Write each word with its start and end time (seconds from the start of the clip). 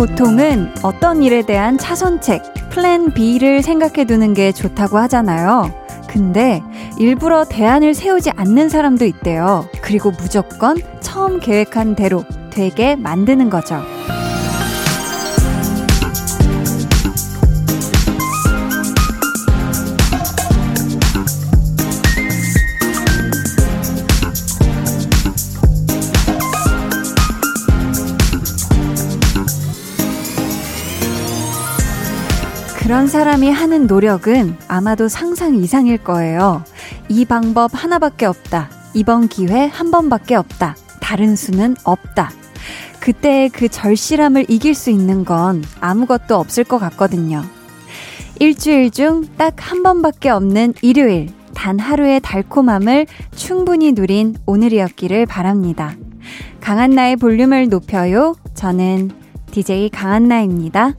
보통은 0.00 0.72
어떤 0.82 1.22
일에 1.22 1.42
대한 1.42 1.76
차선책, 1.76 2.42
플랜 2.70 3.12
B를 3.12 3.62
생각해 3.62 4.06
두는 4.06 4.32
게 4.32 4.50
좋다고 4.50 4.96
하잖아요. 4.96 5.70
근데 6.08 6.62
일부러 6.98 7.44
대안을 7.44 7.92
세우지 7.94 8.30
않는 8.30 8.70
사람도 8.70 9.04
있대요. 9.04 9.68
그리고 9.82 10.10
무조건 10.10 10.78
처음 11.00 11.38
계획한 11.38 11.96
대로 11.96 12.24
되게 12.60 12.94
만드는 12.94 13.48
거죠. 13.48 13.80
그런 32.78 33.08
사람이 33.08 33.50
하는 33.50 33.86
노력은 33.86 34.58
아마도 34.68 35.08
상상 35.08 35.54
이상일 35.54 35.96
거예요. 36.04 36.62
이 37.08 37.24
방법 37.24 37.70
하나밖에 37.72 38.26
없다. 38.26 38.68
이번 38.92 39.28
기회 39.28 39.64
한 39.64 39.90
번밖에 39.90 40.34
없다. 40.34 40.76
다른 41.00 41.36
수는 41.36 41.74
없다. 41.84 42.39
그때의 43.00 43.48
그 43.50 43.68
절실함을 43.68 44.46
이길 44.48 44.74
수 44.74 44.90
있는 44.90 45.24
건 45.24 45.64
아무것도 45.80 46.36
없을 46.36 46.64
것 46.64 46.78
같거든요. 46.78 47.42
일주일 48.38 48.90
중 48.90 49.24
딱 49.36 49.54
한 49.58 49.82
번밖에 49.82 50.30
없는 50.30 50.74
일요일, 50.82 51.28
단 51.54 51.78
하루의 51.78 52.20
달콤함을 52.20 53.06
충분히 53.34 53.92
누린 53.92 54.36
오늘이었기를 54.46 55.26
바랍니다. 55.26 55.94
강한나의 56.60 57.16
볼륨을 57.16 57.68
높여요. 57.68 58.34
저는 58.54 59.10
DJ 59.50 59.90
강한나입니다. 59.90 60.94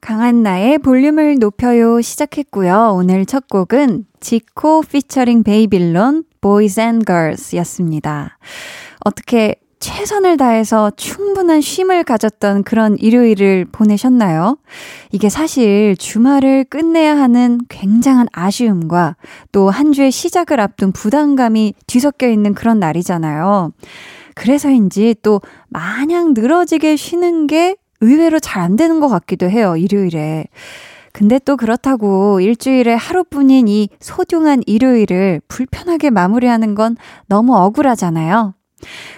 강한나의 0.00 0.78
볼륨을 0.78 1.36
높여요 1.38 2.00
시작했고요. 2.00 2.92
오늘 2.94 3.24
첫 3.24 3.48
곡은 3.48 4.04
지코 4.20 4.82
피처링 4.82 5.42
베이빌론 5.44 6.24
Boys 6.40 6.78
and 6.78 7.06
Girls 7.06 7.56
였습니다. 7.56 8.38
어떻게 9.04 9.56
최선을 9.84 10.38
다해서 10.38 10.90
충분한 10.96 11.60
쉼을 11.60 12.04
가졌던 12.04 12.62
그런 12.62 12.96
일요일을 12.98 13.66
보내셨나요? 13.70 14.56
이게 15.12 15.28
사실 15.28 15.94
주말을 15.98 16.64
끝내야 16.64 17.18
하는 17.18 17.60
굉장한 17.68 18.28
아쉬움과 18.32 19.16
또 19.52 19.68
한 19.68 19.92
주의 19.92 20.10
시작을 20.10 20.58
앞둔 20.58 20.90
부담감이 20.90 21.74
뒤섞여 21.86 22.26
있는 22.30 22.54
그런 22.54 22.78
날이잖아요. 22.78 23.72
그래서인지 24.34 25.16
또 25.22 25.42
마냥 25.68 26.32
늘어지게 26.32 26.96
쉬는 26.96 27.46
게 27.46 27.76
의외로 28.00 28.38
잘 28.40 28.62
안 28.62 28.76
되는 28.76 29.00
것 29.00 29.08
같기도 29.08 29.50
해요, 29.50 29.76
일요일에. 29.76 30.46
근데 31.12 31.38
또 31.38 31.58
그렇다고 31.58 32.40
일주일에 32.40 32.94
하루뿐인 32.94 33.68
이 33.68 33.90
소중한 34.00 34.62
일요일을 34.64 35.42
불편하게 35.46 36.08
마무리하는 36.08 36.74
건 36.74 36.96
너무 37.26 37.54
억울하잖아요. 37.54 38.54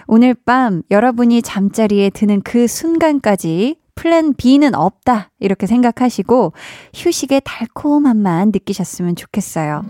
오늘 0.07 0.35
밤 0.35 0.83
여러분이 0.91 1.43
잠자리에 1.43 2.11
드는 2.11 2.43
그 2.43 2.67
순간까지 2.67 3.77
플랜 3.95 4.35
B는 4.35 4.75
없다. 4.75 5.31
이렇게 5.41 5.67
생각하시고 5.67 6.53
휴식의 6.95 7.43
달콤함만 7.45 8.49
느끼셨으면 8.53 9.17
좋겠어요. 9.17 9.85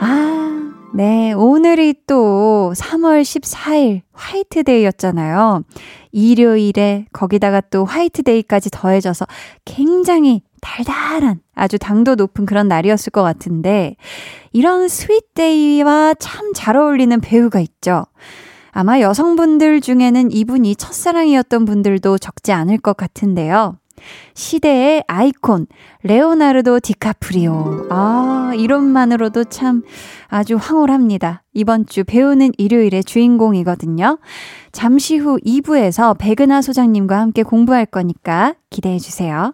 아, 0.00 0.72
네. 0.94 1.32
오늘이 1.32 1.94
또 2.06 2.72
3월 2.74 3.22
14일 3.22 4.00
화이트데이였잖아요. 4.12 5.62
일요일에 6.12 7.06
거기다가 7.12 7.60
또 7.60 7.84
화이트데이까지 7.84 8.70
더해져서 8.70 9.26
굉장히 9.64 10.42
달달한 10.60 11.40
아주 11.54 11.78
당도 11.78 12.16
높은 12.16 12.46
그런 12.46 12.68
날이었을 12.68 13.10
것 13.12 13.22
같은데 13.22 13.96
이런 14.52 14.88
sweet 14.88 15.51
day와 15.51 16.14
참 16.18 16.52
잘 16.54 16.76
어울리는 16.76 17.20
배우가 17.20 17.60
있죠. 17.60 18.04
아마 18.72 19.00
여성분들 19.00 19.80
중에는 19.80 20.30
이분이 20.32 20.76
첫사랑이었던 20.76 21.64
분들도 21.64 22.18
적지 22.18 22.52
않을 22.52 22.78
것 22.78 22.96
같은데요. 22.96 23.76
시대의 24.34 25.04
아이콘, 25.06 25.66
레오나르도 26.02 26.80
디카프리오. 26.80 27.88
아, 27.90 28.52
이름만으로도 28.56 29.44
참 29.44 29.82
아주 30.28 30.56
황홀합니다. 30.56 31.42
이번 31.52 31.86
주 31.86 32.04
배우는 32.04 32.52
일요일의 32.56 33.04
주인공이거든요. 33.04 34.18
잠시 34.72 35.18
후 35.18 35.38
2부에서 35.44 36.16
백은하 36.18 36.62
소장님과 36.62 37.18
함께 37.18 37.42
공부할 37.42 37.86
거니까 37.86 38.54
기대해 38.70 38.98
주세요. 38.98 39.52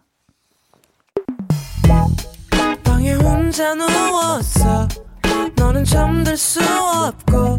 방에 2.84 3.14
혼자 3.14 3.74
누웠어. 3.74 4.86
너는 5.56 5.84
잠들 5.84 6.36
수 6.36 6.60
없고, 6.60 7.58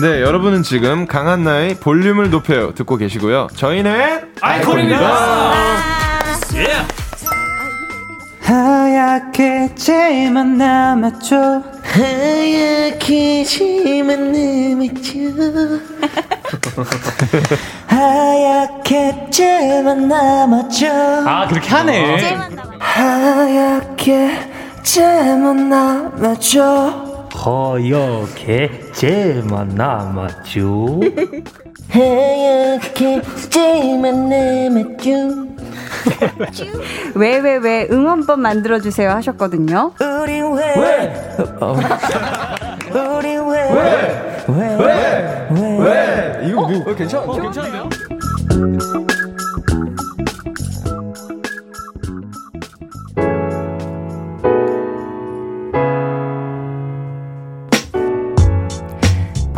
네, 0.00 0.20
여러분은 0.22 0.62
지금 0.62 1.06
강한나의 1.06 1.80
볼륨을 1.80 2.30
높여요. 2.30 2.72
듣고 2.74 2.96
계시고요. 2.96 3.48
저희는 3.56 4.32
아이콘입니다. 4.40 5.52
예. 6.54 6.68
하얗게 8.40 9.74
쟤만 9.74 10.56
남았죠? 10.56 11.64
하얗게 11.82 13.44
쟤만 13.44 14.32
남았죠? 14.32 15.18
하얗게 17.88 19.26
쟤만 19.30 20.08
남았죠? 20.08 20.86
아 21.26 21.48
그렇게 21.48 21.68
하네. 21.68 22.38
하얗게 22.78 24.48
쟤만 24.84 25.68
남았죠 25.68 27.07
하얗게 27.38 28.90
쟤만 28.92 29.68
남았죠 29.68 31.00
하얗게 31.88 33.22
쟤만 33.48 34.28
남았죠 34.28 35.48
왜, 37.14 37.38
왜, 37.38 37.56
왜, 37.56 37.86
응원법 37.90 38.40
만들어주세요 38.40 39.10
하셨거든요. 39.10 39.92
우리 40.00 40.40
왜? 40.40 40.74
왜? 40.76 41.36
우리 42.92 43.36
왜? 43.36 43.72
왜? 43.72 44.46
왜? 44.48 44.76
왜? 44.76 45.48
왜? 45.50 45.78
왜? 45.78 46.48
이거 46.48 46.60
뭐? 46.68 46.90
어, 46.90 46.94
괜찮아. 46.94 47.24
어, 47.24 47.40
괜찮은데요? 47.40 47.88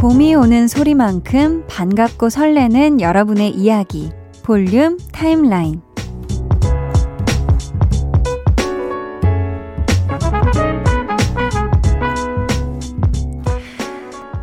봄이 0.00 0.34
오는 0.34 0.66
소리만큼 0.66 1.64
반갑고 1.68 2.30
설레는 2.30 3.02
여러분의 3.02 3.50
이야기. 3.50 4.10
볼륨 4.42 4.96
타임라인. 5.12 5.82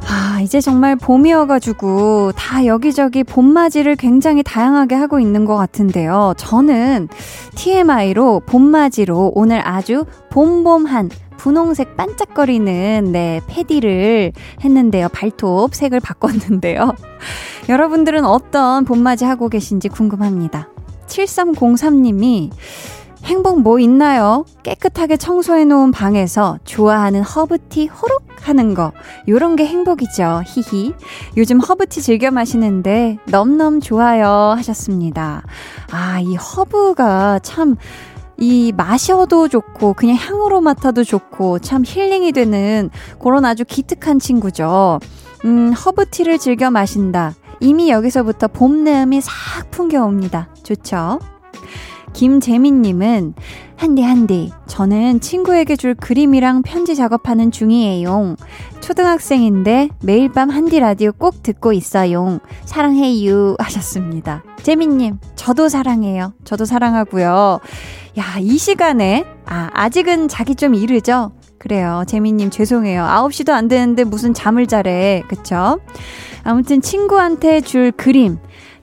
아, 0.08 0.40
이제 0.44 0.62
정말 0.62 0.96
봄이어가지고 0.96 2.34
다 2.36 2.68
여기저기 2.68 3.24
봄맞이를 3.24 3.96
굉장히 3.96 4.44
다양하게 4.44 4.94
하고 4.94 5.20
있는 5.20 5.46
것 5.46 5.56
같은데요. 5.56 6.36
저는 6.38 7.08
TMI로 7.56 8.42
봄맞이로 8.46 9.32
오늘 9.34 9.68
아주 9.68 10.06
봄봄한 10.30 11.10
분홍색 11.48 11.96
반짝거리는 11.96 13.12
네 13.14 13.40
pedi를 13.48 14.34
했는데요. 14.66 15.08
발톱 15.08 15.76
색을 15.76 16.02
바꿨는데요. 16.02 16.94
여러분들은 17.70 18.26
어떤 18.26 18.84
봄맞이 18.84 19.24
하고 19.24 19.48
계신지 19.48 19.88
궁금합니다. 19.88 20.68
7303님이 21.08 22.52
행복 23.24 23.62
뭐 23.62 23.80
있나요? 23.80 24.44
깨끗하게 24.64 25.16
청소해 25.16 25.64
놓은 25.64 25.92
방에서 25.92 26.60
좋아하는 26.66 27.22
허브티 27.22 27.88
호록 27.88 28.28
하는 28.42 28.74
거. 28.74 28.92
요런 29.28 29.56
게 29.56 29.66
행복이죠. 29.66 30.44
히히. 30.46 30.94
요즘 31.38 31.60
허브티 31.60 32.02
즐겨 32.02 32.30
마시는데 32.30 33.18
넘넘 33.26 33.80
좋아요 33.80 34.54
하셨습니다. 34.58 35.44
아, 35.92 36.20
이 36.20 36.36
허브가 36.36 37.40
참 37.40 37.78
이 38.38 38.72
마셔도 38.76 39.48
좋고 39.48 39.94
그냥 39.94 40.16
향으로 40.16 40.62
맡아도 40.62 41.04
좋고 41.04 41.60
참 41.60 41.84
힐링이 41.86 42.32
되는 42.32 42.90
그런 43.20 43.46
아주 43.46 43.66
기특한 43.66 44.20
친구죠. 44.20 45.00
음, 45.46 45.74
허브티를 45.74 46.38
즐겨 46.38 46.70
마신다. 46.70 47.34
이미 47.60 47.90
여기서부터 47.90 48.48
봄 48.48 48.84
내음이 48.84 49.22
싹 49.22 49.72
풍겨옵니다. 49.72 50.50
좋죠? 50.64 51.20
김재민님은 52.18 53.36
한디 53.76 54.02
한디 54.02 54.52
저는 54.66 55.20
친구에게 55.20 55.76
줄 55.76 55.94
그림이랑 55.94 56.64
편지 56.64 56.96
작업하는 56.96 57.52
중이에요. 57.52 58.36
초등학생인데 58.82 59.90
매일 60.02 60.32
밤 60.32 60.50
한디 60.50 60.80
라디오 60.80 61.12
꼭 61.12 61.44
듣고 61.44 61.74
있어요. 61.74 62.40
사랑해요 62.66 63.56
하셨습니다. 63.60 64.44
재민님 64.64 65.20
저도 65.36 65.70
사랑해요. 65.70 66.34
저도 66.44 66.66
사랑하고요. 66.66 67.60
야 68.18 68.40
이 68.40 68.58
시간에 68.58 69.24
아 69.46 69.70
아직은 69.74 70.28
자기 70.28 70.56
좀 70.56 70.74
이르죠. 70.74 71.34
그래요. 71.60 72.04
재민님 72.08 72.50
죄송해요. 72.50 73.04
9시도 73.04 73.52
안 73.52 73.68
되는데 73.68 74.04
무슨 74.04 74.34
잠을 74.34 74.66
자래. 74.66 75.22
그쵸? 75.28 75.80
아무튼 76.44 76.82
친구한테 76.82 77.62
줄 77.62 77.92
그림. 77.92 78.40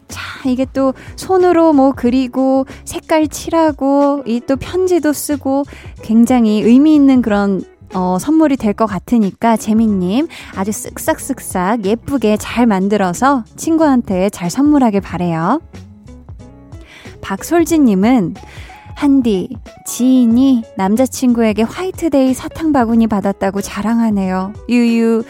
자, 0.08 0.48
이게 0.48 0.66
또 0.72 0.94
손으로 1.16 1.72
뭐 1.72 1.92
그리고 1.94 2.66
색깔 2.84 3.28
칠하고 3.28 4.22
이 4.26 4.40
또 4.46 4.56
편지도 4.56 5.12
쓰고 5.12 5.64
굉장히 6.02 6.60
의미 6.62 6.94
있는 6.94 7.22
그런 7.22 7.62
어, 7.94 8.18
선물이 8.18 8.56
될 8.56 8.74
것 8.74 8.86
같으니까 8.86 9.56
재민님 9.56 10.26
아주 10.56 10.70
쓱싹쓱싹 10.72 11.84
예쁘게 11.86 12.36
잘 12.38 12.66
만들어서 12.66 13.44
친구한테 13.56 14.28
잘 14.30 14.50
선물하길 14.50 15.00
바래요. 15.00 15.60
박솔지님은 17.22 18.34
한디, 18.96 19.48
지인이 19.86 20.62
남자친구에게 20.76 21.62
화이트데이 21.62 22.32
사탕 22.34 22.72
바구니 22.72 23.06
받았다고 23.08 23.60
자랑하네요. 23.60 24.52
유유. 24.68 25.24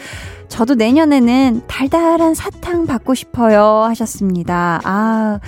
저도 0.47 0.75
내년에는 0.75 1.63
달달한 1.67 2.33
사탕 2.33 2.85
받고 2.85 3.13
싶어요. 3.15 3.83
하셨습니다. 3.89 4.79
아, 4.83 5.39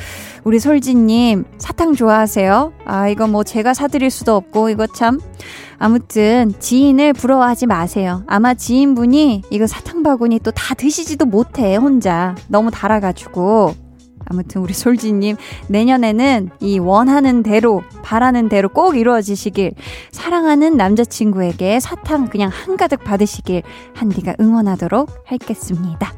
우리 0.44 0.60
솔지님, 0.60 1.46
사탕 1.58 1.94
좋아하세요? 1.94 2.74
아, 2.86 3.08
이거 3.08 3.28
뭐 3.28 3.44
제가 3.44 3.74
사드릴 3.74 4.10
수도 4.10 4.36
없고, 4.36 4.70
이거 4.70 4.88
참. 4.88 5.20
아무튼, 5.80 6.54
지인을 6.60 7.14
부러워하지 7.14 7.68
마세요. 7.68 8.24
아마 8.28 8.54
지인분이 8.56 9.44
이거 9.52 9.68
사탕 9.68 10.04
바구니 10.04 10.40
또 10.40 10.52
다 10.52 10.74
드시지도 10.76 11.26
못해, 11.26 11.76
혼자. 11.76 12.36
너무 12.48 12.72
달아가지고. 12.72 13.87
아무튼 14.30 14.62
우리 14.62 14.74
솔지님 14.74 15.36
내년에는 15.68 16.50
이 16.60 16.80
원하는 16.80 17.44
대로 17.44 17.84
바라는 18.04 18.50
대로 18.50 18.70
꼭 18.70 18.98
이루어지시길 18.98 19.74
사랑하는 20.12 20.78
남자친구에게 20.78 21.80
사탕 21.80 22.28
그냥 22.28 22.50
한가득 22.54 23.04
받으시길 23.04 23.64
한디가 23.94 24.36
응원하도록 24.40 25.10
하겠습니다. 25.26 26.14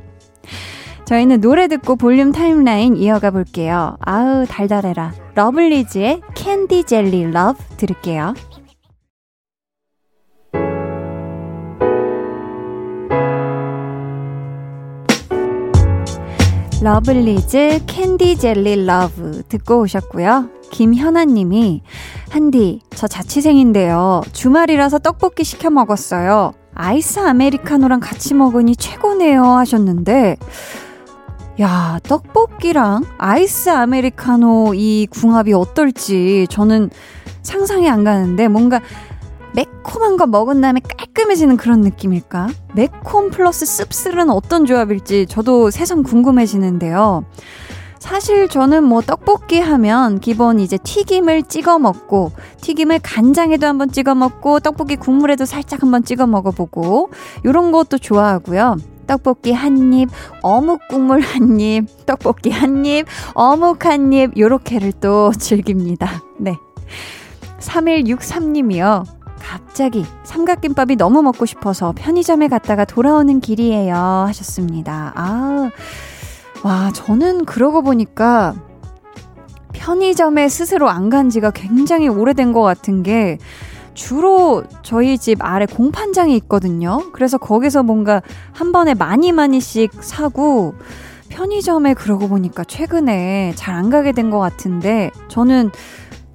저희는 1.06 1.42
노래 1.42 1.68
듣고 1.68 1.96
볼륨 1.96 2.32
타임라인 2.32 2.96
이어가 2.96 3.32
볼게요. 3.32 3.98
아우 4.00 4.46
달달해라. 4.48 5.12
러블리즈의 5.34 6.22
Candy 6.36 6.84
Jelly 6.84 7.32
Love 7.32 7.58
들을게요. 7.78 8.36
러블리즈 16.82 17.82
Candy 17.88 18.38
Jelly 18.38 18.86
Love 18.86 19.44
듣고 19.50 19.82
오셨고요. 19.82 20.50
김현아 20.72 21.26
님이 21.26 21.82
한디 22.30 22.80
저 22.92 23.06
자취생인데요. 23.06 24.22
주말이라서 24.32 25.00
떡볶이 25.00 25.44
시켜 25.44 25.70
먹었어요. 25.70 26.54
아이스 26.74 27.20
아메리카노랑 27.20 28.00
같이 28.00 28.34
먹으니 28.34 28.78
최고네요 28.78 29.44
하셨는데 29.44 30.38
야 31.60 32.00
떡볶이랑 32.04 33.04
아이스 33.18 33.70
아메리카노 33.70 34.74
이 34.76 35.08
궁합이 35.12 35.52
어떨지 35.52 36.48
저는 36.50 36.90
상상이 37.42 37.90
안 37.90 38.06
가는데 38.06 38.48
뭔가 38.48 38.80
매콤한 39.54 40.16
거 40.16 40.28
먹은 40.28 40.62
다음에 40.62 40.80
깔끔해지는 41.20 41.58
그런 41.58 41.82
느낌일까? 41.82 42.48
매콤 42.76 43.32
플러스 43.32 43.66
씁쓸은 43.66 44.30
어떤 44.30 44.66
조합일지 44.66 45.26
저도 45.28 45.70
새삼 45.70 46.04
궁금해지는데요. 46.04 47.26
사실 48.00 48.48
저는 48.48 48.86
뭐 48.86 49.02
떡볶이 49.02 49.60
하면 49.60 50.20
기본 50.20 50.62
이제 50.62 50.78
튀김을 50.78 51.44
찍어 51.44 51.78
먹고 51.80 52.32
튀김을 52.62 53.00
간장에도 53.04 53.68
한번 53.68 53.92
찍어 53.92 54.16
먹고 54.16 54.62
떡볶이 54.62 54.96
국물에도 54.96 55.46
살짝 55.46 55.84
한번 55.84 56.06
찍어 56.06 56.26
먹어보고 56.26 57.10
요런 57.44 57.72
것도 57.74 57.98
좋아하고요. 57.98 58.78
떡볶이 59.06 59.52
한 59.52 59.92
입, 59.92 60.10
어묵 60.42 60.88
국물 60.88 61.20
한 61.20 61.60
입, 61.60 62.06
떡볶이 62.06 62.50
한 62.50 62.86
입, 62.86 63.06
어묵 63.34 63.86
한 63.86 64.14
입, 64.14 64.38
요렇게를 64.38 64.94
또 65.02 65.32
즐깁니다. 65.38 66.24
네. 66.38 66.56
3163님이요. 67.60 69.19
갑자기 69.40 70.06
삼각김밥이 70.24 70.96
너무 70.98 71.22
먹고 71.22 71.46
싶어서 71.46 71.94
편의점에 71.96 72.48
갔다가 72.48 72.86
돌아오는 72.86 73.40
길이에요. 73.40 73.96
하셨습니다. 73.96 75.14
아, 75.16 75.70
와, 76.64 76.92
저는 76.94 77.46
그러고 77.46 77.82
보니까 77.82 78.54
편의점에 79.74 80.50
스스로 80.50 80.90
안 80.90 81.10
간 81.10 81.30
지가 81.30 81.52
굉장히 81.52 82.08
오래된 82.08 82.54
것 82.54 82.62
같은 82.62 83.02
게 83.02 83.38
주로 83.94 84.64
저희 84.84 85.18
집 85.18 85.44
아래 85.44 85.66
공판장이 85.66 86.36
있거든요. 86.38 87.12
그래서 87.14 87.38
거기서 87.38 87.84
뭔가 87.84 88.22
한 88.52 88.72
번에 88.72 88.94
많이 88.94 89.32
많이씩 89.32 89.92
사고 90.04 90.76
편의점에 91.30 91.94
그러고 91.96 92.28
보니까 92.28 92.64
최근에 92.64 93.54
잘 93.56 93.76
안 93.76 93.90
가게 93.90 94.12
된 94.12 94.30
것 94.30 94.40
같은데 94.40 95.10
저는 95.30 95.72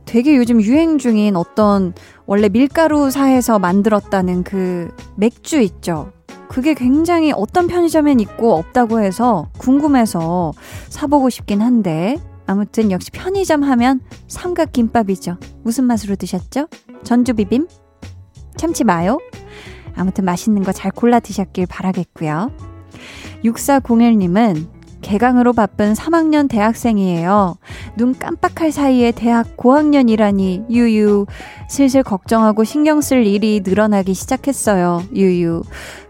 되게 0.04 0.36
요즘 0.36 0.60
유행 0.62 0.98
중인 0.98 1.36
어떤 1.36 1.94
원래 2.26 2.48
밀가루 2.48 3.10
사에서 3.10 3.58
만들었다는 3.58 4.44
그 4.44 4.94
맥주 5.16 5.60
있죠. 5.60 6.12
그게 6.48 6.74
굉장히 6.74 7.32
어떤 7.34 7.66
편의점엔 7.66 8.20
있고 8.20 8.54
없다고 8.54 9.00
해서 9.00 9.48
궁금해서 9.58 10.52
사보고 10.88 11.28
싶긴 11.30 11.60
한데 11.60 12.16
아무튼 12.46 12.90
역시 12.90 13.10
편의점 13.10 13.62
하면 13.64 14.00
삼각김밥이죠. 14.28 15.38
무슨 15.62 15.84
맛으로 15.84 16.16
드셨죠? 16.16 16.68
전주비빔? 17.02 17.66
참치 18.56 18.84
마요? 18.84 19.18
아무튼 19.96 20.24
맛있는 20.24 20.62
거 20.62 20.72
잘 20.72 20.90
골라 20.90 21.20
드셨길 21.20 21.66
바라겠고요. 21.66 22.50
6401님은 23.44 24.66
개강으로 25.04 25.52
바쁜 25.52 25.92
3학년 25.92 26.48
대학생이에요. 26.48 27.56
눈 27.96 28.18
깜빡할 28.18 28.72
사이에 28.72 29.12
대학 29.12 29.56
고학년이라니, 29.56 30.64
유유. 30.70 31.26
슬슬 31.68 32.02
걱정하고 32.02 32.64
신경 32.64 33.00
쓸 33.00 33.26
일이 33.26 33.60
늘어나기 33.64 34.14
시작했어요, 34.14 35.02
유유. 35.14 35.62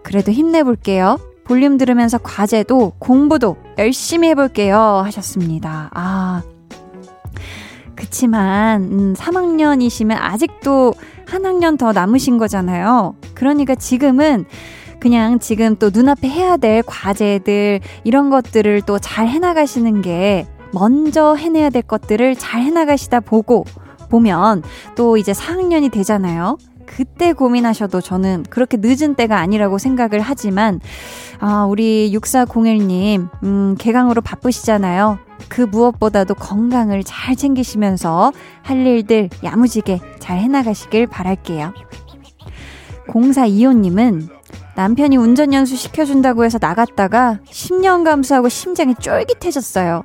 그래도 0.02 0.32
힘내볼게요. 0.32 1.18
볼륨 1.44 1.76
들으면서 1.76 2.18
과제도 2.18 2.92
공부도 2.98 3.56
열심히 3.78 4.28
해볼게요. 4.28 4.78
하셨습니다. 5.04 5.90
아. 5.92 6.42
그치만, 7.96 8.82
음, 8.82 9.14
3학년이시면 9.14 10.16
아직도 10.18 10.94
한 11.26 11.44
학년 11.44 11.76
더 11.76 11.92
남으신 11.92 12.38
거잖아요. 12.38 13.14
그러니까 13.34 13.74
지금은 13.74 14.46
그냥 15.04 15.38
지금 15.38 15.76
또 15.76 15.90
눈앞에 15.92 16.26
해야 16.30 16.56
될 16.56 16.82
과제들, 16.82 17.80
이런 18.04 18.30
것들을 18.30 18.80
또 18.86 18.98
잘 18.98 19.28
해나가시는 19.28 20.00
게 20.00 20.46
먼저 20.72 21.34
해내야 21.34 21.68
될 21.68 21.82
것들을 21.82 22.36
잘 22.36 22.62
해나가시다 22.62 23.20
보고, 23.20 23.66
보면 24.08 24.62
또 24.96 25.18
이제 25.18 25.32
4학년이 25.32 25.92
되잖아요. 25.92 26.56
그때 26.86 27.34
고민하셔도 27.34 28.00
저는 28.00 28.44
그렇게 28.48 28.78
늦은 28.80 29.14
때가 29.14 29.40
아니라고 29.40 29.76
생각을 29.76 30.20
하지만, 30.20 30.80
아, 31.38 31.66
우리 31.66 32.10
6401님, 32.14 33.28
음, 33.42 33.74
개강으로 33.78 34.22
바쁘시잖아요. 34.22 35.18
그 35.50 35.60
무엇보다도 35.60 36.34
건강을 36.34 37.02
잘 37.04 37.36
챙기시면서 37.36 38.32
할 38.62 38.86
일들 38.86 39.28
야무지게 39.44 40.00
잘 40.18 40.38
해나가시길 40.38 41.08
바랄게요. 41.08 41.74
0425님은 43.08 44.33
남편이 44.76 45.16
운전 45.16 45.52
연수 45.52 45.76
시켜준다고 45.76 46.44
해서 46.44 46.58
나갔다가 46.60 47.38
10년 47.48 48.04
감수하고 48.04 48.48
심장이 48.48 48.94
쫄깃해졌어요. 48.94 50.02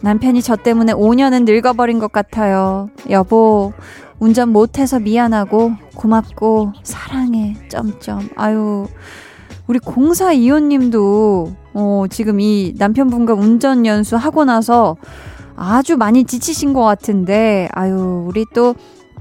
남편이 0.00 0.42
저 0.42 0.56
때문에 0.56 0.92
5년은 0.92 1.44
늙어버린 1.44 1.98
것 1.98 2.12
같아요. 2.12 2.90
여보, 3.10 3.72
운전 4.18 4.50
못해서 4.50 4.98
미안하고 4.98 5.72
고맙고 5.94 6.72
사랑해 6.82 7.56
점점 7.68 8.28
아유 8.36 8.86
우리 9.66 9.78
공사 9.78 10.32
이호님도 10.32 11.52
어 11.74 12.04
지금 12.08 12.40
이 12.40 12.74
남편분과 12.78 13.34
운전 13.34 13.84
연수 13.84 14.16
하고 14.16 14.44
나서 14.44 14.96
아주 15.56 15.96
많이 15.96 16.24
지치신 16.24 16.72
것 16.72 16.82
같은데 16.82 17.68
아유 17.72 18.24
우리 18.26 18.44
또 18.54 18.74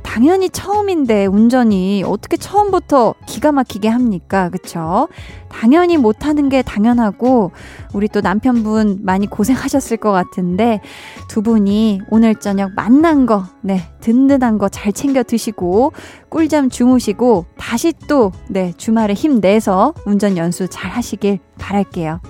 당연히 0.05 0.50
처음인데 0.50 1.25
운전이 1.25 2.03
어떻게 2.05 2.38
처음부터 2.38 3.15
기가 3.25 3.51
막히게 3.51 3.89
합니까? 3.89 4.50
그쵸? 4.50 5.09
당연히 5.50 5.97
못하는 5.97 6.47
게 6.47 6.62
당연하고 6.62 7.51
우리 7.93 8.07
또 8.07 8.21
남편분 8.21 9.00
많이 9.01 9.27
고생하셨을 9.27 9.97
것 9.97 10.12
같은데 10.12 10.79
두 11.27 11.41
분이 11.41 12.01
오늘 12.12 12.35
저녁 12.35 12.71
만난 12.75 13.25
거, 13.25 13.43
네, 13.62 13.81
든든한 14.00 14.57
거 14.57 14.69
잘 14.69 14.93
챙겨 14.93 15.24
드시고 15.24 15.91
꿀잠 16.29 16.69
주무시고 16.69 17.45
다시 17.57 17.93
또, 18.07 18.31
네, 18.50 18.74
주말에 18.77 19.13
힘내서 19.13 19.93
운전 20.05 20.38
연수 20.38 20.67
잘 20.67 20.91
하시길 20.91 21.39
바랄게요. 21.57 22.21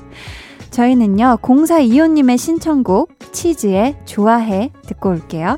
저희는요, 0.71 1.37
공사 1.41 1.79
이호님의 1.79 2.37
신청곡 2.37 3.09
치즈의 3.31 3.95
좋아해 4.05 4.71
듣고 4.87 5.09
올게요. 5.09 5.57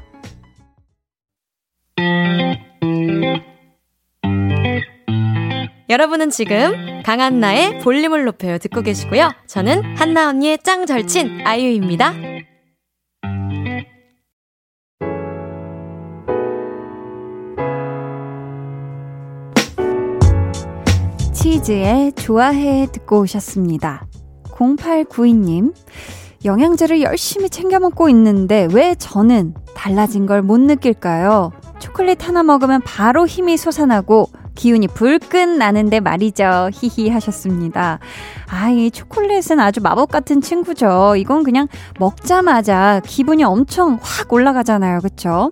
여러분은 5.90 6.30
지금 6.30 7.02
강한나의 7.04 7.80
볼륨을 7.80 8.26
높여요 8.26 8.58
듣고 8.58 8.82
계시고요. 8.82 9.32
저는 9.48 9.96
한나 9.98 10.30
언니의 10.30 10.60
짱 10.64 10.86
절친 10.86 11.42
아이유입니다. 11.46 12.14
치즈의 21.34 22.14
좋아해 22.14 22.88
듣고 22.92 23.22
오셨습니다. 23.22 24.08
0892님, 24.52 25.74
영양제를 26.46 27.02
열심히 27.02 27.50
챙겨 27.50 27.80
먹고 27.80 28.10
있는데 28.10 28.68
왜 28.74 28.96
저는 28.96 29.54
달라진 29.76 30.26
걸 30.26 30.42
못 30.42 30.60
느낄까요? 30.60 31.52
초콜릿 31.80 32.28
하나 32.28 32.44
먹으면 32.44 32.82
바로 32.82 33.26
힘이 33.28 33.58
솟아나고 33.58 34.30
기운이 34.56 34.88
불끈 34.88 35.58
나는데 35.58 36.00
말이죠. 36.00 36.70
히히 36.74 37.10
하셨습니다. 37.10 38.00
아, 38.50 38.70
이 38.70 38.90
초콜릿은 38.90 39.60
아주 39.60 39.82
마법 39.82 40.12
같은 40.12 40.42
친구죠. 40.42 41.16
이건 41.16 41.44
그냥 41.44 41.68
먹자마자 42.00 43.02
기분이 43.06 43.44
엄청 43.44 44.00
확 44.02 44.34
올라가잖아요. 44.34 45.00
그쵸? 45.02 45.52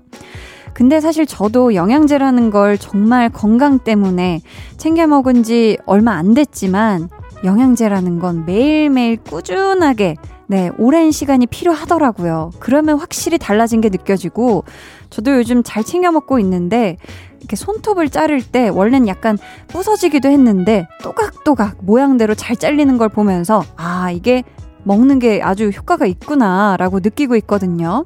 근데 0.73 0.99
사실 0.99 1.25
저도 1.25 1.75
영양제라는 1.75 2.49
걸 2.49 2.77
정말 2.77 3.29
건강 3.29 3.79
때문에 3.79 4.41
챙겨 4.75 5.07
먹은 5.07 5.43
지 5.43 5.77
얼마 5.85 6.13
안 6.13 6.33
됐지만 6.33 7.09
영양제라는 7.45 8.19
건 8.19 8.45
매일매일 8.45 9.17
꾸준하게 9.17 10.15
네, 10.47 10.69
오랜 10.77 11.11
시간이 11.11 11.47
필요하더라고요. 11.47 12.51
그러면 12.59 12.99
확실히 12.99 13.37
달라진 13.37 13.81
게 13.81 13.89
느껴지고, 13.89 14.63
저도 15.09 15.35
요즘 15.37 15.63
잘 15.63 15.83
챙겨 15.83 16.11
먹고 16.11 16.39
있는데, 16.39 16.97
이렇게 17.39 17.55
손톱을 17.55 18.09
자를 18.09 18.41
때 18.41 18.69
원래는 18.69 19.07
약간 19.07 19.37
부서지기도 19.67 20.29
했는데, 20.29 20.87
또각또각 21.01 21.77
모양대로 21.81 22.35
잘 22.35 22.55
잘리는 22.55 22.97
걸 22.97 23.09
보면서, 23.09 23.63
아, 23.75 24.11
이게 24.11 24.43
먹는 24.83 25.17
게 25.17 25.41
아주 25.41 25.69
효과가 25.69 26.05
있구나, 26.05 26.77
라고 26.77 26.99
느끼고 26.99 27.35
있거든요. 27.37 28.03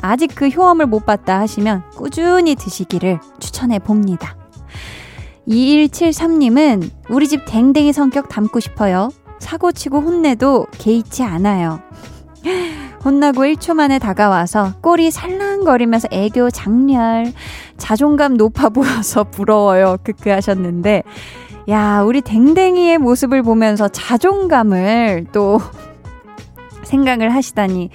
아직 0.00 0.30
그 0.34 0.48
효험을 0.48 0.86
못 0.86 1.04
봤다 1.04 1.38
하시면 1.40 1.82
꾸준히 1.90 2.54
드시기를 2.54 3.20
추천해 3.38 3.78
봅니다. 3.78 4.36
2173님은 5.46 6.88
우리 7.10 7.28
집 7.28 7.44
댕댕이 7.46 7.92
성격 7.92 8.28
담고 8.28 8.60
싶어요. 8.60 9.10
사고치고 9.42 10.00
혼내도 10.00 10.66
개의치 10.78 11.22
않아요. 11.22 11.80
혼나고 13.04 13.42
1초 13.42 13.74
만에 13.74 13.98
다가와서 13.98 14.74
꼬리 14.80 15.10
살랑거리면서 15.10 16.08
애교 16.10 16.50
장렬. 16.50 17.32
자존감 17.76 18.34
높아 18.34 18.68
보여서 18.70 19.24
부러워요. 19.24 19.96
크크 20.04 20.30
하셨는데. 20.30 21.02
야, 21.68 22.02
우리 22.02 22.20
댕댕이의 22.20 22.98
모습을 22.98 23.42
보면서 23.42 23.88
자존감을 23.88 25.26
또 25.32 25.60
생각을 26.84 27.34
하시다니. 27.34 27.90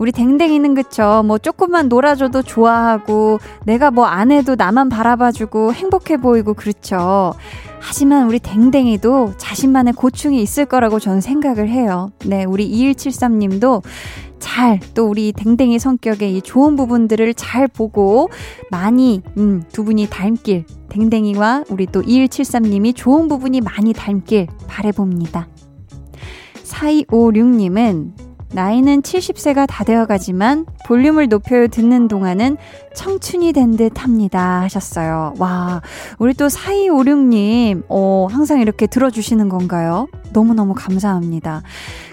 우리 0.00 0.12
댕댕이는 0.12 0.74
그쵸. 0.74 1.22
뭐 1.24 1.38
조금만 1.38 1.88
놀아줘도 1.88 2.42
좋아하고, 2.42 3.38
내가 3.64 3.90
뭐 3.90 4.10
안 4.10 4.32
해도 4.32 4.56
나만 4.56 4.88
바라봐주고 4.88 5.72
행복해 5.72 6.16
보이고 6.16 6.54
그렇죠. 6.54 7.32
하지만 7.80 8.26
우리 8.26 8.38
댕댕이도 8.38 9.34
자신만의 9.36 9.92
고충이 9.92 10.42
있을 10.42 10.64
거라고 10.66 10.98
저는 10.98 11.20
생각을 11.20 11.68
해요. 11.68 12.10
네, 12.26 12.44
우리 12.44 12.68
2173님도 12.70 13.82
잘, 14.38 14.80
또 14.94 15.06
우리 15.06 15.32
댕댕이 15.32 15.78
성격의 15.78 16.36
이 16.36 16.42
좋은 16.42 16.76
부분들을 16.76 17.34
잘 17.34 17.68
보고 17.68 18.28
많이, 18.70 19.22
음, 19.36 19.62
두 19.70 19.84
분이 19.84 20.08
닮길, 20.10 20.64
댕댕이와 20.88 21.64
우리 21.68 21.86
또 21.86 22.02
2173님이 22.02 22.96
좋은 22.96 23.28
부분이 23.28 23.60
많이 23.60 23.92
닮길 23.92 24.48
바래봅니다. 24.66 25.46
4256님은 26.64 28.29
나이는 28.52 29.02
70세가 29.02 29.66
다 29.68 29.84
되어가지만 29.84 30.66
볼륨을 30.86 31.28
높여 31.28 31.68
듣는 31.68 32.08
동안은 32.08 32.56
청춘이 32.94 33.52
된 33.52 33.76
듯 33.76 34.02
합니다. 34.02 34.62
하셨어요. 34.62 35.34
와, 35.38 35.80
우리 36.18 36.34
또 36.34 36.48
4256님, 36.48 37.84
어, 37.88 38.26
항상 38.30 38.60
이렇게 38.60 38.86
들어주시는 38.88 39.48
건가요? 39.48 40.08
너무너무 40.32 40.74
감사합니다. 40.74 41.62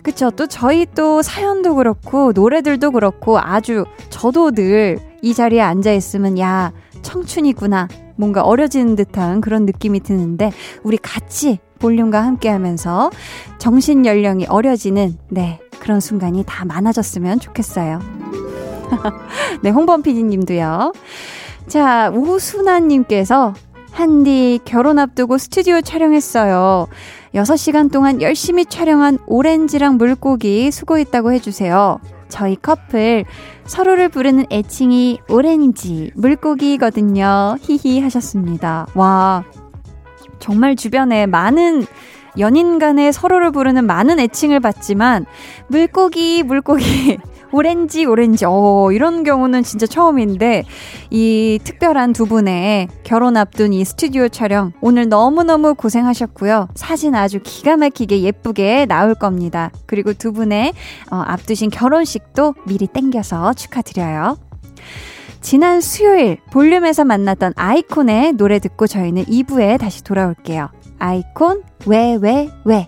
그쵸. 0.04 0.30
또 0.32 0.46
저희 0.48 0.86
또 0.94 1.22
사연도 1.24 1.76
그렇고, 1.76 2.32
노래들도 2.34 2.92
그렇고, 2.92 3.40
아주 3.40 3.86
저도 4.10 4.52
늘 4.52 5.00
이 5.22 5.34
자리에 5.34 5.62
앉아있으면, 5.62 6.38
야, 6.40 6.72
청춘이구나. 7.02 7.88
뭔가 8.16 8.44
어려지는 8.44 8.96
듯한 8.96 9.42
그런 9.42 9.66
느낌이 9.66 10.00
드는데, 10.02 10.52
우리 10.84 10.98
같이 10.98 11.60
볼륨과 11.80 12.24
함께 12.24 12.50
하면서 12.50 13.10
정신 13.58 14.06
연령이 14.06 14.46
어려지는, 14.48 15.18
네, 15.30 15.60
그런 15.80 16.00
순간이 16.00 16.44
다 16.46 16.66
많아졌으면 16.66 17.40
좋겠어요. 17.40 18.00
네, 19.62 19.70
홍범 19.70 20.02
PD님도요. 20.02 20.94
자, 21.68 22.10
우순아님께서 22.12 23.54
한디 23.92 24.60
결혼 24.64 25.00
앞두고 25.00 25.38
스튜디오 25.38 25.82
촬영했어요. 25.82 26.88
6시간 27.34 27.92
동안 27.92 28.22
열심히 28.22 28.66
촬영한 28.66 29.20
오렌지랑 29.26 29.98
물고기 29.98 30.72
수고했다고 30.72 31.34
해주세요. 31.34 32.00
저희 32.30 32.56
커플 32.56 33.26
서로를 33.66 34.10
부르는 34.10 34.46
애칭이 34.52 35.20
오렌지, 35.30 36.12
물고기거든요. 36.16 37.58
히히 37.62 38.00
하셨습니다. 38.02 38.88
와, 38.96 39.44
정말 40.40 40.76
주변에 40.76 41.26
많은 41.26 41.86
연인 42.40 42.80
간에 42.80 43.12
서로를 43.12 43.52
부르는 43.52 43.86
많은 43.86 44.20
애칭을 44.20 44.60
받지만 44.60 45.26
물고기 45.68 46.44
물고기 46.44 47.18
오렌지 47.52 48.06
오렌지 48.06 48.46
어 48.46 48.92
이런 48.92 49.24
경우는 49.24 49.64
진짜 49.64 49.86
처음인데 49.86 50.66
이 51.10 51.60
특별한 51.64 52.14
두 52.14 52.26
분의 52.26 52.90
결혼 53.04 53.38
앞둔 53.38 53.74
이 53.74 53.86
스튜디오 53.86 54.28
촬영 54.28 54.74
오늘 54.82 55.08
너무너무 55.08 55.74
고생하셨고요. 55.76 56.68
사진 56.76 57.16
아주 57.16 57.40
기가 57.42 57.78
막히게 57.78 58.22
예쁘게 58.22 58.86
나올 58.86 59.16
겁니다. 59.16 59.72
그리고 59.86 60.14
두 60.14 60.34
분의 60.34 60.74
어, 61.12 61.24
앞두신 61.26 61.70
결혼식도 61.70 62.56
미리 62.66 62.88
땡겨서 62.88 63.54
축하드려요. 63.54 64.38
지난 65.40 65.80
수요일 65.80 66.38
볼륨에서 66.52 67.06
만났던 67.06 67.54
아이콘의 67.56 68.34
노래 68.34 68.60
듣고 68.60 68.88
저희는 68.88 69.26
2부에 69.26 69.80
다시 69.80 70.04
돌아올게요. 70.04 70.70
아이콘 71.00 71.64
왜 71.86 72.18
왜, 72.22 72.50
왜. 72.66 72.88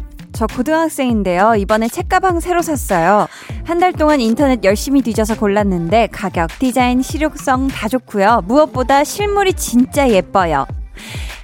저 0.41 0.47
고등학생인데요. 0.47 1.53
이번에 1.55 1.87
책가방 1.87 2.39
새로 2.39 2.63
샀어요. 2.63 3.27
한 3.63 3.77
달 3.77 3.93
동안 3.93 4.19
인터넷 4.19 4.63
열심히 4.63 5.03
뒤져서 5.03 5.35
골랐는데 5.37 6.07
가격, 6.11 6.49
디자인, 6.57 7.03
실용성 7.03 7.67
다 7.67 7.87
좋고요. 7.87 8.41
무엇보다 8.47 9.03
실물이 9.03 9.53
진짜 9.53 10.09
예뻐요. 10.09 10.65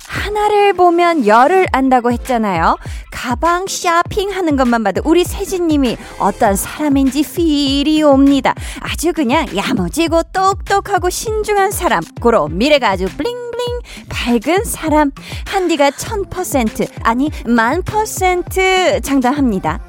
하나를 0.07 0.73
보면 0.73 1.27
열을 1.27 1.67
안다고 1.71 2.11
했잖아요. 2.11 2.75
가방 3.17 3.65
쇼핑하는 3.65 4.55
것만 4.55 4.83
봐도 4.83 5.01
우리 5.03 5.23
세진님이 5.23 5.97
어떤 6.19 6.55
사람인지 6.55 7.23
필이 7.23 8.03
옵니다. 8.03 8.53
아주 8.79 9.11
그냥 9.11 9.47
야무지고 9.57 10.21
똑똑하고 10.31 11.09
신중한 11.09 11.71
사람. 11.71 12.03
고로 12.21 12.47
미래가 12.47 12.91
아주 12.91 13.05
블링블링 13.05 13.79
밝은 14.07 14.65
사람. 14.65 15.11
한디가 15.47 15.91
천 15.91 16.29
퍼센트 16.29 16.85
아니 17.01 17.31
만 17.47 17.81
퍼센트 17.81 19.01
장담합니다. 19.01 19.79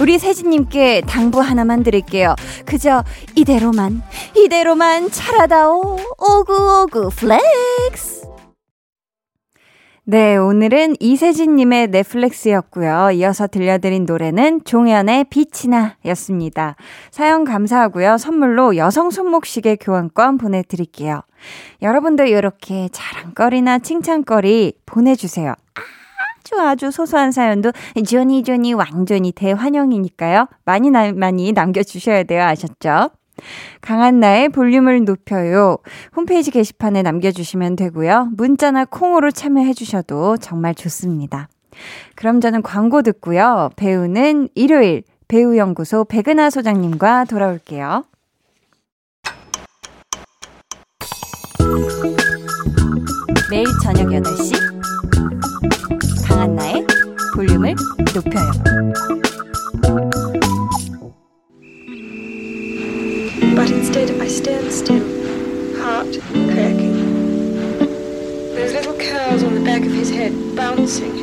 우리 0.00 0.18
세진님께 0.18 1.02
당부 1.06 1.40
하나만 1.40 1.82
드릴게요. 1.82 2.34
그저 2.64 3.04
이대로만 3.34 4.02
이대로만 4.34 5.10
차라다오 5.10 5.98
오구오구 6.16 7.10
flex. 7.10 8.27
네, 10.10 10.38
오늘은 10.38 10.94
이세진님의 11.00 11.88
flex였고요. 11.88 13.10
이어서 13.10 13.46
들려드린 13.46 14.06
노래는 14.06 14.64
종현의 14.64 15.26
빛이나 15.28 15.96
였습니다. 16.06 16.76
사연 17.10 17.44
감사하고요. 17.44 18.16
선물로 18.16 18.78
여성 18.78 19.10
손목시계 19.10 19.76
교환권 19.76 20.38
보내드릴게요. 20.38 21.20
여러분도 21.82 22.24
이렇게 22.24 22.88
자랑거리나 22.90 23.80
칭찬거리 23.80 24.78
보내주세요. 24.86 25.54
아주 25.76 26.58
아주 26.58 26.90
소소한 26.90 27.30
사연도 27.30 27.72
조니 28.06 28.44
조니 28.44 28.72
왕조니 28.72 29.32
대환영이니까요. 29.32 30.46
많이 30.64 30.90
나, 30.90 31.12
많이 31.12 31.52
남겨주셔야 31.52 32.22
돼요. 32.22 32.44
아셨죠? 32.44 33.10
강한 33.80 34.20
나의 34.20 34.48
볼륨을 34.48 35.04
높여요. 35.04 35.78
홈페이지 36.16 36.50
게시판에 36.50 37.02
남겨주시면 37.02 37.76
되고요. 37.76 38.30
문자나 38.36 38.84
콩으로 38.86 39.30
참여해주셔도 39.30 40.38
정말 40.38 40.74
좋습니다. 40.74 41.48
그럼 42.14 42.40
저는 42.40 42.62
광고 42.62 43.02
듣고요. 43.02 43.70
배우는 43.76 44.48
일요일 44.54 45.02
배우연구소 45.28 46.04
백은하 46.04 46.50
소장님과 46.50 47.26
돌아올게요. 47.26 48.04
매일 53.50 53.66
저녁 53.82 54.08
8시 54.08 54.52
강한 56.26 56.54
나의 56.54 56.86
볼륨을 57.34 57.74
높여요. 58.14 59.27
But 63.58 63.72
instead 63.72 64.08
I 64.20 64.28
stand 64.28 64.70
still, 64.70 65.02
heart 65.82 66.14
cracking. 66.30 66.94
Those 68.54 68.72
little 68.72 68.94
curls 68.94 69.42
on 69.42 69.56
the 69.56 69.64
back 69.64 69.82
of 69.82 69.90
his 69.92 70.10
head 70.10 70.32
bouncing 70.54 71.18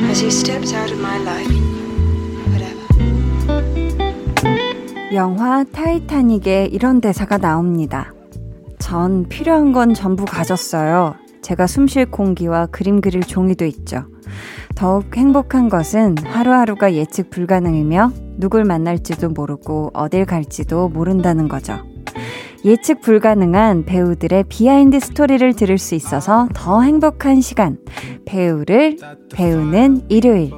as 0.00 0.18
he 0.18 0.30
steps 0.30 0.72
out 0.72 0.90
of 0.90 0.98
my 0.98 1.18
life. 1.18 1.52
Whatever. 2.48 2.86
영화 5.12 5.62
타이타닉에 5.64 6.70
이런 6.72 7.02
대사가 7.02 7.36
나옵니다. 7.36 8.14
전 8.78 9.28
필요한 9.28 9.72
건 9.72 9.92
전부 9.92 10.24
가졌어요. 10.24 11.16
제가 11.42 11.66
숨 11.66 11.86
쉴 11.86 12.10
공기와 12.10 12.64
그림 12.68 13.02
그릴 13.02 13.22
종이도 13.22 13.66
있죠. 13.66 14.06
더욱 14.76 15.16
행복한 15.16 15.68
것은 15.68 16.14
하루하루가 16.22 16.94
예측 16.94 17.30
불가능이며 17.30 18.12
누굴 18.36 18.64
만날지도 18.64 19.30
모르고 19.30 19.90
어딜 19.94 20.26
갈지도 20.26 20.88
모른다는 20.90 21.48
거죠. 21.48 21.78
예측 22.64 23.00
불가능한 23.00 23.86
배우들의 23.86 24.44
behind 24.48 25.00
story를 25.00 25.54
들을 25.54 25.78
수 25.78 25.94
있어서 25.94 26.48
더 26.54 26.82
행복한 26.82 27.40
시간. 27.40 27.78
배우를 28.26 28.98
배우는 29.32 30.02
일요일. 30.08 30.52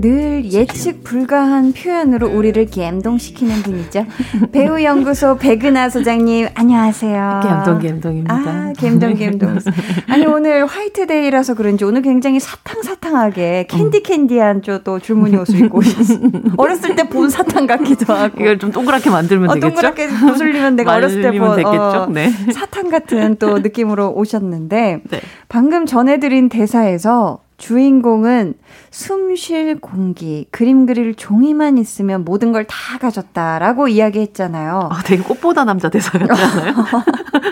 늘 0.00 0.44
예측 0.52 1.02
불가한 1.02 1.72
표현으로 1.72 2.28
우리를 2.28 2.66
감동시키는 2.70 3.62
분이죠. 3.62 4.06
배우 4.52 4.80
연구소 4.80 5.36
백은하 5.38 5.88
소장님, 5.90 6.46
안녕하세요. 6.54 7.40
감동, 7.42 7.80
감동입니다. 7.80 8.32
아, 8.32 8.72
감동, 8.78 9.16
감동. 9.18 9.58
아니, 10.06 10.24
오늘 10.24 10.66
화이트데이라서 10.66 11.54
그런지 11.54 11.84
오늘 11.84 12.02
굉장히 12.02 12.38
사탕사탕하게 12.38 13.66
캔디 13.68 14.04
캔디한 14.04 14.62
또 14.84 15.00
줄무늬 15.00 15.36
옷을 15.36 15.64
입고 15.64 15.78
오셨어요. 15.78 16.18
어렸을 16.56 16.94
때 16.94 17.08
본 17.08 17.30
사탕 17.30 17.66
같기도 17.66 18.12
하고. 18.12 18.40
이걸 18.40 18.58
좀 18.58 18.70
동그랗게 18.70 19.08
만들면 19.10 19.50
어, 19.50 19.54
되겠죠? 19.54 19.68
동그랗게 19.68 20.08
부술리면 20.08 20.76
내가 20.76 20.94
어렸을 20.94 21.22
때 21.22 21.30
본? 21.36 21.64
어, 21.64 22.06
네. 22.06 22.30
사탕 22.52 22.90
같은 22.90 23.36
또 23.40 23.58
느낌으로 23.58 24.12
오셨는데, 24.14 25.00
네. 25.10 25.20
방금 25.48 25.86
전해드린 25.86 26.48
대사에서 26.50 27.40
주인공은 27.58 28.54
숨 28.90 29.34
쉴 29.36 29.78
공기, 29.80 30.46
그림 30.50 30.86
그릴 30.86 31.14
종이만 31.14 31.76
있으면 31.78 32.24
모든 32.24 32.50
걸 32.52 32.64
다 32.66 32.98
가졌다라고 32.98 33.88
이야기했잖아요. 33.88 34.88
아, 34.90 35.02
되게 35.04 35.22
꽃보다 35.22 35.64
남자 35.64 35.88
대사 35.90 36.18
같지 36.18 36.32
않아요? 36.42 36.74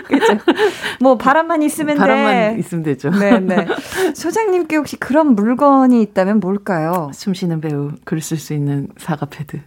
그죠? 0.07 0.37
뭐 0.99 1.17
바람만 1.17 1.61
있으면 1.63 1.97
바람만 1.97 2.33
돼. 2.55 2.59
있으면 2.59 2.83
되죠. 2.83 3.09
네 3.11 3.39
네. 3.39 3.67
소장님께 4.13 4.75
혹시 4.77 4.95
그런 4.97 5.35
물건이 5.35 6.01
있다면 6.01 6.39
뭘까요? 6.39 7.11
숨 7.13 7.33
쉬는 7.33 7.61
배우 7.61 7.91
글 8.05 8.17
쓸 8.19 8.37
수 8.37 8.53
있는 8.53 8.87
사과 8.97 9.25
패드. 9.27 9.59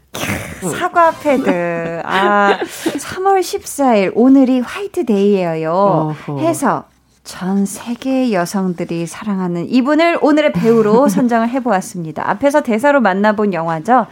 사과 0.78 1.10
패드. 1.12 2.02
아, 2.04 2.58
3월 2.60 3.40
14일 3.40 4.12
오늘이 4.14 4.60
화이트 4.60 5.04
데이예요. 5.06 5.72
어허. 5.72 6.38
해서 6.40 6.84
전 7.30 7.64
세계의 7.64 8.34
여성들이 8.34 9.06
사랑하는 9.06 9.68
이분을 9.70 10.18
오늘의 10.20 10.52
배우로 10.52 11.08
선정을 11.08 11.48
해보았습니다. 11.50 12.28
앞에서 12.28 12.62
대사로 12.62 13.00
만나본 13.00 13.54
영화죠. 13.54 14.08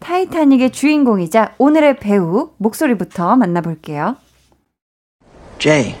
타이타닉의 0.00 0.70
주인공이자 0.72 1.52
오늘의 1.58 1.98
배우 1.98 2.52
목소리부터 2.56 3.36
만나볼게요. 3.36 4.16
Jay, 5.58 5.94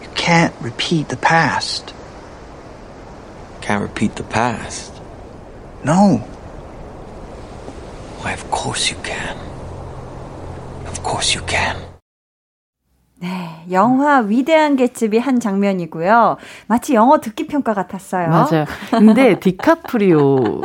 you 0.00 0.08
can't 0.14 0.54
repeat 0.62 1.08
the 1.08 1.20
past. 1.20 1.92
Can't 3.60 3.82
repeat 3.82 4.14
the 4.14 4.26
past. 4.30 4.94
No. 5.84 6.22
Why, 8.22 8.32
of 8.32 8.50
course 8.50 8.90
you 8.90 8.98
can. 9.04 9.36
Of 10.88 11.02
course 11.02 11.36
you 11.36 11.44
can. 11.46 11.85
네, 13.18 13.64
영화 13.70 14.18
위대한 14.18 14.76
개츠비 14.76 15.18
한 15.18 15.40
장면이고요. 15.40 16.36
마치 16.66 16.94
영어 16.94 17.20
듣기 17.20 17.46
평가 17.46 17.72
같았어요. 17.72 18.28
맞아요. 18.28 18.64
근데 18.90 19.38
디카프리오 19.40 20.60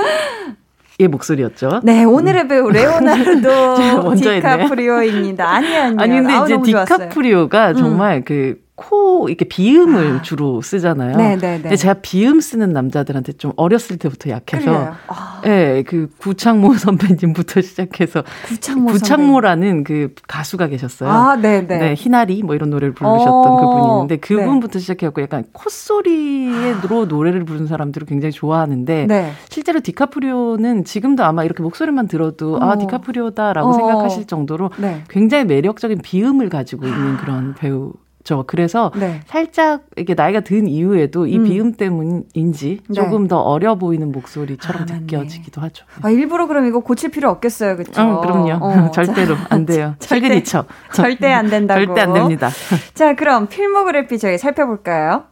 의 0.99 1.07
목소리였죠. 1.07 1.79
네, 1.83 2.03
오늘의 2.03 2.47
배우 2.47 2.69
레오나르도. 2.69 4.13
디카프리오입니다. 4.15 5.49
아니 5.49 5.75
아니요. 5.75 5.97
아니 5.99 6.13
근데 6.13 6.33
아우, 6.33 6.45
이제 6.45 6.53
너무 6.53 6.67
좋았어요. 6.67 6.97
디카프리오가 6.97 7.73
정말 7.73 8.23
그 8.23 8.59
코 8.81 9.29
이렇게 9.29 9.45
비음을 9.45 10.23
주로 10.23 10.61
쓰잖아요. 10.61 11.13
아. 11.13 11.17
네, 11.17 11.37
네, 11.37 11.57
네. 11.57 11.61
근데 11.61 11.75
제가 11.75 11.95
비음 12.01 12.41
쓰는 12.41 12.73
남자들한테 12.73 13.33
좀 13.33 13.53
어렸을 13.55 13.97
때부터 13.97 14.31
약해서. 14.31 14.95
아. 15.07 15.41
예, 15.45 15.83
그 15.85 16.09
구창모 16.17 16.73
선배님부터 16.77 17.61
시작해서 17.61 18.23
구창모 18.45 18.91
구창모라는 18.91 19.83
그 19.83 20.15
가수가 20.27 20.67
계셨어요. 20.67 21.09
아, 21.09 21.35
네, 21.35 21.65
네. 21.65 21.93
희나리 21.95 22.41
뭐 22.43 22.55
이런 22.55 22.71
노래를 22.71 22.93
부르셨던 22.93 23.51
어, 23.51 23.55
그분이 23.57 23.93
있는데 23.93 24.17
그분부터 24.17 24.73
네. 24.73 24.79
시작해갖고 24.79 25.21
약간 25.21 25.45
콧소리로 25.53 27.05
노래를 27.05 27.45
부르는 27.45 27.67
사람들을 27.67 28.07
굉장히 28.07 28.31
좋아하는데 28.31 29.05
네. 29.07 29.31
실제로 29.49 29.79
디카프리오는 29.79 30.85
지금도 30.85 31.23
아마 31.23 31.43
이렇게 31.43 31.61
목소리만 31.61 32.07
들어도 32.07 32.55
어. 32.55 32.59
아 32.61 32.77
디카프리오다라고 32.77 33.69
어. 33.69 33.73
생각하실 33.73 34.25
정도로 34.25 34.71
네. 34.77 35.03
굉장히 35.09 35.45
매력적인 35.45 35.99
비음을 36.01 36.49
가지고 36.49 36.87
있는 36.87 37.17
그런 37.17 37.53
배우. 37.53 37.93
죠 38.23 38.43
그래서 38.45 38.91
네. 38.95 39.19
살짝 39.25 39.83
이게 39.97 40.13
나이가 40.13 40.41
든 40.41 40.67
이후에도 40.67 41.25
이 41.27 41.37
음. 41.37 41.43
비음 41.43 41.73
때문인지 41.73 42.79
네. 42.87 42.93
조금 42.93 43.27
더 43.27 43.39
어려 43.39 43.75
보이는 43.75 44.11
목소리처럼 44.11 44.85
느껴지기도 44.85 45.59
하죠. 45.61 45.85
아, 46.01 46.09
일부러 46.09 46.47
그럼 46.47 46.65
이거 46.67 46.79
고칠 46.81 47.09
필요 47.09 47.29
없겠어요, 47.29 47.77
그쵸? 47.77 48.01
응, 48.01 48.21
그럼요. 48.21 48.63
어, 48.63 48.91
절대로 48.93 49.35
자, 49.35 49.47
안 49.49 49.65
돼요. 49.65 49.95
절대- 49.99 50.27
시그니처. 50.27 50.65
절대 50.93 51.31
안 51.31 51.49
된다고. 51.49 51.79
절대 51.85 52.01
안 52.01 52.13
됩니다. 52.13 52.49
자, 52.93 53.15
그럼 53.15 53.47
필모그래피 53.47 54.19
저희 54.19 54.37
살펴볼까요? 54.37 55.23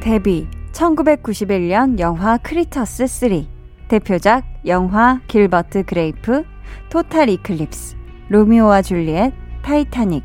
데뷔 0.00 0.46
1991년 0.72 1.98
영화 1.98 2.36
Critters 2.38 3.06
3 3.06 3.55
대표작 3.88 4.44
영화 4.66 5.20
길버트 5.28 5.84
그레이프 5.84 6.44
Total 6.90 7.28
Eclipse 7.28 7.96
로미오와 8.28 8.82
줄리엣 8.82 9.32
타이타닉 9.62 10.24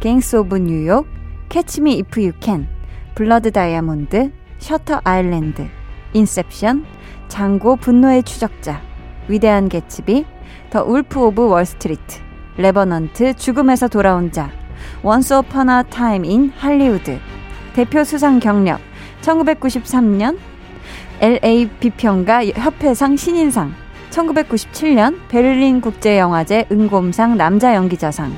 Gangs 0.00 0.36
of 0.36 0.56
New 0.56 0.77
York 0.77 1.06
Catch 1.50 1.81
Me 1.81 1.94
If 1.98 2.22
You 2.22 2.44
Can 2.44 2.66
Blood 3.14 3.50
Diamond 3.50 4.32
Shutter 4.58 5.02
Island 5.04 5.68
Inception 6.14 6.86
장고 7.28 7.76
분노의 7.76 8.22
추적자 8.22 8.80
위대한 9.28 9.68
개츠비 9.68 10.24
The 10.70 10.82
Wolf 10.82 11.20
of 11.20 11.48
Wall 11.48 11.77
Street 11.77 12.20
Revenant 12.56 13.34
죽음에서 13.34 13.88
돌아온 13.88 14.32
자 14.32 14.50
Once 15.02 15.34
Upon 15.34 15.64
a 15.64 15.82
Time 15.82 16.24
in 16.24 16.50
Hollywood 16.56 17.18
대표 17.74 18.04
수상 18.04 18.40
경력 18.40 18.80
1993년 19.20 20.38
LA 21.22 21.68
비평가 21.78 22.44
협회상 22.46 23.16
신인상 23.16 23.72
1997년 24.10 25.16
베를린 25.28 25.80
국제영화제 25.80 26.66
은곰상 26.72 27.36
남자 27.36 27.76
연기자상 27.76 28.32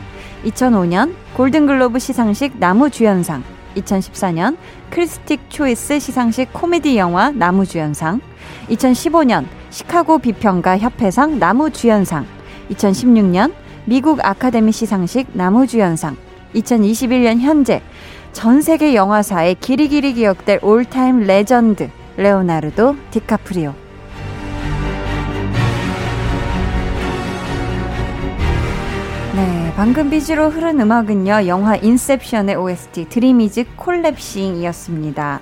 2005년 0.45 1.15
골든글로브 1.35 1.99
시상식 1.99 2.59
남우주연상 2.59 3.43
2014년 3.77 4.59
Critics 4.91 5.49
Choice 5.49 5.99
시상식 5.99 6.53
코미디 6.53 6.99
영화 6.99 7.31
남우주연상 7.31 8.21
2015년 8.69 9.47
시카고 9.71 10.19
비평가 10.19 10.77
협회상 10.77 11.39
남우주연상 11.39 12.27
2016년 12.71 13.55
미국 13.87 14.23
아카데미 14.23 14.73
시상식 14.73 15.29
남우주연상 15.33 16.19
2021년 16.55 17.41
현재 17.41 17.81
전 18.35 18.61
세계 18.61 18.95
영화사에 18.95 19.55
길이길이 19.55 20.13
기억될 20.13 20.59
all-time 20.61 21.21
legend 21.21 21.89
레오나르도 22.17 22.97
디카프리오 23.11 23.75
네, 29.35 29.73
방금 29.75 30.11
BG로 30.11 30.49
흐른 30.49 30.81
음악은요, 30.81 31.49
영화 31.49 31.75
Inception의 31.75 32.55
OST 32.55 33.09
Dream 33.09 33.49
Is 33.49 33.65
Collapsing이었습니다. 33.77 35.41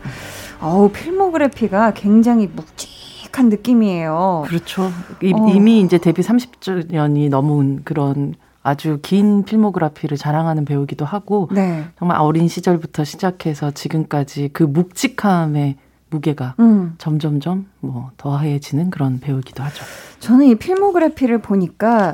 어우, 0.62 0.88
필모그래피가 0.92 1.92
굉장히 1.92 2.46
묵직한 2.46 3.50
느낌이에요. 3.50 4.44
그렇죠. 4.46 4.90
이, 5.22 5.34
어. 5.34 5.48
이미 5.48 5.80
이제 5.80 5.98
데뷔 5.98 6.22
30주년이 6.22 7.28
넘은 7.28 7.80
그런 7.84 8.34
아주 8.62 8.98
긴 9.02 9.44
필모그래피를 9.44 10.16
자랑하는 10.16 10.64
배우기도 10.64 11.04
하고 11.04 11.48
네. 11.52 11.84
정말 11.98 12.18
어린 12.18 12.48
시절부터 12.48 13.04
시작해서 13.04 13.72
지금까지 13.72 14.50
그 14.54 14.62
묵직함의 14.62 15.76
무게가 16.16 16.54
음. 16.60 16.94
점점점 16.98 17.66
뭐 17.80 18.10
더해지는 18.18 18.90
그런 18.90 19.18
배우기도 19.18 19.62
하죠. 19.64 19.84
저는 20.20 20.46
이 20.46 20.54
필모그래피를 20.54 21.38
보니까 21.38 22.12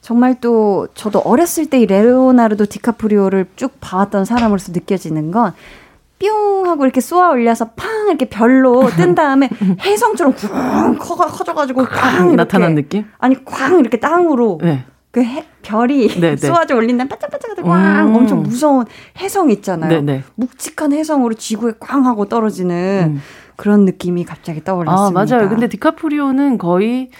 정말 0.00 0.40
또 0.40 0.86
저도 0.94 1.18
어렸을 1.20 1.66
때 1.66 1.80
이 1.80 1.86
레오나르도 1.86 2.66
디카프리오를 2.66 3.46
쭉 3.56 3.72
봐왔던 3.80 4.24
사람으로서 4.24 4.72
느껴지는 4.72 5.30
건 5.30 5.52
뿅 6.20 6.66
하고 6.66 6.84
이렇게 6.84 7.00
쏘아 7.00 7.30
올려서 7.30 7.70
팡 7.76 8.06
이렇게 8.08 8.26
별로 8.26 8.88
뜬 8.96 9.14
다음에 9.16 9.50
혜성처럼 9.84 10.34
쿵 10.34 10.96
커, 10.98 11.16
커져가지고 11.16 11.84
쾅 11.86 12.36
나타난 12.36 12.74
느낌? 12.74 13.04
아니 13.18 13.44
쾅 13.44 13.78
이렇게 13.80 13.98
땅으로 13.98 14.58
네. 14.62 14.84
그 15.14 15.22
해, 15.22 15.44
별이 15.62 16.08
네, 16.20 16.34
네. 16.34 16.36
쏘아져 16.36 16.74
올린 16.74 16.98
다음에 16.98 17.08
반짝반짝하고 17.08 17.68
꽝 17.68 18.08
음. 18.08 18.16
엄청 18.16 18.42
무서운 18.42 18.84
혜성 19.16 19.48
있잖아요. 19.52 19.88
네, 19.88 20.00
네. 20.00 20.24
묵직한 20.34 20.92
혜성으로 20.92 21.34
지구에 21.34 21.74
꽝 21.78 22.04
하고 22.04 22.24
떨어지는 22.28 23.20
그런 23.54 23.84
느낌이 23.84 24.24
갑자기 24.24 24.58
아, 24.58 24.64
떠올랐습니다. 24.64 25.24
맞아요. 25.36 25.48
근데 25.48 25.68
디카프리오는 25.68 26.58
거의 26.58 27.10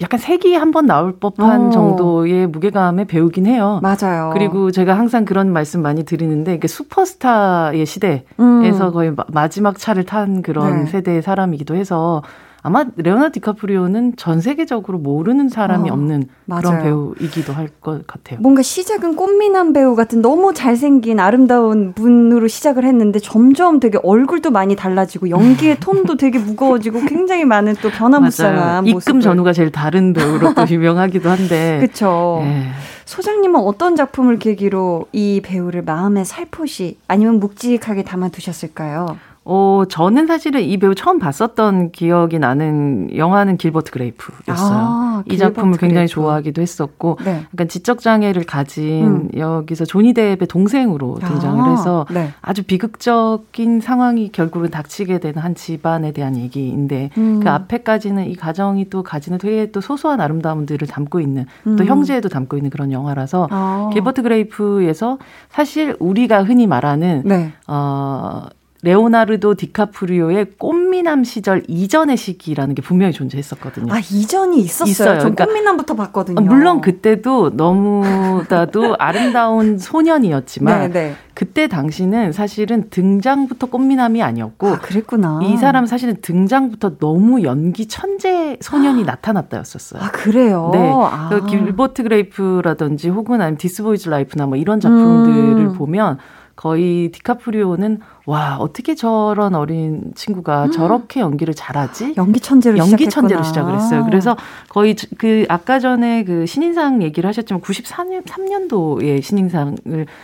약간 0.00 0.18
색이 0.18 0.54
한 0.54 0.70
번 0.70 0.86
나올 0.86 1.18
법한 1.18 1.66
어. 1.66 1.70
정도의 1.70 2.46
무게감의 2.46 3.04
배우긴 3.04 3.44
해요. 3.46 3.80
맞아요. 3.82 4.30
그리고 4.32 4.70
제가 4.70 4.96
항상 4.96 5.26
그런 5.26 5.52
말씀 5.52 5.82
많이 5.82 6.04
드리는데 6.04 6.54
이게 6.54 6.66
슈퍼스타의 6.66 7.84
시대에서 7.84 8.24
음. 8.40 8.92
거의 8.92 9.10
마, 9.10 9.24
마지막 9.28 9.76
차를 9.78 10.04
탄 10.06 10.40
그런 10.40 10.84
네. 10.84 10.90
세대의 10.90 11.20
사람이기도 11.20 11.74
해서 11.74 12.22
아마 12.62 12.84
레오나 12.96 13.28
디카프리오는 13.30 14.14
전 14.16 14.40
세계적으로 14.40 14.98
모르는 14.98 15.48
사람이 15.48 15.90
어, 15.90 15.92
없는 15.92 16.28
그런 16.46 16.62
맞아요. 16.62 16.82
배우이기도 16.82 17.52
할 17.52 17.68
것 17.80 18.06
같아요. 18.06 18.40
뭔가 18.40 18.62
시작은 18.62 19.14
꽃미남 19.14 19.72
배우 19.72 19.94
같은 19.94 20.20
너무 20.22 20.52
잘생긴 20.52 21.20
아름다운 21.20 21.92
분으로 21.92 22.48
시작을 22.48 22.84
했는데 22.84 23.20
점점 23.20 23.78
되게 23.78 23.98
얼굴도 24.02 24.50
많이 24.50 24.74
달라지고 24.74 25.30
연기의 25.30 25.78
톤도 25.80 26.16
되게 26.16 26.38
무거워지고 26.38 27.02
굉장히 27.06 27.44
많은 27.44 27.74
또 27.80 27.90
변화무쌍한 27.90 28.86
입금 28.86 28.94
모습을 28.94 29.20
전후가 29.20 29.52
제일 29.52 29.70
다른 29.70 30.12
배우로 30.12 30.54
또 30.54 30.64
유명하기도 30.68 31.30
한데. 31.30 31.78
그쵸. 31.80 32.40
예. 32.42 32.70
소장님은 33.04 33.60
어떤 33.60 33.96
작품을 33.96 34.38
계기로 34.38 35.06
이 35.12 35.40
배우를 35.42 35.82
마음에 35.82 36.24
살포시 36.24 36.98
아니면 37.08 37.38
묵직하게 37.40 38.02
담아두셨을까요? 38.04 39.16
어, 39.50 39.84
저는 39.88 40.26
사실은 40.26 40.60
이 40.60 40.76
배우 40.76 40.94
처음 40.94 41.18
봤었던 41.18 41.92
기억이 41.92 42.38
나는 42.38 43.08
영화는 43.16 43.56
길버트 43.56 43.92
그레이프였어요. 43.92 44.76
아, 44.78 45.22
이 45.24 45.38
작품을 45.38 45.70
길버트 45.70 45.80
굉장히 45.80 46.06
그레이프. 46.06 46.12
좋아하기도 46.12 46.60
했었고, 46.60 47.16
네. 47.24 47.44
약간 47.54 47.66
지적 47.66 48.00
장애를 48.00 48.44
가진 48.44 49.06
음. 49.06 49.28
여기서 49.34 49.86
조니 49.86 50.12
뎁의 50.12 50.36
동생으로 50.48 51.14
등장을 51.20 51.64
아, 51.64 51.70
해서 51.70 52.04
네. 52.10 52.28
아주 52.42 52.62
비극적인 52.62 53.80
상황이 53.80 54.30
결국은 54.30 54.68
닥치게 54.68 55.18
되는 55.18 55.40
한 55.40 55.54
집안에 55.54 56.12
대한 56.12 56.36
얘기인데 56.36 57.08
음. 57.16 57.40
그 57.42 57.48
앞에까지는 57.48 58.26
이 58.26 58.36
가정이 58.36 58.90
또 58.90 59.02
가지는 59.02 59.38
되게 59.38 59.70
또 59.70 59.80
소소한 59.80 60.20
아름다움들을 60.20 60.86
담고 60.86 61.20
있는 61.20 61.46
또 61.64 61.70
음. 61.70 61.86
형제애도 61.86 62.28
담고 62.28 62.58
있는 62.58 62.68
그런 62.68 62.92
영화라서 62.92 63.48
아. 63.50 63.88
길버트 63.94 64.20
그레이프에서 64.20 65.16
사실 65.48 65.96
우리가 66.00 66.44
흔히 66.44 66.66
말하는 66.66 67.22
네. 67.24 67.52
어, 67.66 68.44
레오나르도 68.82 69.54
디카프리오의 69.54 70.52
꽃미남 70.56 71.24
시절 71.24 71.64
이전의 71.66 72.16
시기라는 72.16 72.76
게 72.76 72.82
분명히 72.82 73.12
존재했었거든요. 73.12 73.92
아 73.92 73.98
이전이 73.98 74.60
있었어요. 74.60 74.90
있어요. 74.90 75.08
전 75.18 75.34
그러니까 75.34 75.46
꽃미남부터 75.46 75.94
봤거든요. 75.94 76.40
어, 76.40 76.44
물론 76.44 76.80
그때도 76.80 77.50
너무나도 77.54 78.94
아름다운 79.00 79.78
소년이었지만 79.78 80.92
네, 80.92 81.00
네. 81.08 81.14
그때 81.34 81.66
당시는 81.66 82.30
사실은 82.30 82.88
등장부터 82.90 83.66
꽃미남이 83.66 84.22
아니었고 84.22 84.68
아, 84.68 84.78
그랬구나. 84.78 85.40
이 85.42 85.56
사람은 85.56 85.88
사실은 85.88 86.16
등장부터 86.22 86.98
너무 86.98 87.42
연기 87.42 87.86
천재 87.86 88.58
소년이 88.60 89.02
나타났다였었어요. 89.02 90.02
아 90.02 90.10
그래요. 90.12 90.70
네. 90.72 90.78
아. 90.78 91.28
그 91.30 91.46
길버트 91.46 92.04
그레이프라든지 92.04 93.08
혹은 93.08 93.40
아니면 93.40 93.58
디스보이즈 93.58 94.08
라이프나 94.08 94.46
뭐 94.46 94.56
이런 94.56 94.78
작품들을 94.78 95.66
음. 95.66 95.72
보면 95.74 96.18
거의 96.68 97.10
디카프리오는 97.12 98.00
와 98.26 98.56
어떻게 98.58 98.96
저런 98.96 99.54
어린 99.54 100.10
친구가 100.16 100.70
저렇게 100.72 101.20
연기를 101.20 101.54
잘하지? 101.54 102.14
연기 102.16 102.40
천재로 102.40 102.76
연기 102.78 102.90
시작했구나. 103.04 103.10
천재로 103.10 103.42
시작을 103.44 103.74
했어요. 103.76 104.04
그래서 104.04 104.36
거의 104.68 104.96
저- 104.96 105.06
그 105.18 105.46
아까 105.48 105.78
전에 105.78 106.24
그 106.24 106.46
신인상 106.46 107.00
얘기를 107.04 107.28
하셨지만 107.28 107.60
94년 107.62 108.24
3년도에 108.24 109.22
신인상을 109.22 109.76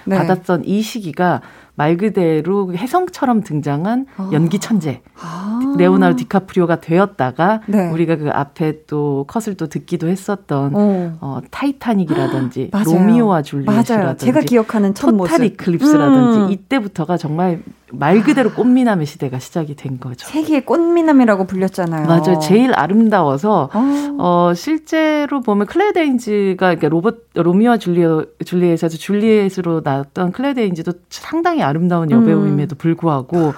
네. 0.07 0.17
받았던 0.19 0.65
이 0.65 0.83
시기가 0.83 1.41
말 1.77 1.97
그대로 1.97 2.73
혜성처럼 2.73 3.43
등장한 3.43 4.07
아. 4.17 4.31
연기 4.33 4.59
천재 4.59 5.03
아. 5.21 5.75
레오나르도 5.77 6.19
디카프리오가 6.19 6.81
되었다가 6.81 7.63
네. 7.67 7.91
우리가 7.91 8.17
그 8.17 8.31
앞에 8.31 8.85
또 8.87 9.25
컷을 9.27 9.57
또 9.57 9.67
듣기도 9.67 10.07
했었던 10.09 10.73
어. 10.75 11.19
어, 11.21 11.41
타이타닉이라든지. 11.51 12.71
로미오와 12.85 13.43
줄리엣이라든지 13.43 13.93
맞아요. 13.93 14.17
제가 14.17 14.41
기억하는 14.41 14.95
첫 14.95 15.13
모습. 15.15 15.33
토탈 15.33 15.47
이클립스라든지 15.47 16.39
음. 16.41 16.51
이때부터가 16.51 17.17
정말 17.17 17.61
말 17.99 18.23
그대로 18.23 18.51
꽃미남의 18.53 19.07
시대가 19.07 19.39
시작이 19.39 19.75
된 19.75 20.01
거죠. 20.01 20.27
세계의 20.27 20.65
꽃미남이라고 20.65 21.47
불렸잖아요. 21.47 22.07
맞아요. 22.07 22.39
제일 22.41 22.73
아름다워서 22.75 23.71
어. 23.73 24.17
어 24.19 24.55
실제로 24.55 25.41
보면 25.41 25.67
클레데인즈가 25.67 26.67
그러니까 26.67 26.89
로봇 26.89 27.29
로미오와 27.35 27.79
줄리오 27.79 28.25
줄리엣에서 28.45 28.97
줄리엣으로 28.97 29.83
나왔던 29.85 30.33
클레데인즈도 30.33 30.93
상당히 31.09 31.63
아름다운 31.63 32.11
여배우임에도 32.11 32.77
불구하고 32.77 33.55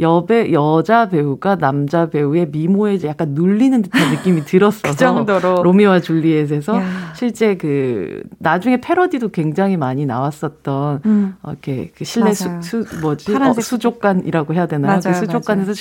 여배 0.00 0.52
여자 0.52 1.08
배우가 1.08 1.56
남자 1.56 2.08
배우의 2.08 2.48
미모에 2.50 2.98
약간 3.04 3.34
눌리는 3.34 3.82
듯한 3.82 4.10
느낌이 4.10 4.44
들었어서 4.44 4.88
그 4.90 4.96
정도로. 4.96 5.62
로미오와 5.62 6.00
줄리엣에서 6.00 6.76
야. 6.76 7.12
실제 7.14 7.56
그 7.56 8.22
나중에 8.38 8.80
패러디도 8.80 9.28
굉장히 9.28 9.76
많이 9.76 10.06
나왔었던 10.06 11.02
음. 11.04 11.36
어, 11.42 11.50
이렇게 11.50 11.92
그 11.94 12.04
실내 12.04 12.32
수, 12.32 12.48
맞아요. 12.48 12.62
수 12.62 12.84
뭐지 13.00 13.30
어, 13.30 13.34
파란색 13.34 13.64
수족관이라고 13.64 14.54
해야 14.54 14.66
되나요? 14.66 15.00
그 15.00 15.08
맞아요, 15.08 15.20
수족관에서 15.20 15.72
샥 15.72 15.78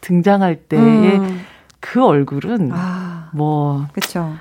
등장할 0.00 0.56
때의 0.56 1.18
음. 1.18 1.40
그 1.80 2.04
얼굴은 2.04 2.70
아, 2.72 3.28
뭐 3.32 3.86
그쵸. 3.92 4.32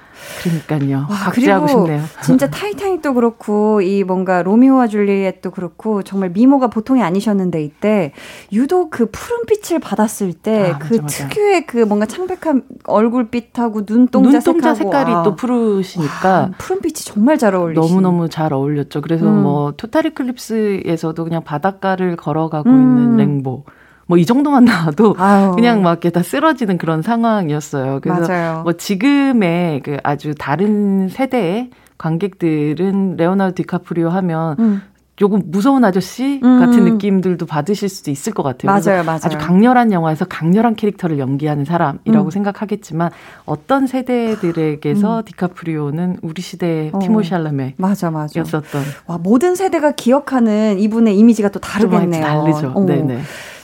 그러니까요. 0.42 1.08
와, 1.10 1.32
그리고 1.32 1.68
싶네요. 1.68 2.04
진짜 2.24 2.50
타이타닉도 2.50 3.14
그렇고 3.14 3.82
이 3.82 4.04
뭔가 4.04 4.44
로미오와 4.44 4.88
줄리엣도 4.88 5.52
그렇고 5.52 6.04
정말 6.04 6.30
미모가 6.30 6.68
보통이 6.68 7.02
아니셨는데 7.04 7.64
이때 7.64 8.14
유독 8.52 8.90
그 8.90 9.08
푸른 9.12 9.46
빛을 9.46 9.80
받았을 9.80 10.34
때 10.34 10.72
아, 10.72 10.78
그. 10.78 11.02
특유의 11.06 11.66
그 11.66 11.78
뭔가 11.78 12.06
창백한 12.06 12.64
얼굴빛하고 12.86 13.86
눈동자, 13.86 14.40
눈동자 14.40 14.74
색깔이 14.74 15.12
아, 15.12 15.24
또 15.24 15.36
푸르시니까 15.36 16.30
와, 16.30 16.52
푸른 16.58 16.82
빛이 16.82 16.96
정말 16.96 17.38
잘 17.38 17.56
어울리시. 17.56 17.80
너무 17.80 18.02
너무 18.02 18.30
잘 18.30 18.54
어울렸죠. 18.54 19.02
그래서 19.02 19.26
음. 19.26 19.44
뭐 19.44 19.74
토탈 19.76 20.06
이클립스에서도 20.08 21.24
그냥 21.24 21.44
바닷가를 21.44 22.16
걸어가고 22.16 22.70
음. 22.70 22.82
있는 22.82 23.18
랭보. 23.18 23.66
뭐 24.12 24.17
이 24.19 24.26
정도만 24.26 24.65
나와도 24.65 25.15
아유. 25.17 25.54
그냥 25.56 25.82
막 25.82 25.91
이렇게 25.91 26.10
다 26.10 26.21
쓰러지는 26.21 26.78
그런 26.78 27.02
상황이었어요. 27.02 28.00
그래서 28.02 28.28
맞아요. 28.28 28.62
뭐 28.63 28.74
지금의 28.74 29.82
그 29.84 29.97
아주 30.04 30.36
다른 30.38 31.08
세대의 31.08 31.69
관객들은 31.97 33.15
레오나르도 33.15 33.56
디카프리오 33.56 34.10
하면 34.10 34.58
음. 34.60 34.82
조금 35.15 35.43
무서운 35.45 35.86
아저씨 35.86 36.41
음. 36.43 36.60
같은 36.60 36.84
느낌들도 36.84 37.45
받으실 37.45 37.88
수도 37.89 38.10
있을 38.12 38.34
것 38.34 38.41
같아요. 38.43 38.71
맞아요, 38.71 39.04
맞아요. 39.04 39.19
아주 39.24 39.38
강렬한 39.38 39.91
영화에서 39.91 40.26
강렬한 40.26 40.76
캐릭터를 40.76 41.19
연기하는 41.19 41.63
사람이라고 41.63 42.26
음. 42.26 42.32
생각하겠지만 42.32 43.12
어떤 43.45 43.86
세대들에게서 43.88 45.24
디카프리오는 45.26 46.17
우리 46.21 46.41
시대의 46.41 46.89
어. 46.93 47.00
티모 47.00 47.24
샬라메 47.24 47.76
맞아, 47.78 48.10
맞아. 48.10 48.39
였었던 48.39 48.82
와, 49.06 49.17
모든 49.19 49.56
세대가 49.56 49.91
기억하는 49.91 50.80
이분의 50.80 51.17
이미지가 51.17 51.50
또 51.50 51.60
다르겠네요. 51.60 52.24
다르죠. 52.24 52.71
어. 52.76 52.84
네네. 52.84 53.21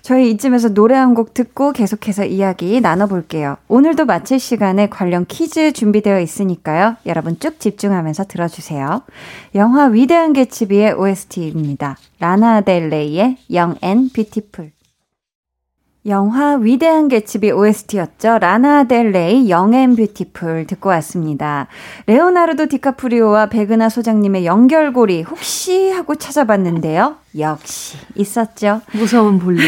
저희 0.07 0.31
이쯤에서 0.31 0.69
노래 0.69 0.95
한 0.95 1.15
곡 1.15 1.33
듣고 1.33 1.73
계속해서 1.73 2.23
이야기 2.23 2.79
나눠볼게요. 2.79 3.57
오늘도 3.67 4.05
마칠 4.05 4.39
시간에 4.39 4.87
관련 4.87 5.25
퀴즈 5.25 5.73
준비되어 5.73 6.21
있으니까요. 6.21 6.95
여러분 7.05 7.37
쭉 7.39 7.59
집중하면서 7.59 8.23
들어주세요. 8.25 9.01
영화 9.55 9.87
위대한 9.87 10.31
개츠비의 10.31 10.93
OST입니다. 10.93 11.97
라나 12.21 12.61
델레이의 12.61 13.37
Young 13.51 13.79
and 13.83 14.13
Beautiful. 14.13 14.76
영화 16.07 16.55
위대한 16.55 17.09
개츠비 17.09 17.51
OST였죠. 17.51 18.39
라나 18.39 18.85
델레이 18.85 19.49
Young 19.49 19.79
and 19.79 19.97
Beautiful 19.97 20.65
듣고 20.65 20.87
왔습니다. 20.89 21.67
레오나르도 22.05 22.67
디카프리오와 22.67 23.47
백은하 23.47 23.89
소장님의 23.89 24.45
연결고리 24.45 25.23
혹시 25.23 25.89
하고 25.91 26.15
찾아봤는데요. 26.15 27.17
역시 27.37 27.97
있었죠. 28.15 28.81
무서운 28.93 29.37
볼륨. 29.37 29.65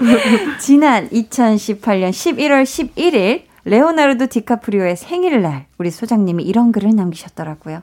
지난 0.60 1.08
2018년 1.08 2.10
11월 2.10 2.64
11일 2.64 3.44
레오나르도 3.64 4.26
디카프리오의 4.26 4.96
생일날 4.96 5.64
우리 5.78 5.90
소장님이 5.90 6.44
이런 6.44 6.72
글을 6.72 6.94
남기셨더라고요. 6.94 7.80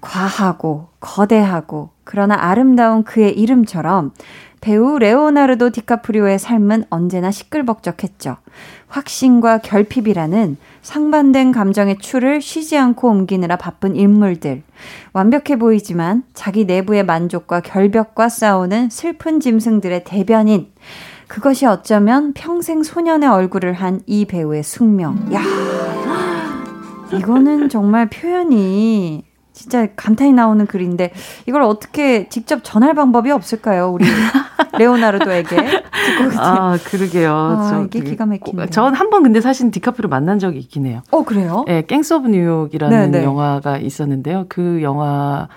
과하고 0.00 0.88
거대하고 1.00 1.90
그러나 2.04 2.36
아름다운 2.38 3.02
그의 3.02 3.36
이름처럼 3.38 4.12
배우 4.60 4.98
레오나르도 4.98 5.70
디카프리오의 5.70 6.38
삶은 6.38 6.84
언제나 6.90 7.30
시끌벅적했죠. 7.30 8.36
확신과 8.88 9.58
결핍이라는 9.58 10.56
상반된 10.82 11.52
감정의 11.52 11.98
추를 11.98 12.40
쉬지 12.40 12.76
않고 12.78 13.08
옮기느라 13.08 13.56
바쁜 13.56 13.94
인물들. 13.96 14.62
완벽해 15.12 15.58
보이지만 15.58 16.22
자기 16.34 16.64
내부의 16.64 17.04
만족과 17.04 17.60
결벽과 17.60 18.28
싸우는 18.28 18.90
슬픈 18.90 19.40
짐승들의 19.40 20.04
대변인. 20.04 20.68
그것이 21.28 21.66
어쩌면 21.66 22.32
평생 22.32 22.82
소년의 22.82 23.28
얼굴을 23.28 23.72
한 23.74 24.00
이 24.06 24.24
배우의 24.24 24.62
숙명. 24.62 25.28
야 25.32 25.42
이거는 27.12 27.68
정말 27.68 28.08
표현이 28.08 29.24
진짜 29.56 29.86
감탄이 29.96 30.34
나오는 30.34 30.66
글인데 30.66 31.12
이걸 31.46 31.62
어떻게 31.62 32.28
직접 32.28 32.60
전할 32.62 32.92
방법이 32.94 33.30
없을까요? 33.30 33.88
우리 33.90 34.04
레오나르도에게. 34.78 35.56
아, 36.36 36.76
그러게요. 36.84 37.32
아, 37.34 37.68
저 37.70 37.84
이게 37.84 38.00
그- 38.00 38.04
기가 38.10 38.26
막히네요. 38.26 38.66
전 38.66 38.90
한 38.90 39.08
번 39.08 39.22
근데 39.22 39.40
사실 39.40 39.70
디카프리오 39.70 40.10
만난 40.10 40.38
적이 40.38 40.58
있긴 40.58 40.84
해요. 40.84 41.00
어 41.10 41.24
그래요? 41.24 41.64
예, 41.68 41.80
갱스 41.80 42.12
오브 42.12 42.28
뉴욕이라는 42.28 43.10
네, 43.10 43.18
네. 43.20 43.24
영화가 43.24 43.78
있었는데요. 43.78 44.44
그 44.50 44.80
영화 44.82 45.48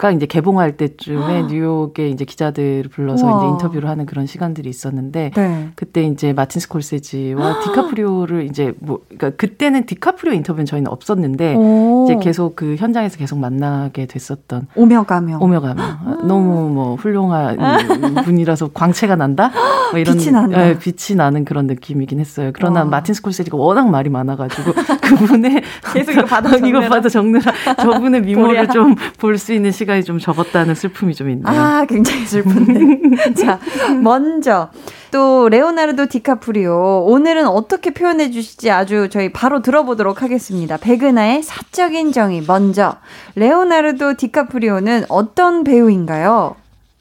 가 0.00 0.10
이제 0.10 0.24
개봉할 0.24 0.78
때쯤에 0.78 1.42
뉴욕에 1.48 2.08
이제 2.08 2.24
기자들을 2.24 2.84
불러서 2.90 3.26
우와. 3.26 3.36
이제 3.38 3.46
인터뷰를 3.48 3.86
하는 3.90 4.06
그런 4.06 4.24
시간들이 4.24 4.70
있었는데 4.70 5.30
네. 5.36 5.68
그때 5.76 6.02
이제 6.04 6.32
마틴 6.32 6.58
스콜세지와 6.60 7.60
디카프리오를 7.60 8.44
이제 8.46 8.72
뭐 8.78 9.00
그러니까 9.08 9.30
그때는 9.36 9.84
디카프리오 9.84 10.32
인터뷰는 10.32 10.64
저희는 10.64 10.90
없었는데 10.90 11.54
오. 11.56 12.04
이제 12.06 12.16
계속 12.22 12.56
그 12.56 12.76
현장에서 12.78 13.18
계속 13.18 13.38
만나게 13.38 14.06
됐었던 14.06 14.68
오며 14.74 15.02
가며. 15.02 15.36
오며 15.40 15.60
가며 15.60 15.82
너무 16.24 16.70
뭐 16.70 16.94
훌륭한 16.96 17.58
분이라서 18.24 18.70
광채가 18.72 19.16
난다 19.16 19.50
뭐 19.90 19.98
이런 20.00 20.16
빛이 20.16 20.30
난다. 20.30 20.66
예, 20.68 20.78
빛이 20.78 21.16
나는 21.16 21.44
그런 21.44 21.66
느낌이긴 21.66 22.20
했어요. 22.20 22.52
그러나 22.54 22.80
와. 22.80 22.86
마틴 22.86 23.12
스콜세지가 23.14 23.56
워낙 23.58 23.90
말이 23.90 24.08
많아가지고 24.08 24.72
그분의 25.02 25.62
계속 25.92 26.12
이거 26.12 26.24
받아 26.24 26.56
이거 26.56 26.80
적느라. 26.80 26.88
받아 26.88 27.08
적느라 27.10 27.52
저분의. 27.76 28.22
미모를 28.22 28.66
좀 28.68 28.94
볼 29.18 29.36
수 29.36 29.52
있는 29.52 29.70
시간 29.72 29.89
이 29.96 30.02
좀 30.04 30.18
적었다는 30.18 30.74
슬픔이 30.74 31.14
좀 31.14 31.30
있네요. 31.30 31.46
아, 31.46 31.84
굉장히 31.86 32.24
슬픈데. 32.26 33.34
자, 33.34 33.58
먼저 34.02 34.70
또 35.10 35.48
레오나르도 35.48 36.06
디카프리오 36.06 37.04
오늘은 37.08 37.46
어떻게 37.48 37.90
표현해 37.92 38.30
주실지 38.30 38.70
아주 38.70 39.08
저희 39.10 39.32
바로 39.32 39.60
들어보도록 39.62 40.22
하겠습니다. 40.22 40.76
백은하의 40.76 41.42
사적인 41.42 42.12
정의 42.12 42.42
먼저 42.46 42.96
레오나르도 43.34 44.14
디카프리오는 44.16 45.04
어떤 45.08 45.64
배우인가요? 45.64 46.56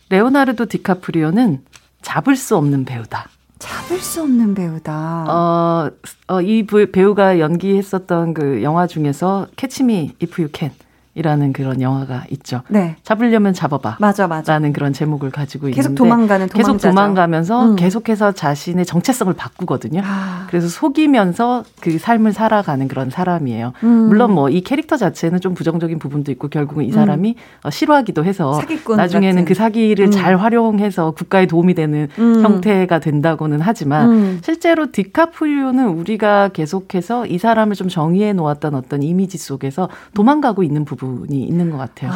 레오나르도 0.09 0.65
디카프리오는 0.65 1.59
잡을 2.01 2.35
수 2.35 2.55
없는 2.57 2.85
배우다. 2.85 3.27
잡을 3.59 3.99
수 3.99 4.21
없는 4.21 4.55
배우다. 4.55 5.25
어, 5.27 5.89
어, 6.29 6.41
이 6.41 6.63
부- 6.65 6.89
배우가 6.91 7.39
연기했었던 7.39 8.33
그 8.33 8.63
영화 8.63 8.87
중에서 8.87 9.47
If 9.61 10.41
You 10.41 10.49
Can 10.55 10.71
이라는 11.15 11.53
그런 11.53 11.81
영화가 11.81 12.25
있죠. 12.31 12.61
네. 12.67 12.95
잡으려면 13.03 13.53
잡아봐. 13.53 13.97
맞아, 13.99 14.27
맞아. 14.27 14.53
라는 14.53 14.73
그런 14.73 14.93
제목을 14.93 15.31
가지고 15.31 15.67
있는데 15.67 15.77
계속 15.81 15.95
도망가는 15.95 16.47
계속 16.47 16.67
도망자죠. 16.67 16.89
도망가면서 16.89 17.65
음. 17.65 17.75
계속해서 17.75 18.33
자신의 18.33 18.85
정체성을 18.85 19.33
바꾸거든요. 19.33 20.01
아. 20.03 20.45
그래서 20.49 20.67
속이면서 20.67 21.63
그 21.79 21.97
삶을 21.97 22.33
살아가는 22.33 22.87
그런 22.87 23.09
사람이에요. 23.09 23.73
음. 23.83 23.87
물론 24.07 24.33
뭐 24.33 24.49
이 24.49 24.61
캐릭터 24.61 24.97
자체는 24.97 25.41
좀 25.41 25.53
부정적인 25.53 25.99
부분도 25.99 26.31
있고 26.31 26.47
결국은 26.47 26.83
이 26.85 26.91
사람이 26.91 27.35
어, 27.63 27.69
싫어하기도 27.69 28.25
해서 28.25 28.55
음. 28.55 28.61
사기꾼 28.61 28.97
나중에는 28.97 29.35
같은. 29.35 29.45
그 29.45 29.53
사기를 29.53 30.05
음. 30.07 30.11
잘 30.11 30.37
활용해서 30.37 31.11
국가에 31.11 31.45
도움이 31.45 31.73
되는 31.75 32.07
음. 32.17 32.43
형태가 32.43 32.99
된다고는 32.99 33.59
하지만 33.61 34.11
음. 34.11 34.41
실제로 34.43 34.91
디카프리오는 34.91 35.87
우리가 35.87 36.49
계속해서 36.49 37.25
이 37.27 37.37
사람을 37.37 37.75
좀 37.75 37.89
정의해 37.89 38.33
놓았던 38.33 38.75
어떤 38.75 39.03
이미지 39.03 39.37
속에서 39.37 39.89
도망가고 40.13 40.63
있는 40.63 40.83
부분 40.85 40.98
이 41.29 41.41
있는 41.41 41.69
것 41.69 41.77
같아요. 41.77 42.11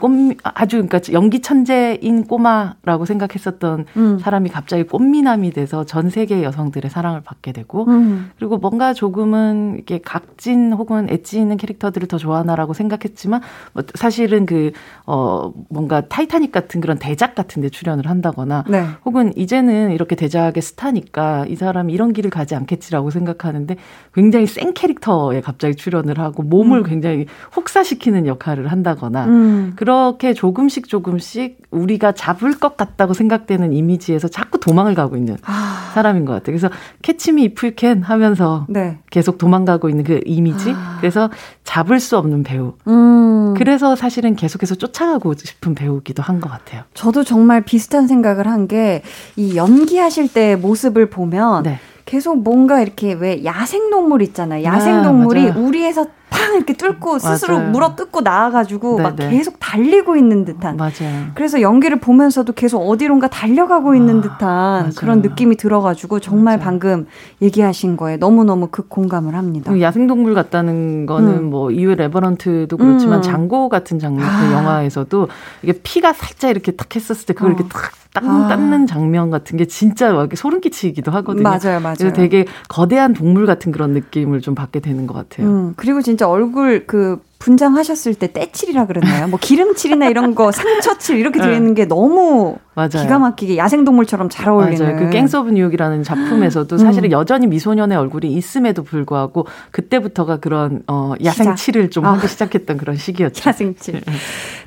꽃 0.00 0.10
아주 0.42 0.76
그러니까 0.86 1.00
연기 1.12 1.40
천재인 1.40 2.24
꼬마라고 2.24 3.06
생각했었던 3.06 3.86
음. 3.96 4.18
사람이 4.18 4.50
갑자기 4.50 4.82
꽃미남이 4.82 5.52
돼서 5.52 5.84
전 5.84 6.10
세계 6.10 6.42
여성들의 6.42 6.90
사랑을 6.90 7.22
받게 7.22 7.52
되고 7.52 7.86
음. 7.88 8.30
그리고 8.38 8.58
뭔가 8.58 8.92
조금은 8.92 9.74
이렇게 9.76 9.98
각진 9.98 10.72
혹은 10.74 11.08
엣지 11.08 11.40
있는 11.40 11.56
캐릭터들을 11.56 12.08
더 12.08 12.18
좋아하나라고 12.18 12.74
생각했지만 12.74 13.40
뭐 13.72 13.84
사실은 13.94 14.46
그 14.46 14.72
어 15.06 15.52
뭔가 15.68 16.00
타이타닉 16.02 16.52
같은 16.52 16.80
그런 16.80 16.98
대작 16.98 17.34
같은 17.34 17.62
데 17.62 17.68
출연을 17.68 18.08
한다거나 18.08 18.64
네. 18.68 18.86
혹은 19.04 19.32
이제는 19.36 19.92
이렇게 19.92 20.16
대작의 20.16 20.62
스타니까 20.62 21.46
이 21.48 21.56
사람이 21.56 21.92
이런 21.92 22.12
길을 22.12 22.30
가지 22.30 22.54
않겠지라고 22.54 23.10
생각하는데 23.10 23.76
굉장히 24.14 24.46
센 24.46 24.74
캐릭터에 24.74 25.40
갑자기 25.40 25.76
출연을 25.76 26.18
하고 26.18 26.42
몸을 26.42 26.82
굉장히 26.82 27.26
혹사시키는 27.54 28.15
역할을 28.24 28.68
한다거나 28.68 29.24
음. 29.26 29.72
그렇게 29.76 30.32
조금씩 30.32 30.88
조금씩 30.88 31.58
우리가 31.72 32.12
잡을 32.12 32.58
것 32.58 32.76
같다고 32.76 33.12
생각되는 33.12 33.72
이미지에서 33.72 34.28
자꾸 34.28 34.60
도망을 34.60 34.94
가고 34.94 35.16
있는 35.16 35.36
아. 35.44 35.90
사람인 35.94 36.24
것 36.24 36.32
같아요. 36.34 36.56
그래서 36.56 36.70
캐치미 37.02 37.42
이프 37.44 37.74
캔 37.74 38.02
하면서 38.02 38.64
네. 38.68 38.98
계속 39.10 39.38
도망가고 39.38 39.88
있는 39.88 40.04
그 40.04 40.20
이미지. 40.24 40.72
아. 40.74 40.96
그래서 41.00 41.28
잡을 41.64 41.98
수 41.98 42.16
없는 42.16 42.44
배우. 42.44 42.74
음. 42.86 43.54
그래서 43.56 43.96
사실은 43.96 44.36
계속해서 44.36 44.76
쫓아가고 44.76 45.34
싶은 45.34 45.74
배우기도 45.74 46.22
한 46.22 46.40
것 46.40 46.48
같아요. 46.50 46.82
저도 46.94 47.24
정말 47.24 47.62
비슷한 47.62 48.06
생각을 48.06 48.46
한 48.46 48.68
게 48.68 49.02
이 49.36 49.56
연기하실 49.56 50.32
때 50.32 50.54
모습을 50.56 51.08
보면 51.10 51.62
네. 51.64 51.78
계속 52.04 52.42
뭔가 52.42 52.80
이렇게 52.80 53.12
왜 53.14 53.44
야생동물 53.44 54.22
있잖아요. 54.22 54.62
야생동물이 54.64 55.50
아. 55.50 55.56
우리에서 55.56 56.06
팡 56.30 56.54
이렇게 56.56 56.74
뚫고 56.74 57.18
스스로 57.18 57.58
맞아요. 57.58 57.70
물어 57.70 57.96
뜯고 57.96 58.20
나와가지고 58.20 58.98
막 58.98 59.16
네네. 59.16 59.36
계속 59.36 59.56
달리고 59.60 60.16
있는 60.16 60.44
듯한. 60.44 60.76
맞아요. 60.76 61.26
그래서 61.34 61.60
연기를 61.60 62.00
보면서도 62.00 62.52
계속 62.52 62.80
어디론가 62.80 63.28
달려가고 63.28 63.94
있는 63.94 64.20
듯한 64.20 64.92
그런 64.96 65.22
느낌이 65.22 65.56
들어가지고 65.56 66.20
정말 66.20 66.58
방금 66.58 67.06
얘기하신 67.42 67.96
거에 67.96 68.16
너무너무 68.16 68.68
극 68.70 68.88
공감을 68.88 69.34
합니다. 69.34 69.72
그 69.72 69.80
야생동물 69.80 70.34
같다는 70.34 71.06
거는 71.06 71.28
음. 71.28 71.50
뭐 71.50 71.70
이외 71.70 71.94
레버런트도 71.94 72.76
그렇지만 72.76 73.18
음. 73.18 73.22
장고 73.22 73.68
같은 73.68 73.98
장면 73.98 74.26
그 74.26 74.30
아. 74.30 74.52
영화에서도 74.52 75.28
이게 75.62 75.72
피가 75.82 76.12
살짝 76.12 76.50
이렇게 76.50 76.72
탁 76.72 76.94
했었을 76.94 77.26
때 77.26 77.34
그걸 77.34 77.52
어. 77.52 77.54
이렇게 77.54 77.68
탁 77.68 77.76
딱, 77.82 77.92
아. 78.24 78.48
닦는 78.48 78.86
장면 78.86 79.30
같은 79.30 79.56
게 79.56 79.64
진짜 79.66 80.12
막 80.12 80.28
소름 80.34 80.60
끼치기도 80.60 81.10
하거든요. 81.12 81.42
맞아요, 81.42 81.80
맞아요. 81.80 81.96
그래서 81.98 82.14
되게 82.14 82.44
거대한 82.68 83.12
동물 83.12 83.46
같은 83.46 83.72
그런 83.72 83.92
느낌을 83.92 84.40
좀 84.40 84.54
받게 84.54 84.80
되는 84.80 85.06
것 85.06 85.14
같아요. 85.14 85.48
음, 85.48 85.74
그리고 85.76 86.02
진짜 86.02 86.28
얼굴 86.28 86.86
그 86.86 87.20
분장하셨을 87.46 88.14
때 88.14 88.32
때칠이라 88.32 88.86
그랬나요? 88.86 89.28
뭐 89.28 89.38
기름칠이나 89.40 90.08
이런 90.08 90.34
거 90.34 90.50
상처칠 90.50 91.16
이렇게 91.16 91.40
되어 91.40 91.52
있는 91.52 91.74
게 91.74 91.84
너무 91.84 92.56
맞아요. 92.74 92.88
기가 92.88 93.20
막히게 93.20 93.56
야생동물처럼 93.56 94.28
잘 94.30 94.48
어울리는. 94.48 94.84
맞아요. 94.84 94.98
그 94.98 95.10
갱스 95.10 95.36
오브 95.36 95.50
뉴욕이라는 95.50 96.02
작품에서도 96.02 96.74
음. 96.74 96.78
사실은 96.78 97.12
여전히 97.12 97.46
미소년의 97.46 97.96
얼굴이 97.96 98.32
있음에도 98.32 98.82
불구하고 98.82 99.46
그때부터가 99.70 100.38
그런 100.38 100.82
어 100.88 101.14
야생칠을 101.22 101.90
좀 101.90 102.04
아. 102.04 102.14
하기 102.14 102.26
시작했던 102.26 102.78
그런 102.78 102.96
시기였죠. 102.96 103.48
야생칠. 103.48 104.02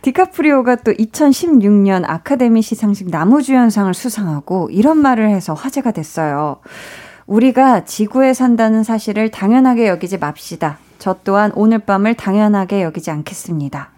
디카프리오가 0.02 0.78
또 0.78 0.94
2016년 0.94 2.04
아카데미 2.08 2.62
시상식 2.62 3.10
나무주연상을 3.10 3.94
수상하고 3.94 4.70
이런 4.72 5.00
말을 5.00 5.30
해서 5.30 5.54
화제가 5.54 5.92
됐어요. 5.92 6.58
우리가 7.28 7.84
지구에 7.84 8.34
산다는 8.34 8.84
사실을 8.84 9.32
당연하게 9.32 9.89
여기지 9.89 10.18
맙시다. 10.18 10.78
저 11.00 11.16
또한 11.24 11.52
오늘 11.56 11.80
밤을 11.80 12.14
당연하게 12.14 12.84
여기지 12.84 13.10
않겠습니다. 13.10 13.92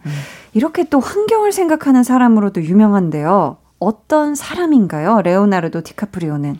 이렇게 0.53 0.83
또 0.85 0.99
환경을 0.99 1.51
생각하는 1.51 2.03
사람으로도 2.03 2.63
유명한데요. 2.63 3.57
어떤 3.79 4.35
사람인가요? 4.35 5.21
레오나르도 5.23 5.81
디카프리오는. 5.81 6.57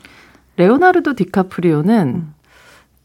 레오나르도 0.58 1.16
디카프리오는 1.16 2.08
음. 2.08 2.34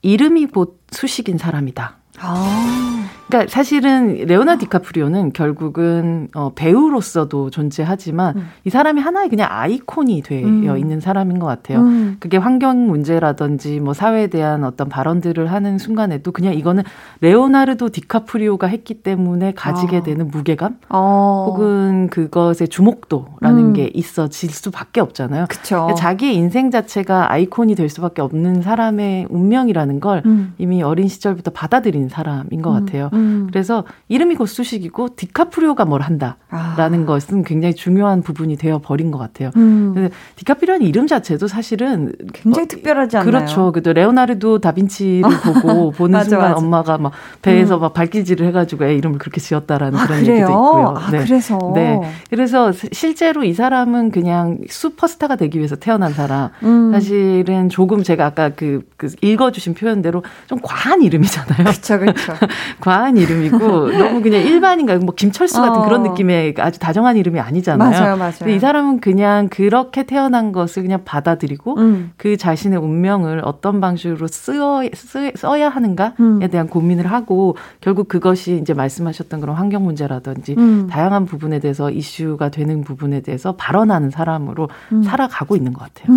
이름이 0.03 0.47
곧 0.47 0.81
수식인 0.91 1.39
사람이다. 1.39 1.97
아. 2.21 3.11
그러니까 3.29 3.51
사실은 3.51 4.25
레오나 4.27 4.57
디카프리오는 4.59 5.33
결국은 5.33 6.29
어, 6.35 6.53
배우로서도 6.55 7.51
존재하지만 7.51 8.37
음. 8.37 8.49
이 8.65 8.71
사람이 8.71 9.01
하나의 9.01 9.29
그냥 9.29 9.49
아이콘이 9.51 10.23
되어 10.23 10.47
음. 10.47 10.79
있는 10.79 11.01
사람인 11.01 11.39
것 11.39 11.47
같아요. 11.47 11.81
음. 11.81 12.17
그게 12.21 12.37
환경 12.37 12.87
문제라든지 12.87 13.81
뭐 13.81 13.95
사회에 13.95 14.29
대한 14.29 14.65
어떤 14.65 14.89
발언들을 14.89 15.51
하는 15.51 15.79
순간에도 15.79 16.31
그냥 16.31 16.55
이거는 16.55 16.85
레오나르도 17.21 17.89
디카프리오가 17.89 18.69
했기 18.69 18.95
때문에 18.95 19.53
가지게 19.55 19.99
아. 19.99 20.03
되는 20.03 20.29
무게감 20.29 20.77
어. 20.89 21.47
혹은 21.49 22.09
그것의 22.09 22.69
주목도라는 22.71 23.59
음. 23.59 23.73
게 23.73 23.91
있어질 23.93 24.51
수밖에 24.51 25.01
없잖아요. 25.01 25.47
그쵸. 25.49 25.77
그러니까 25.77 25.95
자기의 25.95 26.35
인생 26.37 26.71
자체가 26.71 27.33
아이콘이 27.33 27.75
될 27.75 27.89
수밖에 27.89 28.23
없는 28.23 28.63
사람의 28.63 29.27
운명이라는 29.31 30.01
걸 30.01 30.23
음. 30.27 30.55
이미 30.59 30.83
어린 30.83 31.09
시절부터 31.09 31.51
받아들인 31.51 32.09
사람인 32.09 32.63
것 32.63 32.71
같아요. 32.71 33.11
음. 33.17 33.47
그래서 33.51 33.85
이름이 34.09 34.37
곧 34.37 34.47
수식이고 34.47 35.17
디카프리오가 35.17 35.85
뭘 35.85 36.03
한다라는 36.03 37.03
아. 37.03 37.07
것은 37.07 37.43
굉장히 37.43 37.75
중요한 37.75 38.23
부분이 38.23 38.57
되어 38.57 38.79
버린 38.79 39.11
것 39.11 39.19
같아요. 39.19 39.51
음. 39.57 39.93
근데 39.95 40.11
디카프리오는 40.37 40.87
이름 40.87 41.07
자체도 41.07 41.49
사실은 41.49 42.13
굉장히 42.33 42.69
특별하지 42.69 43.19
않나요? 43.19 43.31
그렇죠. 43.31 43.73
그또 43.73 43.93
레오나르도 43.93 44.61
다빈치를 44.61 45.23
보고 45.63 45.91
보는 45.91 46.19
맞아, 46.19 46.29
순간 46.29 46.51
맞아. 46.51 46.61
엄마가 46.61 46.99
막 46.99 47.13
배에서 47.43 47.79
음. 47.79 47.81
막 47.81 47.95
발길질을 47.95 48.47
해가지고 48.49 48.85
애 48.87 48.95
이름을 48.95 49.19
그렇게 49.19 49.41
지었다라는 49.41 49.99
아, 49.99 50.07
그런 50.07 50.21
그래요? 50.21 50.35
얘기도 50.35 50.51
있고요. 50.51 50.95
아, 50.97 51.11
그래서? 51.11 51.59
네. 51.75 52.01
그래서 52.31 52.73
실제로 52.73 53.45
이 53.45 53.53
사람은 53.53 54.11
그냥 54.11 54.59
슈퍼스타가 54.69 55.37
되기 55.37 55.59
위해서 55.59 55.77
태어난 55.77 56.13
사람. 56.13 56.51
음. 56.63 56.93
사실은 56.93 57.69
조금 57.69 58.03
제가 58.03 58.27
아까 58.27 58.51
그, 58.51 58.81
그 58.97 59.09
읽어주신 59.23 59.75
표현대로 59.75 60.25
좀 60.47 60.59
과한 60.63 61.03
이름이잖아요. 61.03 61.59
그렇죠, 61.59 61.99
그렇죠. 61.99 62.35
과한 62.81 63.06
이름이고 63.15 63.59
너무 63.99 64.23
그냥 64.23 64.43
일반인가 64.43 64.97
뭐 64.99 65.15
김철수 65.15 65.61
같은 65.61 65.81
어. 65.81 65.85
그런 65.85 66.03
느낌의 66.03 66.55
아주 66.59 66.79
다정한 66.79 67.17
이름이 67.17 67.39
아니잖아요. 67.39 67.91
맞아요, 67.91 68.17
맞아요. 68.17 68.33
근데 68.39 68.55
이 68.55 68.59
사람은 68.59 69.01
그냥 69.01 69.49
그렇게 69.49 70.05
태어난 70.05 70.53
것을 70.53 70.83
그냥 70.83 71.03
받아들이고 71.05 71.77
음. 71.79 72.13
그 72.17 72.37
자신의 72.37 72.79
운명을 72.79 73.43
어떤 73.45 73.81
방식으로 73.81 74.27
쓰어, 74.27 74.83
쓰, 74.95 75.33
써야 75.37 75.69
하는가에 75.69 76.13
음. 76.21 76.49
대한 76.51 76.69
고민을 76.69 77.07
하고 77.07 77.57
결국 77.81 78.09
그것이 78.09 78.59
이제 78.61 78.73
말씀하셨던 78.73 79.41
그런 79.41 79.57
환경 79.57 79.85
문제라든지 79.85 80.55
음. 80.57 80.87
다양한 80.91 81.27
부분에 81.27 81.59
대해서 81.59 81.91
이슈가 81.91 82.49
되는 82.49 82.83
부분에 82.83 83.21
대해서 83.21 83.55
발언하는 83.57 84.11
사람으로 84.11 84.69
음. 84.93 85.03
살아가고 85.03 85.57
있는 85.57 85.73
것 85.73 85.85
같아요. 85.85 86.17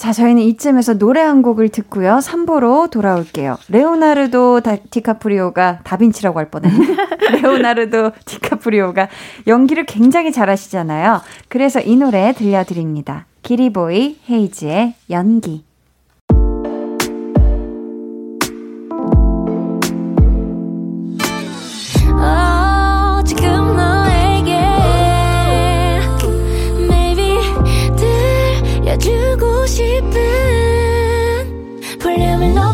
음. 0.00 0.02
자, 0.02 0.12
저희는 0.12 0.42
이쯤에서 0.42 0.94
노래 0.94 1.20
한 1.20 1.42
곡을 1.42 1.68
듣고요. 1.68 2.18
3부로 2.22 2.90
돌아올게요. 2.90 3.58
레오나르도 3.68 4.60
다, 4.60 4.76
디카프리오가 4.90 5.80
다빈치라고 5.84 6.38
할 6.38 6.50
뻔했네. 6.50 6.96
레오나르도 7.42 8.12
디카프리오가 8.24 9.08
연기를 9.46 9.84
굉장히 9.84 10.32
잘하시잖아요. 10.32 11.20
그래서 11.48 11.80
이 11.80 11.96
노래 11.96 12.32
들려드립니다. 12.32 13.26
기리보이 13.42 14.20
헤이즈의 14.28 14.94
연기. 15.10 15.69
볼륨 32.40 32.69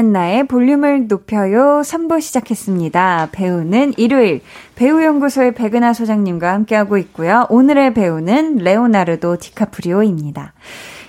강한나의 0.00 0.46
볼륨을 0.46 1.08
높여요 1.08 1.82
3부 1.84 2.22
시작했습니다. 2.22 3.28
배우는 3.32 3.92
일요일 3.98 4.40
배우연구소의 4.76 5.54
백은하 5.54 5.92
소장님과 5.92 6.52
함께하고 6.54 6.96
있고요. 6.98 7.46
오늘의 7.50 7.92
배우는 7.92 8.56
레오나르도 8.56 9.36
디카프리오입니다. 9.36 10.54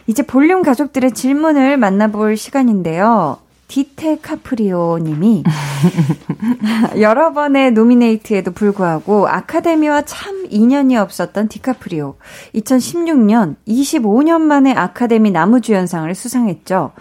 이제 0.07 0.23
볼륨 0.23 0.61
가족들의 0.61 1.13
질문을 1.13 1.77
만나볼 1.77 2.35
시간인데요. 2.35 3.37
디테 3.69 4.17
카프리오 4.21 4.97
님이 4.97 5.45
여러 6.99 7.31
번의 7.31 7.71
노미네이트에도 7.71 8.51
불구하고 8.51 9.29
아카데미와 9.29 10.01
참 10.01 10.45
인연이 10.49 10.97
없었던 10.97 11.47
디카프리오. 11.47 12.15
2016년 12.55 13.55
25년 13.65 14.41
만에 14.41 14.73
아카데미 14.73 15.31
남우주연상을 15.31 16.13
수상했죠. 16.13 16.91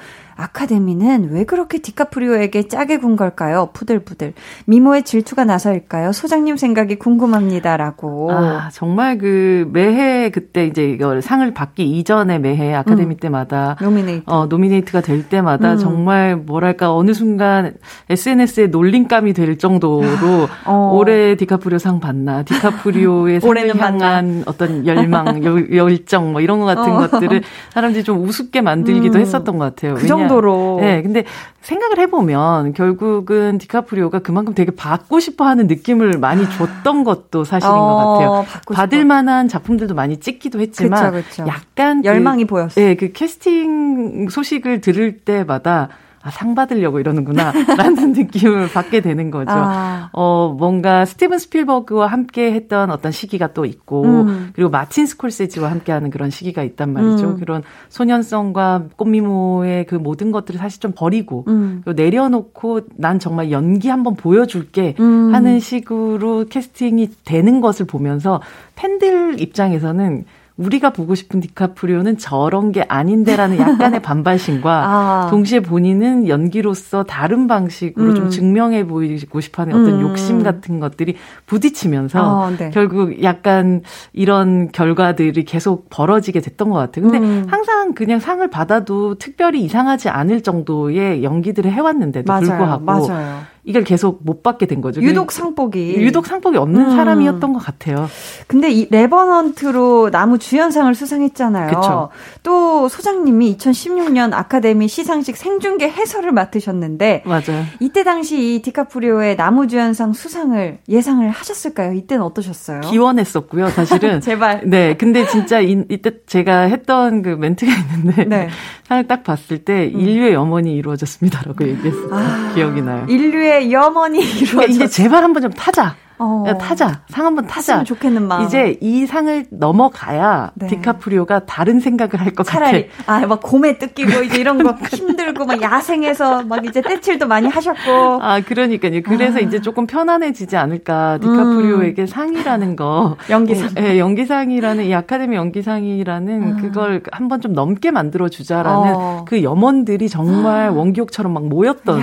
아카데미는 0.41 1.31
왜 1.33 1.45
그렇게 1.45 1.79
디카프리오에게 1.79 2.69
짜게 2.69 2.99
군 2.99 3.17
걸까요? 3.17 3.69
부들부들. 3.75 4.33
미모의 4.65 5.03
질투가 5.03 5.45
나서일까요? 5.45 6.13
소장님 6.13 6.57
생각이 6.57 6.97
궁금합니다라고. 6.97 8.33
아, 8.33 8.71
정말 8.73 9.19
그 9.19 9.69
매해 9.73 10.31
그때 10.31 10.67
이제 10.67 10.85
이걸 10.85 11.21
상을 11.21 11.53
받기 11.53 11.85
이전에 11.99 12.39
매해 12.39 12.75
아카데미 12.75 13.15
음. 13.15 13.17
때마다 13.17 13.77
노미네이트. 13.81 14.25
어, 14.27 14.47
노미네이트가 14.47 15.03
될 15.03 15.29
때마다 15.29 15.73
음. 15.73 15.79
정말 15.79 16.37
뭐랄까 16.37 16.95
어느 16.95 17.13
순간 17.13 17.75
SNS에 18.09 18.69
놀림감이 18.69 19.35
될 19.35 19.59
정도로 19.59 20.49
어. 20.65 20.93
올해 20.95 21.37
디카프리오 21.37 21.79
상 21.79 22.01
받나 22.01 22.43
디카프리오의 22.45 23.41
올해는 23.45 23.79
향한 23.79 24.43
어떤 24.47 24.87
열망, 24.87 25.43
열, 25.45 25.75
열정 25.75 26.33
뭐 26.33 26.41
이런 26.41 26.61
것 26.61 26.67
같은 26.67 26.93
어. 26.93 27.09
것들을 27.09 27.43
사람들이 27.71 28.05
좀 28.05 28.25
우습게 28.25 28.63
만들기도 28.63 29.19
음. 29.19 29.21
했었던 29.21 29.59
것 29.59 29.65
같아요. 29.65 29.95
그 29.95 30.07
정도로. 30.31 30.79
네, 30.81 31.03
근데 31.03 31.25
생각을 31.61 31.99
해보면 31.99 32.73
결국은 32.73 33.59
디카프리오가 33.59 34.21
그만큼 34.21 34.55
되게 34.55 34.71
받고 34.71 35.21
싶어 35.21 35.45
하는 35.45 35.67
느낌을 35.67 36.19
많이 36.19 36.49
줬던 36.49 37.05
것도 37.05 37.45
사실인 37.45 37.73
것 37.73 37.79
어, 37.79 38.13
같아요. 38.13 38.45
받고 38.49 38.75
받을 38.75 39.05
만한 39.05 39.49
작품들도 39.49 39.95
많이 39.95 40.19
찍기도 40.19 40.61
했지만 40.61 41.13
그쵸, 41.13 41.29
그쵸. 41.29 41.45
약간 41.47 42.05
열망이 42.05 42.45
그, 42.45 42.49
보였어요. 42.49 42.85
네, 42.85 42.95
그 42.95 43.13
캐스팅 43.13 44.29
소식을 44.31 44.81
들을 44.81 45.19
때마다 45.19 45.89
아, 46.23 46.31
상 46.31 46.55
받으려고 46.55 47.01
이러는구나. 47.01 47.53
라는 47.79 48.13
느낌을 48.13 48.69
받게 48.73 49.01
되는 49.01 49.31
거죠. 49.31 49.53
아. 49.53 50.11
어, 50.13 50.55
뭔가 50.59 51.07
스티븐 51.07 51.39
스필버그와 51.39 52.09
함께 52.09 52.53
했던 52.53 52.91
어떤 52.91 53.11
시기가 53.11 53.55
또 53.55 53.65
있고, 53.65 54.05
음. 54.05 54.51
그리고 54.55 54.69
마틴 54.71 55.07
스콜세지와 55.07 55.71
함께 55.71 55.93
하는 55.93 56.11
그런 56.11 56.29
시기가 56.29 56.63
있단 56.63 56.93
말이죠. 56.93 57.31
음. 57.31 57.37
그런 57.39 57.63
소년성과 57.89 58.85
꽃미모의 58.97 59.87
그 59.87 59.95
모든 59.95 60.31
것들을 60.31 60.59
사실 60.59 60.81
좀 60.81 60.93
버리고, 60.95 61.45
음. 61.49 61.81
그리고 61.85 62.01
내려놓고 62.03 62.83
난 62.97 63.19
정말 63.19 63.51
연기 63.51 63.89
한번 63.89 64.15
보여줄게 64.15 64.95
음. 65.01 65.35
하는 65.35 65.59
식으로 65.59 66.45
캐스팅이 66.51 67.09
되는 67.25 67.63
것을 67.63 67.87
보면서 67.87 68.43
팬들 68.77 69.41
입장에서는 69.41 70.25
우리가 70.61 70.91
보고 70.91 71.15
싶은 71.15 71.41
디카프리오는 71.41 72.19
저런 72.19 72.71
게 72.71 72.85
아닌데라는 72.87 73.59
약간의 73.59 74.03
반발심과 74.03 74.71
아. 74.71 75.27
동시에 75.31 75.61
본인은 75.61 76.29
연기로서 76.29 77.05
다른 77.05 77.47
방식으로 77.47 78.11
음. 78.11 78.15
좀 78.15 78.31
증명해 78.31 78.87
보이고 78.87 79.41
싶어하는 79.41 79.81
어떤 79.81 79.95
음. 79.95 80.01
욕심 80.03 80.43
같은 80.43 80.79
것들이 80.79 81.17
부딪히면서 81.47 82.23
어, 82.23 82.51
네. 82.59 82.71
결국 82.71 83.23
약간 83.23 83.83
이런 84.13 84.71
결과들이 84.71 85.45
계속 85.45 85.89
벌어지게 85.89 86.41
됐던 86.41 86.69
것 86.69 86.77
같아요. 86.77 87.09
근데 87.09 87.19
음. 87.19 87.47
항상 87.49 87.95
그냥 87.95 88.21
상을 88.21 88.47
받아도 88.51 89.15
특별히 89.15 89.63
이상하지 89.63 90.11
않을 90.11 90.43
정도의 90.43 91.25
연기들을 91.25 91.71
해왔는데도 91.73 92.31
맞아요, 92.31 92.45
불구하고 92.45 92.85
맞아요. 92.85 93.41
이걸 93.65 93.85
계속 93.85 94.21
못 94.25 94.43
받게 94.43 94.67
된 94.67 94.81
거죠. 94.81 95.03
유독 95.03 95.33
상복이. 95.33 95.97
유독 95.99 96.27
상복이 96.27 96.57
없는 96.57 96.81
음. 96.81 96.91
사람이었던 96.97 97.53
것 97.53 97.59
같아요. 97.59 98.09
근데 98.47 98.71
이 98.71 98.89
레버넌트로 98.91 100.11
나무 100.11 100.39
주연상을 100.39 100.95
수상했잖아요. 100.95 101.69
그쵸. 101.69 102.09
또 102.43 102.89
소장님이 102.89 103.57
2016년 103.57 104.33
아카데미 104.33 104.89
시상식 104.89 105.37
생중계 105.37 105.91
해설을 105.91 106.33
맡으셨는데 106.33 107.23
맞아요. 107.27 107.65
이때 107.81 108.03
당시 108.03 108.55
이 108.57 108.63
디카프리오의 108.63 109.37
나무 109.37 109.69
주연상 109.69 110.13
수상을 110.13 110.79
예상을 110.89 111.29
하셨을까요? 111.29 111.93
이때는 111.93 112.25
어떠셨어요? 112.25 112.81
기원했었고요, 112.81 113.69
사실은. 113.69 114.21
제발. 114.23 114.63
네, 114.65 114.97
근데 114.97 115.27
진짜 115.27 115.61
이, 115.61 115.85
이때 115.91 116.13
제가 116.27 116.63
했던 116.63 117.23
그 117.23 117.29
멘트가 117.31 117.71
있는데 117.73 118.25
네. 118.25 118.49
상을 118.89 119.07
딱 119.07 119.23
봤을 119.23 119.59
때 119.65 119.85
인류의 119.87 120.33
염원이 120.33 120.75
이루어졌습니다라고 120.75 121.69
얘기했어요. 121.69 122.55
기억이 122.55 122.83
나요. 122.83 123.07
인류의 123.09 123.50
염원이 123.73 124.21
그러니까 124.51 124.65
이제 124.73 124.87
제발 124.89 125.23
한번 125.25 125.43
좀 125.43 125.51
타자. 125.53 125.95
어. 126.23 126.45
야, 126.47 126.59
타자. 126.59 127.01
상 127.09 127.25
한번 127.25 127.47
타자. 127.47 127.83
좋겠는 127.83 128.29
마음. 128.29 128.45
이제 128.45 128.77
이 128.83 129.07
상을 129.07 129.47
넘어가야 129.51 130.51
네. 130.55 130.67
디카프리오가 130.67 131.47
다른 131.47 131.81
생각을 131.81 132.21
할 132.21 132.35
것 132.35 132.45
같아. 132.47 132.59
차라리 132.67 132.91
아 133.07 133.21
막 133.27 133.41
곰에 133.43 133.79
뜯기고 133.79 134.25
이제 134.25 134.39
이런 134.39 134.63
거 134.63 134.73
힘들고 134.93 135.47
막 135.47 135.63
야생에서 135.63 136.43
막 136.43 136.63
이제 136.67 136.83
떼칠도 136.83 137.27
많이 137.27 137.49
하셨고 137.49 138.19
아, 138.21 138.39
그러니까요. 138.43 139.01
그래서 139.03 139.39
아. 139.39 139.41
이제 139.41 139.63
조금 139.63 139.87
편안해지지 139.87 140.59
않을까. 140.59 141.17
디카프리오에게 141.23 142.05
상이라는 142.05 142.77
거. 142.77 143.17
연기상. 143.31 143.71
예, 143.79 143.99
연기상이라는, 143.99 144.85
이 144.85 144.95
아카데미 144.95 145.37
연기상이라는 145.37 146.57
그걸 146.59 147.03
한번 147.13 147.41
좀 147.41 147.55
넘게 147.55 147.93
만들어 147.93 148.29
주자라는 148.29 148.95
어. 148.95 149.25
그 149.27 149.43
염원들이 149.43 150.11
정말 150.11 150.69
원기옥처럼 150.69 151.33
막 151.33 151.47
모였던 151.47 152.03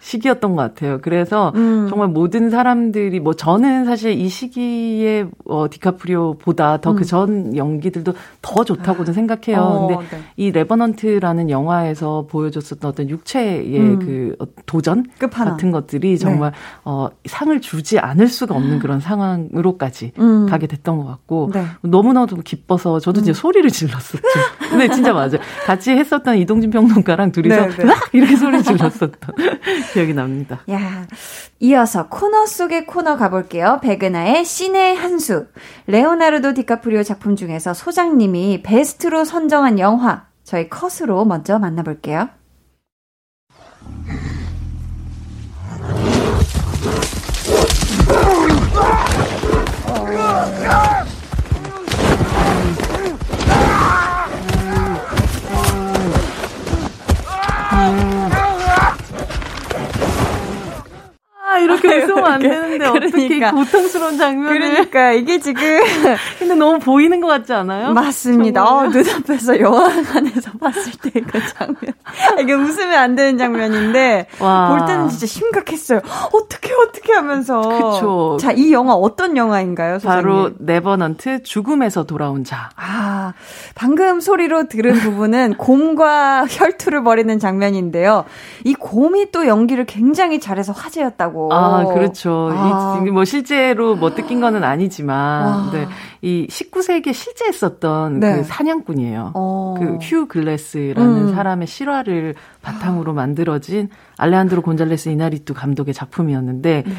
시기였던 0.00 0.56
것 0.56 0.62
같아요. 0.62 0.98
그래서 1.02 1.52
음. 1.54 1.86
정말 1.88 2.08
모든 2.08 2.50
사람들이 2.50 3.20
뭐 3.20 3.34
저는 3.34 3.84
사실 3.84 4.12
이 4.12 4.28
시기에 4.28 5.26
어, 5.44 5.66
디카프리오보다 5.70 6.80
더 6.80 6.94
그전 6.94 7.56
연기들도 7.56 8.14
더 8.42 8.64
좋다고는 8.64 9.12
생각해요. 9.12 9.60
어, 9.60 9.86
근데 9.86 10.16
네. 10.16 10.22
이 10.36 10.50
레버넌트라는 10.50 11.50
영화에서 11.50 12.26
보여줬었던 12.28 12.90
어떤 12.90 13.10
육체의 13.10 13.78
음. 13.78 13.98
그 13.98 14.36
어, 14.40 14.46
도전 14.66 15.06
끝판왕. 15.18 15.50
같은 15.52 15.70
것들이 15.70 16.18
정말 16.18 16.52
어 16.84 17.08
상을 17.26 17.60
주지 17.60 17.98
않을 17.98 18.28
수가 18.28 18.54
없는 18.54 18.78
그런 18.78 19.00
상황으로까지 19.00 20.12
음. 20.18 20.46
가게 20.46 20.66
됐던 20.66 20.96
것 20.98 21.04
같고 21.06 21.50
네. 21.52 21.64
너무나도 21.82 22.36
기뻐서 22.36 23.00
저도 23.00 23.20
진짜 23.20 23.38
소리를 23.38 23.68
질렀었죠. 23.70 24.22
근데 24.70 24.88
진짜 24.88 25.12
맞아요. 25.12 25.38
같이 25.66 25.90
했었던 25.90 26.36
이동진 26.38 26.70
평론가랑 26.70 27.32
둘이서 27.32 27.66
네, 27.66 27.68
네. 27.84 27.94
이렇게 28.12 28.36
소리 28.36 28.62
질렀었던 28.62 29.10
기억이 29.92 30.14
납니다. 30.14 30.60
야, 30.70 31.06
이어서 31.58 32.08
코너 32.08 32.46
속의 32.46 32.86
코너 32.86 33.16
가볼게요. 33.16 33.80
백은하의 33.82 34.44
신의 34.44 34.96
한수. 34.96 35.46
레오나르도 35.86 36.54
디카프리오 36.54 37.02
작품 37.02 37.36
중에서 37.36 37.74
소장님이 37.74 38.62
베스트로 38.62 39.24
선정한 39.24 39.78
영화. 39.78 40.26
저희 40.44 40.68
컷으로 40.68 41.24
먼저 41.24 41.58
만나볼게요. 41.58 42.28
이렇게 61.62 62.02
웃으면 62.02 62.24
안 62.24 62.40
되는데 62.40 62.86
어떻게 62.86 63.10
그러니까. 63.28 63.50
고통스러운 63.52 64.16
장면을. 64.18 64.58
그러니까 64.70 65.12
이게 65.12 65.38
지금 65.38 65.62
근데 66.38 66.54
너무 66.54 66.78
보이는 66.78 67.20
것 67.20 67.26
같지 67.28 67.52
않아요? 67.52 67.92
맞습니다. 67.92 68.64
어, 68.64 68.86
눈앞에서 68.88 69.58
영화관에서 69.60 70.50
봤을 70.60 70.92
때 71.02 71.20
그 71.20 71.38
장면. 71.54 71.92
이게 72.40 72.52
웃으면 72.52 72.94
안 72.94 73.14
되는 73.14 73.38
장면인데 73.38 74.26
와. 74.40 74.68
볼 74.68 74.86
때는 74.86 75.08
진짜 75.08 75.26
심각했어요. 75.26 76.00
어떻게 76.32 76.72
어떻게 76.74 77.12
하면서. 77.12 77.60
그쵸. 77.60 78.36
자, 78.40 78.52
이 78.52 78.72
영화 78.72 78.94
어떤 78.94 79.36
영화인가요, 79.36 79.98
소장님? 79.98 80.22
바로 80.22 80.50
네버넌트 80.58 81.42
죽음에서 81.42 82.04
돌아온 82.04 82.44
자. 82.44 82.70
아, 82.76 83.32
방금 83.74 84.20
소리로 84.20 84.68
들은 84.68 84.94
부분은 84.94 85.54
곰과 85.54 86.46
혈투를 86.48 87.02
벌이는 87.02 87.38
장면인데요. 87.38 88.24
이 88.64 88.74
곰이 88.74 89.30
또 89.32 89.46
연기를 89.46 89.86
굉장히 89.86 90.40
잘해서 90.40 90.72
화제였다고. 90.72 91.52
아, 91.52 91.84
그렇죠. 91.84 92.50
아. 92.52 93.02
이, 93.06 93.10
뭐 93.10 93.24
실제로 93.24 93.96
뭐 93.96 94.14
뜯긴 94.14 94.40
거는 94.40 94.64
아니지만, 94.64 95.46
와. 95.46 95.70
네. 95.72 95.86
이 96.22 96.46
19세기에 96.50 97.14
실제 97.14 97.46
했었던 97.46 98.20
네. 98.20 98.36
그 98.36 98.44
사냥꾼이에요. 98.44 99.32
어. 99.34 99.74
그휴 99.78 100.26
글래스라는 100.26 101.28
음. 101.28 101.34
사람의 101.34 101.66
실화를 101.66 102.09
바탕으로 102.62 103.12
만들어진 103.14 103.88
알레한드로 104.18 104.62
곤잘레스 104.62 105.08
이나리투 105.10 105.54
감독의 105.54 105.94
작품이었는데, 105.94 106.84
네. 106.86 106.92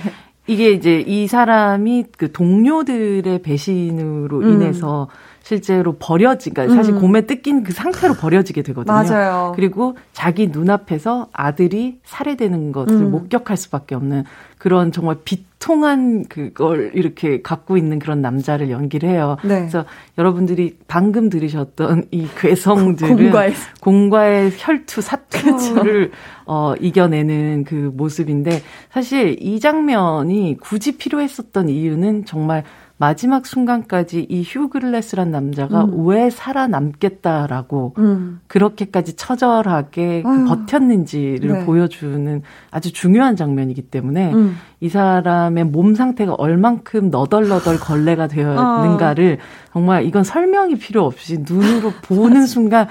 이게 0.48 0.72
이제 0.72 1.00
이 1.00 1.28
사람이 1.28 2.06
그 2.18 2.32
동료들의 2.32 3.42
배신으로 3.42 4.40
음. 4.40 4.54
인해서 4.54 5.08
실제로 5.44 5.94
버려진, 5.94 6.54
그러니까 6.54 6.76
사실 6.76 6.94
음. 6.94 7.02
곰에 7.02 7.22
뜯긴 7.22 7.64
그 7.64 7.72
상태로 7.74 8.14
버려지게 8.14 8.62
되거든요. 8.62 8.94
맞아요. 8.94 9.54
그리고 9.56 9.98
자기 10.14 10.48
눈앞에서 10.48 11.28
아들이 11.34 12.00
살해되는 12.04 12.72
것을 12.72 12.96
음. 12.96 13.12
목격할 13.12 13.58
수밖에 13.58 13.96
없는 13.96 14.24
그런 14.60 14.92
정말 14.92 15.16
비통한 15.26 16.26
그걸 16.30 16.92
이렇게 16.94 17.42
갖고 17.42 17.76
있는 17.76 17.98
그런 17.98 18.22
남자를 18.22 18.70
연기를 18.70 19.10
해요. 19.10 19.38
네. 19.44 19.60
그래서 19.62 19.86
여러분들이 20.20 20.78
방금 20.88 21.30
들으셨던 21.30 22.06
이 22.12 22.28
괴성들은 22.38 23.16
곰과의- 23.32 23.54
공과의 23.82 24.52
혈투, 24.56 25.02
사투를 25.02 26.12
어, 26.46 26.76
이겨내는 26.80 27.64
그 27.64 27.92
모습인데 27.96 28.62
사실 28.92 29.38
이 29.42 29.60
장면이 29.60 30.58
굳이 30.62 30.98
필요했었던 30.98 31.70
이유는 31.70 32.26
정말 32.26 32.64
마지막 33.02 33.48
순간까지 33.48 34.28
이 34.30 34.44
휴글레스란 34.44 35.32
남자가 35.32 35.86
음. 35.86 36.06
왜 36.06 36.30
살아남겠다라고 36.30 37.96
음. 37.98 38.42
그렇게까지 38.46 39.16
처절하게 39.16 40.22
그. 40.22 40.46
버텼는지를 40.46 41.52
네. 41.52 41.66
보여주는 41.66 42.44
아주 42.70 42.94
중요한 42.94 43.36
장면이기 43.36 43.82
때문에 43.82 44.32
음. 44.36 44.56
이 44.82 44.88
사람의 44.88 45.64
몸 45.64 45.96
상태가 45.96 46.36
얼만큼 46.36 47.10
너덜너덜 47.10 47.80
걸레가 47.80 48.28
되었는가를 48.28 49.40
정말 49.74 50.06
이건 50.06 50.24
설명이 50.24 50.76
필요 50.76 51.04
없이 51.04 51.40
눈으로 51.40 51.94
보는 52.04 52.46
순간 52.46 52.88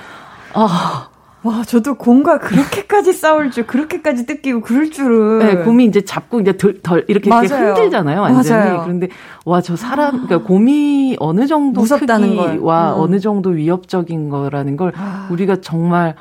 아 0.55 1.10
와, 1.43 1.63
저도 1.65 1.95
곰과 1.95 2.39
그렇게까지 2.39 3.13
싸울 3.15 3.51
줄, 3.51 3.67
그렇게까지 3.67 4.27
뜯기고 4.27 4.61
그럴 4.61 4.91
줄은. 4.91 5.39
네, 5.39 5.57
곰이 5.65 5.87
이제 5.87 6.03
잡고 6.03 6.41
이제 6.41 6.57
덜, 6.57 6.81
덜 6.83 7.05
이렇게, 7.09 7.31
이렇게. 7.31 7.47
흔들잖아요, 7.55 8.21
완전히. 8.21 8.61
맞아요. 8.61 8.83
그런데 8.83 9.09
와, 9.47 9.63
저 9.63 9.75
사람, 9.75 10.27
그러니까 10.27 10.47
곰이 10.47 11.17
어느 11.19 11.47
정도 11.47 11.81
무섭다는 11.81 12.37
걸. 12.37 12.47
크기와 12.53 12.95
음. 12.95 13.01
어느 13.01 13.21
정도 13.21 13.51
위협적인 13.51 14.29
거라는 14.29 14.77
걸 14.77 14.93
우리가 15.31 15.57
정말 15.63 16.15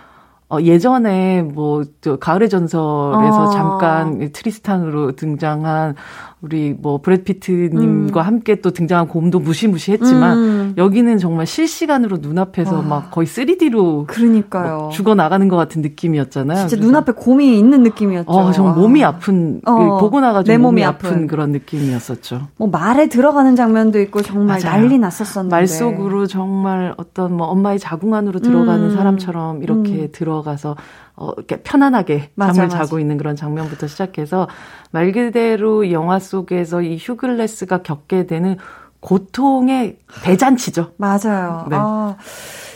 어, 0.51 0.59
예전에 0.61 1.43
뭐, 1.43 1.83
저, 2.01 2.17
가을의 2.17 2.49
전설에서 2.49 3.43
어. 3.43 3.49
잠깐 3.51 4.31
트리스탄으로 4.33 5.11
등장한 5.11 5.93
우리 6.41 6.73
뭐, 6.73 6.99
브래피트님과 7.01 8.21
함께 8.21 8.55
또 8.61 8.71
등장한 8.71 9.09
곰도 9.09 9.39
무시무시했지만, 9.39 10.37
음. 10.37 10.73
여기는 10.77 11.19
정말 11.19 11.45
실시간으로 11.45 12.17
눈앞에서 12.17 12.81
막 12.81 13.11
거의 13.11 13.27
3D로 13.27 14.07
그러니까요. 14.07 14.89
죽어 14.91 15.13
나가는 15.13 15.47
것 15.49 15.55
같은 15.55 15.83
느낌이었잖아요. 15.83 16.67
진짜 16.67 16.83
눈앞에 16.83 17.11
곰이 17.11 17.59
있는 17.59 17.83
느낌이었죠. 17.83 18.31
어, 18.31 18.51
정말 18.51 18.73
아. 18.73 18.77
몸이 18.77 19.03
아픈, 19.03 19.61
그 19.63 19.71
어, 19.71 19.97
보고 19.99 20.19
나가지고 20.19 20.51
내 20.51 20.57
몸이, 20.57 20.81
몸이 20.81 20.83
아픈, 20.83 21.09
아픈. 21.09 21.27
그런 21.27 21.51
느낌이었었죠. 21.51 22.47
뭐 22.57 22.69
말에 22.69 23.07
들어가는 23.07 23.55
장면도 23.55 23.99
있고 24.01 24.21
정말 24.23 24.59
맞아요. 24.63 24.79
난리 24.79 24.97
났었었는데. 24.97 25.55
말 25.55 25.67
속으로 25.67 26.25
정말 26.25 26.95
어떤 26.97 27.35
뭐 27.35 27.47
엄마의 27.47 27.77
자궁 27.77 28.15
안으로 28.15 28.39
들어가는 28.39 28.85
음. 28.85 28.95
사람처럼 28.95 29.61
이렇게 29.61 29.91
음. 29.91 30.07
들어가서 30.39 30.75
어, 31.15 31.31
이렇게 31.37 31.57
편안하게 31.61 32.31
맞아, 32.35 32.53
잠을 32.53 32.67
맞아. 32.67 32.77
자고 32.79 32.99
있는 32.99 33.17
그런 33.17 33.35
장면부터 33.35 33.87
시작해서 33.87 34.47
말 34.91 35.11
그대로 35.11 35.83
이 35.83 35.93
영화 35.93 36.19
속에서 36.19 36.81
이 36.81 36.97
휴글레스가 36.97 37.81
겪게 37.83 38.25
되는 38.25 38.57
고통의 39.01 39.99
대잔치죠. 40.23 40.93
맞아요. 40.97 41.65
네. 41.69 41.77
아, 41.77 42.17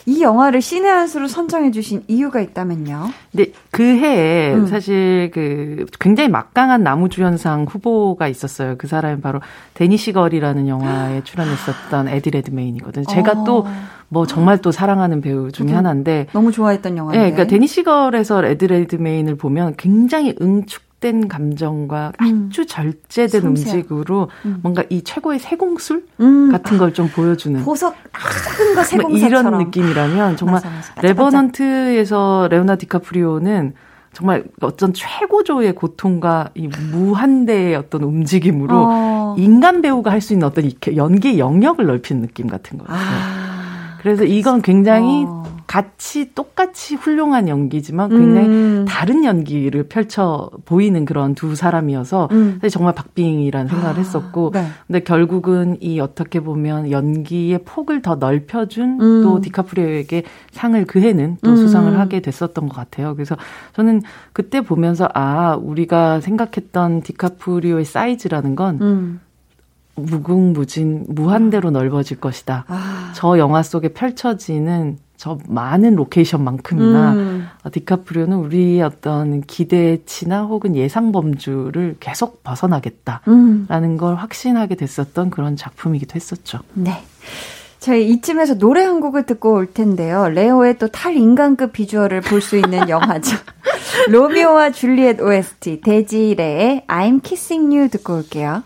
이 0.05 0.21
영화를 0.21 0.61
신의 0.61 0.89
한 0.89 1.07
수로 1.07 1.27
선정해 1.27 1.71
주신 1.71 2.03
이유가 2.07 2.41
있다면요? 2.41 3.09
근데 3.31 3.51
그 3.71 3.83
해에 3.83 4.53
음. 4.53 4.67
사실 4.67 5.31
그 5.33 5.85
굉장히 5.99 6.29
막강한 6.29 6.83
나무주연상 6.83 7.65
후보가 7.69 8.27
있었어요. 8.27 8.75
그 8.77 8.87
사람이 8.87 9.21
바로 9.21 9.39
대니쉬 9.75 10.14
걸이라는 10.14 10.67
영화에 10.67 11.23
출연했었던 11.25 12.07
에디 12.09 12.31
레드메인이거든요. 12.31 13.05
제가 13.05 13.31
어. 13.31 13.43
또 13.43 13.79
뭐 13.79 14.27
정말 14.27 14.57
또 14.59 14.71
사랑하는 14.71 15.21
배우 15.21 15.51
중에 15.51 15.71
하나인데 15.71 16.27
너무 16.33 16.51
좋아했던 16.51 16.97
영화인데. 16.97 17.23
네, 17.23 17.31
그러니까 17.31 17.49
대니쉬 17.49 17.97
걸에서 17.97 18.45
에디 18.45 18.67
레드메인을 18.67 19.35
보면 19.35 19.75
굉장히 19.77 20.35
응축 20.41 20.92
된 21.03 21.27
감정과 21.27 22.13
아주 22.17 22.65
절제된 22.65 23.41
음. 23.43 23.47
움직임으로 23.49 24.29
음. 24.45 24.59
뭔가 24.63 24.83
이 24.89 25.01
최고의 25.03 25.37
세공술 25.39 26.05
음. 26.21 26.49
같은 26.49 26.77
걸 26.77 26.93
좀 26.93 27.09
보여주는 27.09 27.61
보석 27.61 27.93
작은 28.13 28.73
거 28.73 28.78
뭐 28.78 28.83
세공사처럼. 28.85 29.53
이런 29.53 29.57
느낌이라면 29.65 30.37
정말 30.37 30.55
맞아, 30.55 30.69
맞아. 30.69 30.93
레버넌트에서 31.01 32.47
레오나 32.49 32.77
디카프리오는 32.77 33.73
정말 34.13 34.45
어떤 34.61 34.93
최고조의 34.93 35.73
고통과 35.75 36.49
이 36.55 36.67
무한대의 36.69 37.75
어떤 37.75 38.03
움직임으로 38.03 38.85
어. 38.87 39.35
인간 39.37 39.81
배우가 39.81 40.09
할 40.11 40.21
수 40.21 40.31
있는 40.33 40.47
어떤 40.47 40.63
이 40.65 40.77
연기의 40.95 41.37
영역을 41.39 41.85
넓히는 41.85 42.21
느낌 42.21 42.47
같은 42.47 42.77
거예요. 42.77 42.93
그래서 44.03 44.25
이건 44.25 44.61
굉장히 44.61 45.25
어. 45.25 45.43
같이 45.65 46.35
똑같이 46.35 46.95
훌륭한 46.95 47.47
연기지만 47.47 48.09
굉장히 48.09 48.47
음. 48.47 48.85
다른 48.87 49.23
연기를 49.23 49.83
펼쳐 49.83 50.51
보이는 50.65 51.05
그런 51.05 51.33
두 51.33 51.55
사람이어서 51.55 52.27
음. 52.31 52.57
사실 52.61 52.69
정말 52.69 52.93
박빙이라는 52.95 53.69
생각을 53.69 53.97
했었고 53.97 54.51
네. 54.53 54.67
근데 54.85 54.99
결국은 54.99 55.77
이 55.79 56.01
어떻게 56.01 56.41
보면 56.41 56.91
연기의 56.91 57.59
폭을 57.63 58.01
더 58.01 58.15
넓혀준 58.15 59.01
음. 59.01 59.23
또 59.23 59.39
디카프리오에게 59.39 60.23
상을 60.51 60.85
그 60.85 60.99
해는 60.99 61.37
또 61.41 61.51
음. 61.51 61.55
수상을 61.55 61.97
하게 61.97 62.19
됐었던 62.19 62.67
것 62.67 62.75
같아요. 62.75 63.15
그래서 63.15 63.37
저는 63.73 64.01
그때 64.33 64.59
보면서 64.59 65.07
아 65.13 65.55
우리가 65.55 66.19
생각했던 66.19 67.03
디카프리오의 67.03 67.85
사이즈라는 67.85 68.55
건 68.57 68.79
음. 68.81 69.19
무궁무진 69.95 71.05
무한대로 71.07 71.71
넓어질 71.71 72.19
것이다. 72.19 72.65
아. 72.67 72.92
저 73.13 73.37
영화 73.37 73.63
속에 73.63 73.89
펼쳐지는 73.89 74.97
저 75.17 75.37
많은 75.47 75.95
로케이션만큼이나 75.95 77.13
음. 77.13 77.47
어, 77.63 77.71
디카프리오는 77.71 78.35
우리의 78.35 78.81
어떤 78.81 79.41
기대치나 79.41 80.43
혹은 80.43 80.75
예상 80.75 81.11
범주를 81.13 81.95
계속 81.99 82.43
벗어나겠다라는 82.43 83.67
음. 83.69 83.97
걸 83.97 84.15
확신하게 84.15 84.75
됐었던 84.75 85.29
그런 85.29 85.55
작품이기도 85.55 86.15
했었죠. 86.15 86.59
네. 86.73 87.03
저희 87.79 88.09
이쯤에서 88.11 88.57
노래 88.57 88.83
한 88.83 89.01
곡을 89.01 89.25
듣고 89.25 89.53
올 89.53 89.73
텐데요. 89.73 90.29
레오의 90.29 90.77
또 90.77 90.87
탈인간급 90.87 91.73
비주얼을 91.73 92.21
볼 92.21 92.41
수 92.41 92.55
있는 92.57 92.87
영화죠. 92.89 93.35
로미오와 94.09 94.71
줄리엣 94.71 95.19
OST 95.21 95.81
데지레의 95.81 96.83
I'm 96.87 97.21
Kissing 97.21 97.75
You 97.75 97.89
듣고 97.89 98.15
올게요. 98.17 98.63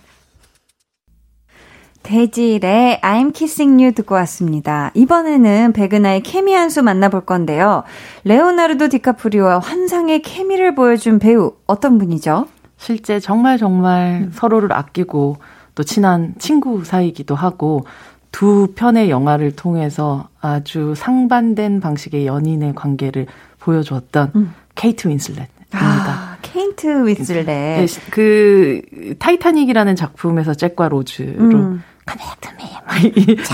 데지레의 2.17 3.01
I'm 3.01 3.33
Kissing 3.33 3.83
You 3.83 3.91
듣고 3.93 4.15
왔습니다. 4.15 4.91
이번에는 4.93 5.73
백은하의 5.73 6.23
케미 6.23 6.53
한 6.53 6.69
수 6.69 6.81
만나볼 6.81 7.25
건데요. 7.25 7.83
레오나르도 8.23 8.87
디카프리오와 8.89 9.59
환상의 9.59 10.21
케미를 10.21 10.73
보여준 10.73 11.19
배우 11.19 11.53
어떤 11.65 11.97
분이죠? 11.97 12.47
실제 12.77 13.19
정말 13.19 13.57
정말 13.57 14.29
서로를 14.33 14.71
아끼고 14.71 15.37
또 15.75 15.83
친한 15.83 16.33
친구 16.39 16.83
사이기도 16.85 17.35
하고 17.35 17.85
두 18.31 18.73
편의 18.75 19.09
영화를 19.09 19.55
통해서 19.55 20.29
아주 20.39 20.93
상반된 20.95 21.81
방식의 21.81 22.25
연인의 22.25 22.75
관계를 22.75 23.25
보여주었던 23.59 24.31
음. 24.35 24.53
케이트 24.75 25.07
윈슬렛 25.09 25.39
입니다. 25.73 25.73
아, 25.73 26.37
케이트 26.41 27.05
윈슬렛. 27.05 27.45
네, 27.45 27.85
그 28.11 28.81
타이타닉이라는 29.19 29.95
작품에서 29.97 30.53
잭과 30.53 30.87
로즈로 30.89 31.39
음. 31.39 31.83
막 32.07 33.03
이- 33.03 33.37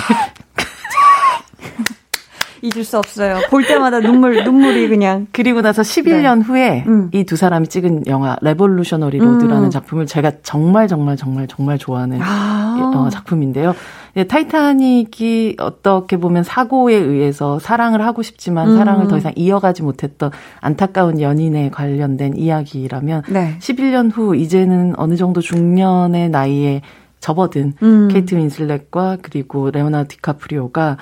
잊을 2.62 2.86
수 2.86 2.97
없어요. 2.97 3.39
볼 3.49 3.68
때마다 3.68 3.99
눈물, 3.99 4.41
눈물이 4.45 4.88
그냥. 4.88 5.28
그리고 5.34 5.62
나서 5.62 5.82
11년 5.82 6.45
후에 6.45 6.86
음. 6.88 7.10
이 7.14 7.21
두 7.21 7.36
사람이 7.36 7.68
찍은 7.68 8.08
영화 8.08 8.38
레볼루셔너리 8.41 9.18
로드라는 9.18 9.66
음. 9.66 9.70
작품을 9.70 10.06
제가 10.06 10.32
정말 10.43 10.88
정말 10.88 11.18
정말 11.18 11.45
정말 11.47 11.78
좋아하는 11.78 12.20
아. 12.22 12.93
어, 12.95 13.10
작품인데요. 13.10 13.76
예, 14.16 14.24
타이타닉이 14.24 15.58
어떻게 15.60 16.16
보면 16.16 16.43
사고에 16.43 16.95
의해서 16.95 17.60
사랑을 17.60 18.01
하고 18.06 18.22
싶지만 18.22 18.70
음. 18.70 18.78
사랑을 18.78 19.10
더 19.10 19.18
이상 19.18 19.34
이어가지 19.36 19.84
못했던 19.84 20.32
안타까운 20.62 21.20
연인에 21.20 21.70
관련된 21.70 22.38
이야기라면 22.38 23.24
네. 23.28 23.58
11년 23.60 24.10
후 24.16 24.38
이제는 24.38 24.93
어느 24.97 25.18
정도 25.18 25.41
중년의 25.41 26.30
나이에 26.30 26.82
접어든 27.24 27.74
음. 27.82 28.09
케이트 28.09 28.36
윈슬렛과 28.36 29.19
그리고 29.21 29.71
레오나르도 29.71 30.09
디카프리오가 30.09 30.97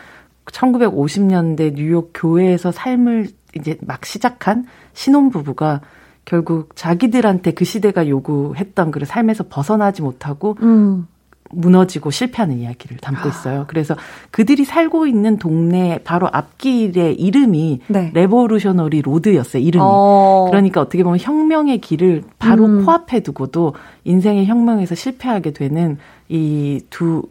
1950년대 0.46 1.74
뉴욕 1.74 2.12
교외에서 2.14 2.72
삶을 2.72 3.30
이제 3.56 3.78
막 3.82 4.06
시작한 4.06 4.66
신혼부부가 4.94 5.82
결국 6.24 6.76
자기들한테 6.76 7.54
그 7.54 7.66
시대가 7.66 8.08
요구했던 8.08 8.92
그 8.92 9.04
삶에서 9.04 9.46
벗어나지 9.50 10.04
못하고 10.04 10.58
음. 10.62 11.08
무너지고 11.54 12.12
실패하는 12.12 12.60
이야기를 12.60 12.98
담고 12.98 13.30
있어요. 13.30 13.66
그래서 13.68 13.96
그들이 14.32 14.66
살고 14.66 15.08
있는 15.08 15.38
동네 15.38 16.00
바로 16.04 16.28
앞길의 16.32 17.16
이름이 17.16 17.82
네. 17.88 18.12
레볼루셔너리 18.14 19.02
로드였어요. 19.02 19.62
이름이. 19.62 19.84
어. 19.86 20.48
그러니까 20.50 20.82
어떻게 20.82 21.04
보면 21.04 21.20
혁명의 21.20 21.80
길을 21.80 22.24
바로 22.40 22.66
음. 22.66 22.86
코앞에 22.86 23.22
두고도 23.22 23.74
인생의 24.04 24.46
혁명에서 24.46 24.96
실패하게 24.96 25.52
되는 25.52 25.98
이두 26.30 27.24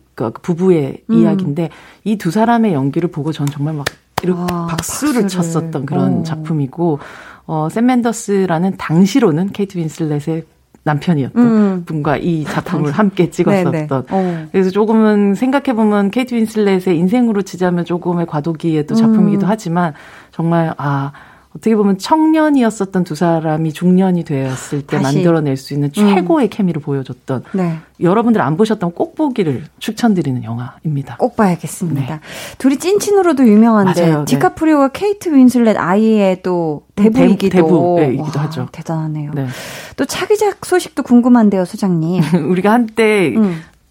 부부의 0.43 1.03
음. 1.11 1.15
이야기인데 1.15 1.71
이 2.05 2.17
두 2.17 2.31
사람의 2.31 2.75
연기를 2.75 3.11
보고 3.11 3.33
전 3.33 3.47
정말 3.47 3.75
막 3.75 3.87
이렇게 4.23 4.43
아, 4.53 4.67
박수를, 4.67 5.23
박수를. 5.23 5.29
쳤었던 5.29 5.87
그런 5.87 6.21
어. 6.21 6.23
작품이고 6.23 6.99
어, 7.47 7.69
샘 7.71 7.87
맨더스라는 7.87 8.77
당시로는 8.77 9.51
케이트 9.53 9.79
윈슬렛의 9.79 10.45
남편이었던 10.83 11.43
음. 11.43 11.85
분과 11.85 12.17
이 12.17 12.45
작품을 12.45 12.93
함께 12.93 13.31
찍었었던 13.31 13.73
네네. 13.73 13.89
어. 13.91 14.49
그래서 14.51 14.71
조금은 14.71 15.35
생각해보면 15.35 16.11
케이트 16.11 16.35
윈슬렛의 16.35 16.97
인생으로 16.97 17.43
치자면 17.43 17.85
조금의 17.85 18.27
과도기의 18.27 18.87
또 18.87 18.95
작품이기도 18.95 19.47
음. 19.47 19.51
하지만 19.51 19.95
정말 20.31 20.75
아 20.79 21.13
어떻게 21.57 21.75
보면 21.75 21.99
청년이었었던 21.99 23.03
두 23.03 23.17
사람이 23.17 23.73
중년이 23.73 24.23
되었을 24.25 24.83
때 24.83 24.99
다시. 24.99 25.17
만들어낼 25.17 25.57
수 25.57 25.75
있는 25.75 25.91
최고의 25.93 26.49
케미를 26.49 26.81
보여줬던 26.81 27.43
네. 27.55 27.79
여러분들 28.01 28.41
안 28.41 28.57
보셨다면 28.57 28.95
꼭 28.95 29.17
보기를 29.17 29.65
추천드리는 29.81 30.45
영화입니다. 30.45 31.17
꼭 31.17 31.35
봐야겠습니다. 31.35 32.21
둘이 32.59 32.77
찐친으로도 32.79 33.49
유명한데 33.49 34.01
맞아요, 34.01 34.19
네. 34.21 34.25
디카프리오와 34.27 34.89
케이트 34.89 35.29
윈슬렛 35.35 35.77
아이의 35.77 36.43
또 36.43 36.83
대부이기도 36.95 37.49
대- 37.51 37.63
대부이기도 37.63 38.39
와, 38.39 38.45
하죠. 38.45 38.69
대단하네요. 38.71 39.33
네. 39.35 39.47
또 39.97 40.05
차기작 40.05 40.65
소식도 40.65 41.03
궁금한데요, 41.03 41.65
소장님. 41.65 42.23
우리가 42.49 42.71
한때 42.73 43.35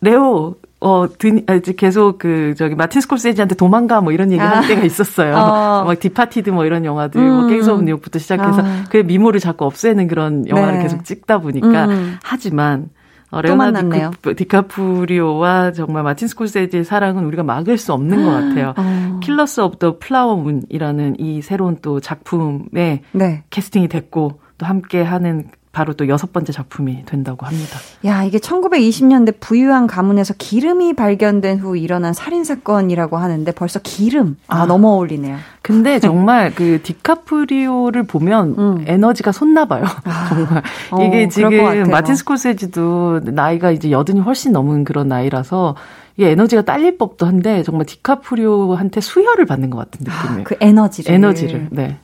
레오 0.02 0.56
어, 0.82 1.08
드, 1.18 1.44
아, 1.48 1.56
이제 1.56 1.74
계속 1.74 2.20
그, 2.20 2.54
저기, 2.58 2.76
마틴 2.76 3.02
스콜세지한테 3.02 3.56
도망가 3.56 4.00
뭐 4.00 4.14
이런 4.14 4.32
얘기 4.32 4.42
아. 4.42 4.60
할 4.62 4.68
때가 4.68 4.84
있었어요. 4.84 5.36
어. 5.36 5.84
막 5.88 6.00
디파티드 6.00 6.52
뭐 6.52 6.66
이런 6.66 6.86
영화들, 6.86 7.20
음. 7.20 7.42
뭐 7.42 7.48
갱스 7.48 7.70
오브 7.70 7.84
뉴욕부터 7.84 8.20
시작해서 8.20 8.62
아. 8.62 8.84
그 8.90 8.98
미모를 8.98 9.40
자꾸 9.40 9.66
없애는 9.66 10.08
그런 10.08 10.48
영화를 10.48 10.78
네. 10.78 10.84
계속 10.84 11.04
찍다 11.04 11.40
보니까. 11.40 11.86
음. 11.86 12.18
하지만, 12.24 12.90
어, 13.32 13.42
또 13.42 13.48
레오나르도 13.48 14.34
디카프리오와 14.36 15.74
정말 15.74 16.04
마틴 16.04 16.28
스콜세지의 16.28 16.84
사랑은 16.84 17.26
우리가 17.26 17.44
막을 17.44 17.78
수 17.78 17.94
없는 17.94 18.26
것 18.26 18.32
같아요. 18.32 18.74
어. 18.78 19.20
Killers 19.22 19.62
of 19.62 19.78
the 19.78 19.98
Flower 20.00 20.36
Moon이라는 20.36 21.18
이 21.20 21.42
새로운 21.42 21.78
또 21.82 22.00
작품에 22.00 23.04
네. 23.12 23.44
캐스팅이 23.50 23.88
됐고 23.88 24.40
또 24.58 24.66
함께 24.66 25.04
하는 25.04 25.50
바로 25.72 25.94
또 25.94 26.08
여섯 26.08 26.34
번째 26.34 26.52
작품이 26.52 27.06
된다고 27.06 27.46
합니다. 27.46 27.78
야, 28.06 28.24
이게 28.24 28.40
1920년대 28.40 29.36
부유한 29.40 29.86
가문에서 29.86 30.34
기름이 30.38 30.94
발견된 30.94 31.60
후 31.60 31.78
일어난 31.78 32.14
살인 32.14 32.44
사건이라고 32.44 33.18
하는데 33.18 33.52
벌써 33.52 33.80
기름. 33.84 34.38
아, 34.48 34.64
아. 34.64 34.66
너무 34.66 34.88
어울리네요. 34.88 35.38
근데 35.62 36.00
정말 36.02 36.56
그 36.56 36.82
디카프리오를 36.82 38.04
보면 38.04 38.86
에너지가 38.88 39.32
솟나 39.32 39.66
봐요. 39.66 39.84
정말 40.30 40.58
음. 40.58 40.98
어, 40.98 41.06
이게. 41.06 41.28
지금 41.28 41.84
마틴 41.92 42.16
스콜세지도 42.16 43.22
나이가 43.26 43.70
이제 43.70 43.92
여든이 43.92 44.22
훨씬 44.22 44.52
넘은 44.52 44.86
그런 44.86 45.08
나이라서 45.08 45.76
이 46.18 46.24
에너지가 46.24 46.64
딸릴 46.64 46.98
법도 46.98 47.26
한데 47.26 47.64
정말 47.64 47.86
디카프리오한테 47.86 49.02
수혈을 49.02 49.46
받는 49.46 49.70
것 49.70 49.78
같은 49.78 50.04
느낌이에요. 50.04 50.44
그 50.44 50.56
에너지를. 50.60 51.14
에너지를. 51.14 51.68
네. 51.70 51.98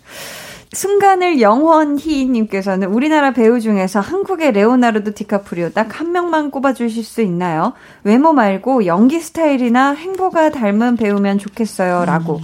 순간을 0.76 1.42
영원히님께서는 1.42 2.90
우리나라 2.90 3.32
배우 3.32 3.60
중에서 3.60 4.00
한국의 4.02 4.52
레오나르도 4.52 5.14
디카프리오 5.14 5.70
딱 5.70 5.96
한 5.96 6.12
명만 6.12 6.52
꼽아주실 6.52 7.04
수 7.04 7.22
있나요? 7.22 7.74
외모 8.04 8.34
말고 8.34 8.86
연기 8.86 9.20
스타일이나 9.22 9.94
행보가 9.94 10.50
닮은 10.52 10.98
배우면 10.98 11.38
좋겠어요. 11.38 12.04
라고. 12.06 12.42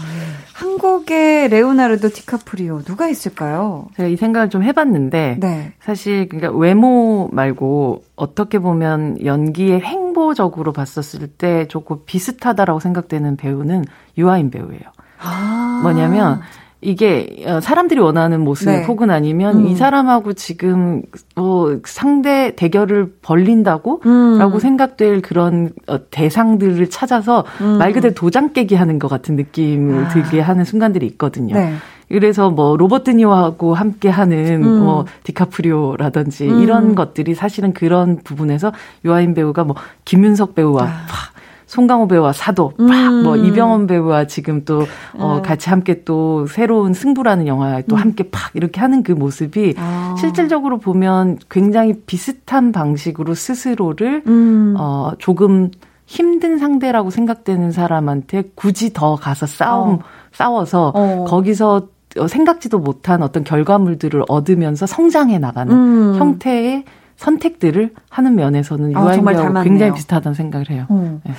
한국의 0.54 1.50
레오나르도 1.50 2.10
디카프리오 2.10 2.84
누가 2.84 3.08
있을까요? 3.10 3.88
제가 3.98 4.08
이 4.08 4.16
생각을 4.16 4.50
좀 4.50 4.64
해봤는데 4.64 5.38
네. 5.40 5.74
사실 5.82 6.30
그러니까 6.30 6.56
외모 6.58 7.30
말고 7.34 8.04
어떻게 8.16 8.60
보면 8.60 9.26
연기의 9.26 9.82
행보적으로 9.82 10.72
봤었을 10.72 11.28
때 11.28 11.68
조금 11.68 11.98
비슷하다라고 12.06 12.80
생각되는 12.80 13.38
배우는 13.38 13.86
유아인 14.18 14.52
배우예요. 14.52 14.82
아. 15.20 15.80
뭐냐면 15.84 16.42
이게 16.82 17.44
어, 17.46 17.62
사람들이 17.62 18.00
원하는 18.00 18.42
모습 18.42 18.66
네. 18.66 18.84
혹은 18.86 19.12
아니면 19.12 19.60
음. 19.60 19.68
이 19.68 19.76
사람하고 19.76 20.34
지금 20.34 21.04
어, 21.36 21.68
상대 21.86 22.56
대결을 22.56 23.14
벌린다고 23.22 24.02
음. 24.06 24.40
라고 24.40 24.60
생각될 24.60 25.22
그런 25.22 25.72
어, 25.88 26.00
대상들을 26.10 26.90
찾아서 26.90 27.46
음. 27.62 27.78
말 27.78 27.94
그대로 27.94 28.16
도장 28.16 28.54
깨기 28.54 28.74
하는 28.74 28.98
것 28.98 29.10
같은 29.10 29.36
느낌을 29.36 30.06
아. 30.06 30.08
들게 30.10 30.40
하는 30.40 30.66
순간들이 30.66 31.06
있거든요. 31.06 31.54
네. 31.54 31.76
그래서 32.08 32.50
뭐 32.50 32.76
로버트 32.76 33.12
니오하고 33.12 33.76
함께 33.76 34.10
하는 34.10 34.64
음. 34.64 34.84
뭐 34.84 35.06
디카프리오라든지 35.24 36.50
음. 36.50 36.62
이런 36.64 36.96
것들이 36.96 37.36
사실은 37.36 37.74
그런 37.74 38.18
부분에서 38.24 38.72
유아인 39.06 39.36
배우가 39.36 39.64
뭐 39.64 39.76
김윤석 40.06 40.56
배우와 40.56 40.84
팍 40.84 41.32
송강호 41.72 42.10
배우와 42.10 42.34
사도 42.34 42.74
음. 42.82 42.88
팍뭐 42.88 43.38
이병헌 43.38 43.88
배우와 43.88 44.28
지금 44.28 44.66
또 44.66 44.82
어, 45.18 45.38
음. 45.38 45.42
같이 45.42 45.70
함께 45.70 46.04
또 46.04 46.46
새로운 46.48 46.94
승부라는 46.94 47.48
영화에 47.48 47.84
또 47.88 47.96
함께 47.96 48.30
팍 48.30 48.52
이렇게 48.56 48.82
하는 48.82 49.04
그 49.04 49.14
모습이 49.14 49.76
아. 49.78 50.14
실질적으로 50.20 50.80
보면 50.80 51.40
굉장히 51.50 51.94
비슷한 52.06 52.74
방식으로 52.74 53.36
스스로를 53.36 54.24
음. 54.28 54.76
어 54.78 55.14
조금 55.18 55.72
힘든 56.08 56.58
상대라고 56.58 57.10
생각되는 57.10 57.72
사람한테 57.72 58.52
굳이 58.54 58.92
더 58.92 59.16
가서 59.16 59.46
싸움 59.46 59.94
어. 59.94 60.00
싸워서 60.34 60.92
어. 60.94 61.26
거기서 61.26 61.88
어, 62.18 62.28
생각지도 62.28 62.80
못한 62.80 63.24
어떤 63.24 63.46
결과물들을 63.46 64.26
얻으면서 64.28 64.86
성장해 64.86 65.40
나가는 65.40 65.74
음. 65.74 66.16
형태의 66.20 66.84
선택들을 67.22 67.94
하는 68.10 68.36
면에서는 68.36 68.96
아, 68.96 69.02
유아인 69.02 69.16
정말 69.18 69.36
배우 69.36 69.44
닮았네요. 69.44 69.64
굉장히 69.64 69.94
비슷하다는 69.94 70.34
생각을 70.34 70.70
해요. 70.72 70.86
어. 70.90 71.22
네. 71.24 71.34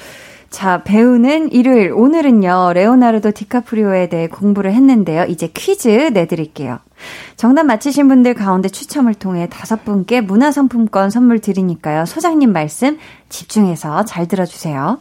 자, 0.49 0.83
배우는 0.85 1.51
일요일. 1.51 1.93
오늘은요, 1.93 2.73
레오나르도 2.75 3.33
디카프리오에 3.33 4.09
대해 4.09 4.29
공부를 4.29 4.73
했는데요. 4.75 5.25
이제 5.25 5.49
퀴즈 5.49 5.89
내드릴게요. 5.89 6.79
정답 7.37 7.65
맞히신 7.65 8.07
분들 8.07 8.35
가운데 8.35 8.69
추첨을 8.69 9.15
통해 9.15 9.49
다섯 9.51 9.85
분께 9.85 10.21
문화상품권 10.21 11.11
선물 11.11 11.41
드리니까요. 11.41 12.05
소장님 12.05 12.53
말씀 12.53 12.99
집중해서 13.29 14.05
잘 14.05 14.29
들어주세요. 14.29 14.99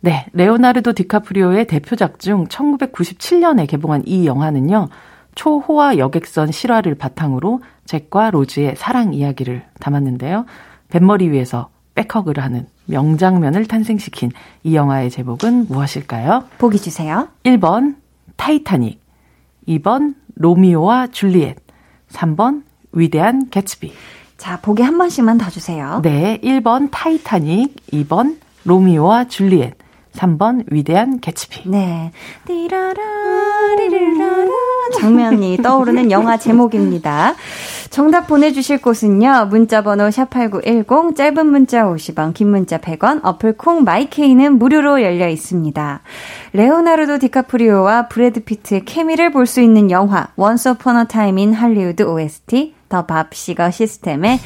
네, 0.00 0.26
레오나르도 0.32 0.94
디카프리오의 0.94 1.66
대표작 1.66 2.18
중 2.18 2.46
1997년에 2.46 3.68
개봉한 3.68 4.02
이 4.06 4.26
영화는요. 4.26 4.88
초호화 5.34 5.98
여객선 5.98 6.50
실화를 6.50 6.94
바탕으로 6.94 7.60
잭과 7.86 8.30
로즈의 8.30 8.74
사랑 8.76 9.14
이야기를 9.14 9.64
담았는데요. 9.80 10.46
뱃머리 10.88 11.30
위에서 11.30 11.68
back 11.94 12.11
hug를 12.11 12.42
하는 12.42 12.66
명장면을 12.86 13.66
탄생시킨 13.66 14.30
이 14.62 14.74
영화의 14.74 15.10
제목은 15.10 15.66
무엇일까요? 15.68 16.44
보기 16.58 16.78
주세요. 16.78 17.28
1번 17.44 17.96
타이타닉, 18.36 19.00
2번 19.68 20.14
로미오와 20.34 21.08
줄리엣, 21.08 21.56
3번 22.10 22.62
위대한 22.92 23.48
개츠비. 23.50 23.92
자, 24.36 24.60
보기 24.60 24.82
한 24.82 24.98
번씩만 24.98 25.38
더 25.38 25.48
주세요. 25.50 26.00
네, 26.02 26.38
1번 26.42 26.88
타이타닉, 26.90 27.74
2번 27.92 28.38
로미오와 28.64 29.28
줄리엣, 29.28 29.74
3번 30.12 30.64
위대한 30.70 31.20
개츠비. 31.20 31.68
네. 31.68 32.12
띠라라, 32.46 32.94
리리라라 33.78 34.50
장면이 35.00 35.58
떠오르는 35.58 36.10
영화 36.10 36.36
제목입니다. 36.36 37.34
정답 37.94 38.26
보내주실 38.26 38.82
곳은요. 38.82 39.46
문자번호 39.50 40.08
샵8910, 40.08 41.14
짧은 41.14 41.46
문자 41.46 41.84
50원, 41.84 42.34
긴 42.34 42.50
문자 42.50 42.76
100원, 42.78 43.20
어플 43.22 43.56
콩 43.56 43.84
마이케이는 43.84 44.58
무료로 44.58 45.00
열려 45.00 45.28
있습니다. 45.28 46.00
레오나르도 46.54 47.18
디카프리오와 47.20 48.08
브래드 48.08 48.40
피트의 48.40 48.84
케미를 48.84 49.30
볼 49.30 49.46
수 49.46 49.60
있는 49.60 49.92
영화 49.92 50.26
Once 50.36 50.68
Upon 50.68 50.96
a 50.96 51.04
Time 51.06 51.40
in 51.40 51.54
Hollywood 51.54 52.02
OST 52.02 52.74
The 52.88 53.06
Bob 53.06 53.30
Seger 53.30 53.70
System의 53.70 54.40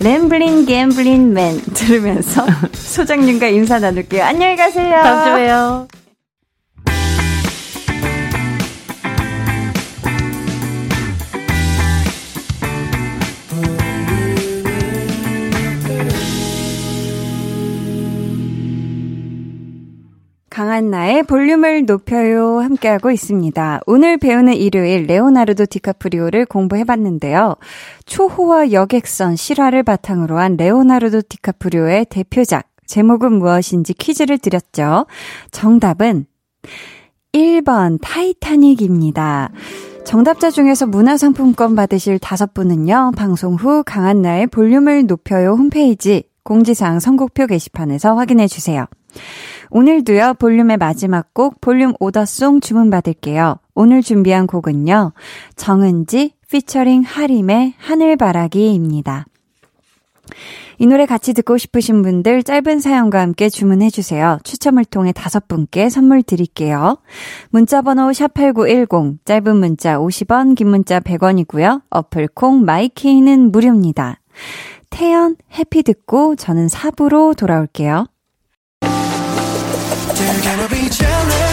램블린 0.00 0.66
갬블린 0.66 1.32
맨 1.32 1.56
들으면서 1.72 2.44
소장님과 2.74 3.46
인사 3.46 3.78
나눌게요. 3.78 4.22
안녕히 4.22 4.54
가세요. 4.54 4.90
다음 5.02 5.24
주에 5.24 5.46
봬요. 5.46 5.88
강한 20.56 20.88
나의 20.88 21.22
볼륨을 21.24 21.84
높여요 21.84 22.60
함께하고 22.60 23.10
있습니다. 23.10 23.80
오늘 23.86 24.16
배우는 24.16 24.54
일요일 24.54 25.02
레오나르도 25.02 25.66
디카프리오를 25.66 26.46
공부해봤는데요. 26.46 27.56
초호화 28.06 28.72
여객선 28.72 29.36
실화를 29.36 29.82
바탕으로 29.82 30.38
한 30.38 30.56
레오나르도 30.56 31.20
디카프리오의 31.28 32.06
대표작 32.06 32.70
제목은 32.86 33.32
무엇인지 33.34 33.92
퀴즈를 33.92 34.38
드렸죠. 34.38 35.04
정답은 35.50 36.24
1번 37.34 37.98
타이타닉입니다. 38.00 39.50
정답자 40.06 40.50
중에서 40.50 40.86
문화상품권 40.86 41.74
받으실 41.74 42.18
다섯 42.18 42.54
분은요, 42.54 43.12
방송 43.14 43.56
후 43.56 43.82
강한나의 43.84 44.46
볼륨을 44.46 45.04
높여요 45.04 45.50
홈페이지 45.50 46.22
공지사항 46.44 46.98
선곡표 46.98 47.46
게시판에서 47.46 48.16
확인해 48.16 48.46
주세요. 48.46 48.86
오늘도요, 49.70 50.34
볼륨의 50.34 50.76
마지막 50.76 51.34
곡, 51.34 51.60
볼륨 51.60 51.94
order 52.00 52.33
song 52.33 52.60
주문받을게요. 52.60 53.58
오늘 53.74 54.02
준비한 54.02 54.46
곡은요, 54.46 55.12
정은지 55.56 56.32
피처링 56.50 57.02
하림의 57.02 57.74
하늘바라기입니다. 57.78 59.26
이 60.78 60.86
노래 60.86 61.06
같이 61.06 61.32
듣고 61.32 61.56
싶으신 61.56 62.02
분들 62.02 62.42
짧은 62.42 62.80
사연과 62.80 63.20
함께 63.20 63.48
주문해 63.48 63.90
주세요. 63.90 64.38
추첨을 64.44 64.84
통해 64.84 65.12
다섯 65.12 65.48
분께 65.48 65.88
선물 65.88 66.22
드릴게요. 66.22 66.98
문자 67.50 67.80
번호 67.80 68.10
샵8910, 68.10 69.18
짧은 69.24 69.56
문자 69.56 69.98
50원, 69.98 70.54
긴 70.54 70.68
문자 70.68 71.00
100원이고요. 71.00 71.82
어플 71.88 72.28
콩, 72.34 72.64
마이케이는 72.64 73.50
무료입니다. 73.52 74.20
태연, 74.90 75.36
해피 75.58 75.82
듣고 75.82 76.36
저는 76.36 76.66
4부로 76.66 77.36
돌아올게요. 77.36 78.06
cannot 80.46 80.70
be 80.70 80.88
jealous. 80.88 81.45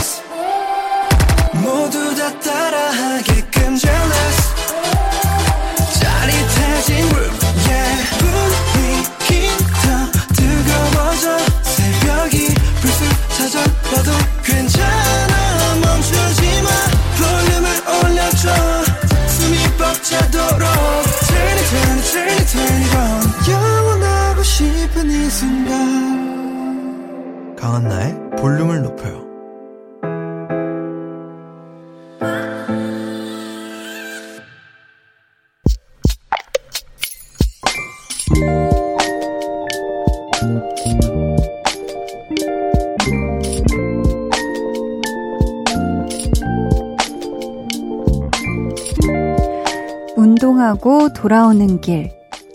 돌아오는 51.24 51.80
길. 51.80 52.12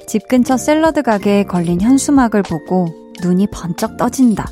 집 0.06 0.28
근처 0.28 0.58
샐러드 0.58 1.00
가게에 1.00 1.44
걸린 1.44 1.80
현수막을 1.80 2.42
보고 2.42 2.86
눈이 3.22 3.46
번쩍 3.46 3.96
떠진다. 3.96 4.44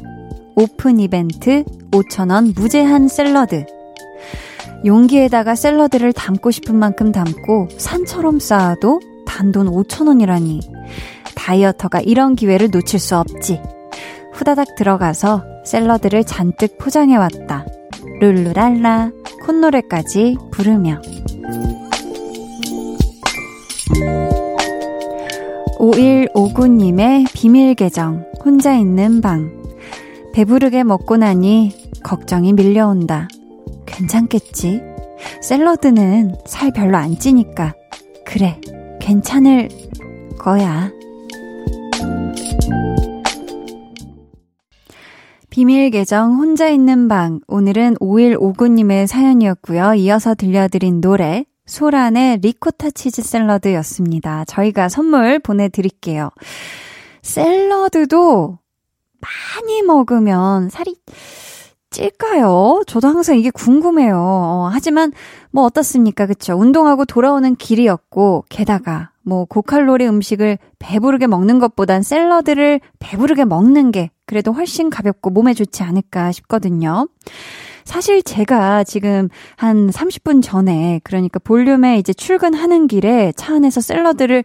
오픈 0.54 0.98
이벤트 1.00 1.64
5,000원 1.90 2.58
무제한 2.58 3.08
샐러드. 3.08 3.66
용기에다가 4.86 5.54
샐러드를 5.54 6.14
담고 6.14 6.50
싶은 6.50 6.76
만큼 6.76 7.12
담고 7.12 7.68
산처럼 7.76 8.38
쌓아도 8.38 9.02
단돈 9.26 9.66
5,000원이라니. 9.66 10.62
dieter가 11.34 12.00
이런 12.00 12.36
기회를 12.36 12.70
놓칠 12.70 12.98
수 12.98 13.18
없지. 13.18 13.60
후다닥 14.32 14.76
들어가서 14.76 15.44
샐러드를 15.66 16.24
잔뜩 16.24 16.78
포장해왔다. 16.78 17.66
룰루랄라 18.22 19.10
콧노래까지 19.44 20.38
부르며. 20.52 21.02
5159님의 25.78 27.26
비밀 27.34 27.74
계정, 27.74 28.24
혼자 28.44 28.74
있는 28.74 29.20
방. 29.20 29.62
배부르게 30.32 30.84
먹고 30.84 31.16
나니 31.16 31.72
걱정이 32.02 32.52
밀려온다. 32.52 33.28
괜찮겠지? 33.86 34.82
샐러드는 35.40 36.34
살 36.46 36.72
별로 36.72 36.96
안 36.96 37.18
찌니까. 37.18 37.74
그래, 38.24 38.60
괜찮을 39.00 39.68
거야. 40.38 40.90
비밀 45.50 45.90
계정 45.90 46.34
혼자 46.34 46.68
있는 46.68 47.08
방. 47.08 47.40
오늘은 47.48 47.94
5159님의 47.94 49.06
사연이었고요. 49.06 49.94
이어서 49.94 50.34
들려드린 50.34 51.00
노래 51.00 51.46
소란의 51.66 52.38
리코타 52.38 52.90
치즈 52.90 53.22
샐러드였습니다. 53.22 54.44
저희가 54.46 54.88
선물 54.88 55.38
보내드릴게요. 55.38 56.30
샐러드도 57.22 58.58
많이 59.20 59.82
먹으면 59.82 60.68
살이 60.70 60.96
찔까요? 61.90 62.82
저도 62.86 63.08
항상 63.08 63.38
이게 63.38 63.50
궁금해요. 63.50 64.16
어, 64.18 64.70
하지만 64.72 65.12
뭐 65.50 65.64
어떻습니까? 65.64 66.26
그쵸? 66.26 66.54
운동하고 66.54 67.04
돌아오는 67.04 67.56
길이었고, 67.56 68.44
게다가 68.48 69.10
뭐 69.22 69.44
고칼로리 69.44 70.06
음식을 70.06 70.58
배부르게 70.78 71.26
먹는 71.26 71.58
것보단 71.58 72.02
샐러드를 72.02 72.80
배부르게 72.98 73.44
먹는 73.44 73.92
게 73.92 74.10
그래도 74.26 74.52
훨씬 74.52 74.90
가볍고 74.90 75.30
몸에 75.30 75.54
좋지 75.54 75.82
않을까 75.82 76.32
싶거든요. 76.32 77.08
사실 77.84 78.20
제가 78.22 78.82
지금 78.82 79.28
한 79.56 79.88
30분 79.88 80.42
전에 80.42 81.00
그러니까 81.04 81.38
볼륨에 81.38 81.98
이제 81.98 82.12
출근하는 82.12 82.88
길에 82.88 83.32
차 83.36 83.54
안에서 83.54 83.80
샐러드를 83.80 84.42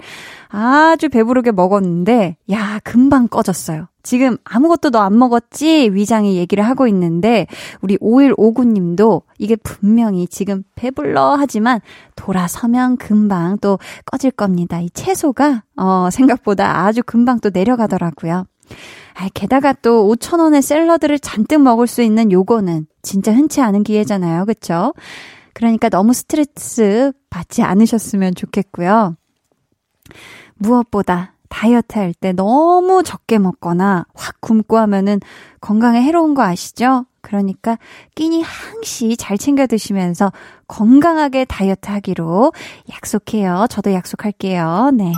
아주 0.50 1.10
배부르게 1.10 1.52
먹었는데 1.52 2.38
야 2.52 2.80
금방 2.84 3.28
꺼졌어요. 3.28 3.88
지금 4.04 4.38
아무것도 4.44 4.90
너 4.92 5.02
안 5.02 5.18
먹었지? 5.18 5.90
위장이 5.92 6.38
얘기를 6.38 6.64
하고 6.64 6.88
있는데 6.88 7.48
우리 7.82 7.98
5159님도 7.98 9.24
이게 9.40 9.56
분명히 9.56 10.28
지금 10.28 10.64
배불러 10.76 11.36
하지만 11.40 11.80
돌아서면 12.16 12.98
금방 12.98 13.58
또 13.60 13.80
꺼질 14.06 14.30
겁니다. 14.32 14.80
이 14.80 14.90
채소가 14.92 15.64
어 15.78 16.10
생각보다 16.12 16.86
아주 16.86 17.02
금방 17.04 17.40
또 17.40 17.50
내려가더라고요. 17.52 18.46
아, 19.14 19.28
게다가 19.34 19.74
또 19.74 20.08
5천 20.16 20.40
원의 20.40 20.62
샐러드를 20.62 21.20
잔뜩 21.20 21.62
먹을 21.62 21.88
수 21.88 22.02
있는 22.02 22.32
요거는 22.32 22.88
진짜 23.02 23.34
흔치 23.34 23.62
않은 23.62 23.84
기회잖아요. 23.84 24.46
그쵸? 24.46 24.94
그러니까 25.54 25.90
너무 25.90 26.14
스트레스 26.14 27.12
받지 27.30 27.62
않으셨으면 27.62 28.36
좋겠고요. 28.36 29.16
무엇보다 30.56 31.34
다이어트 31.50 32.00
할 32.00 32.14
때 32.14 32.32
너무 32.32 33.04
적게 33.04 33.38
먹거나 33.38 34.06
확 34.14 34.40
굶고 34.42 34.78
하면은 34.78 35.20
건강에 35.60 36.02
해로운 36.02 36.34
거 36.34 36.44
아시죠? 36.44 37.06
그러니까 37.22 37.78
끼니 38.16 38.42
항시 38.42 39.18
잘 39.18 39.38
챙겨 39.38 39.68
드시면서 39.68 40.32
건강하게 40.68 41.46
다이어트 41.46 41.90
하기로 41.92 42.54
약속해요. 42.92 43.68
저도 43.70 43.94
약속할게요. 43.94 44.92
네. 44.94 45.12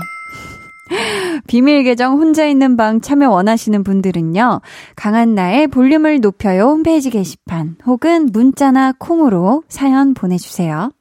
비밀 1.48 1.84
계정 1.84 2.20
혼자 2.20 2.46
있는 2.46 2.78
방 2.78 3.02
참여 3.02 3.30
원하시는 3.30 3.84
분들은요. 3.84 4.62
강한나의 4.96 5.68
볼륨을 5.68 6.20
높여요 6.20 6.64
홈페이지 6.66 7.10
게시판 7.10 7.78
혹은 7.86 8.28
문자나 8.32 8.94
콩으로 9.00 9.64
사연 9.68 10.14
보내주세요. 10.14 10.92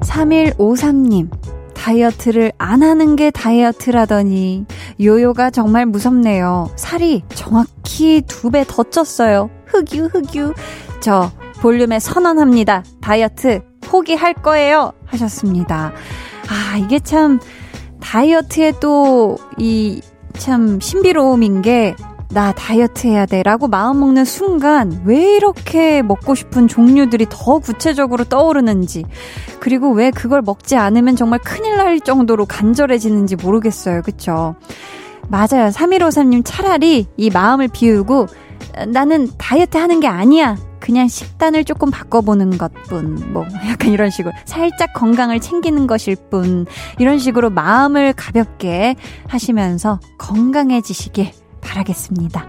3153님, 0.00 1.28
다이어트를 1.74 2.52
안 2.58 2.82
하는 2.82 3.16
게 3.16 3.30
다이어트라더니, 3.30 4.64
요요가 5.00 5.50
정말 5.50 5.86
무섭네요. 5.86 6.70
살이 6.76 7.22
정확히 7.34 8.22
두 8.26 8.50
배 8.50 8.64
더 8.64 8.82
쪘어요. 8.82 9.48
흑유, 9.66 10.06
흑유. 10.06 10.54
저, 11.00 11.30
볼륨에 11.60 11.98
선언합니다. 11.98 12.84
다이어트 13.00 13.60
포기할 13.80 14.34
거예요. 14.34 14.92
하셨습니다. 15.06 15.92
아, 16.48 16.78
이게 16.78 16.98
참, 16.98 17.40
다이어트에 18.00 18.74
또, 18.80 19.38
이, 19.58 20.00
참, 20.34 20.80
신비로움인 20.80 21.62
게, 21.62 21.94
나 22.30 22.52
다이어트 22.52 23.06
해야 23.06 23.24
돼 23.24 23.42
라고 23.42 23.68
마음 23.68 24.00
먹는 24.00 24.26
순간 24.26 25.00
왜 25.06 25.36
이렇게 25.36 26.02
먹고 26.02 26.34
싶은 26.34 26.68
종류들이 26.68 27.26
더 27.30 27.58
구체적으로 27.58 28.24
떠오르는지 28.24 29.04
그리고 29.60 29.90
왜 29.92 30.10
그걸 30.10 30.42
먹지 30.42 30.76
않으면 30.76 31.16
정말 31.16 31.38
큰일 31.38 31.78
날 31.78 32.00
정도로 32.00 32.44
간절해지는지 32.44 33.36
모르겠어요. 33.36 34.02
그쵸? 34.02 34.56
맞아요. 35.28 35.70
3153님 35.70 36.42
차라리 36.44 37.06
이 37.16 37.30
마음을 37.30 37.68
비우고 37.68 38.26
나는 38.88 39.28
다이어트 39.38 39.78
하는 39.78 40.00
게 40.00 40.06
아니야. 40.06 40.56
그냥 40.80 41.08
식단을 41.08 41.64
조금 41.64 41.90
바꿔보는 41.90 42.58
것 42.58 42.72
뿐, 42.88 43.32
뭐, 43.32 43.46
약간 43.68 43.90
이런 43.90 44.10
식으로. 44.10 44.34
살짝 44.44 44.92
건강을 44.94 45.40
챙기는 45.40 45.86
것일 45.86 46.16
뿐, 46.30 46.66
이런 46.98 47.18
식으로 47.18 47.50
마음을 47.50 48.12
가볍게 48.12 48.96
하시면서 49.26 50.00
건강해지시길 50.18 51.30
바라겠습니다. 51.60 52.46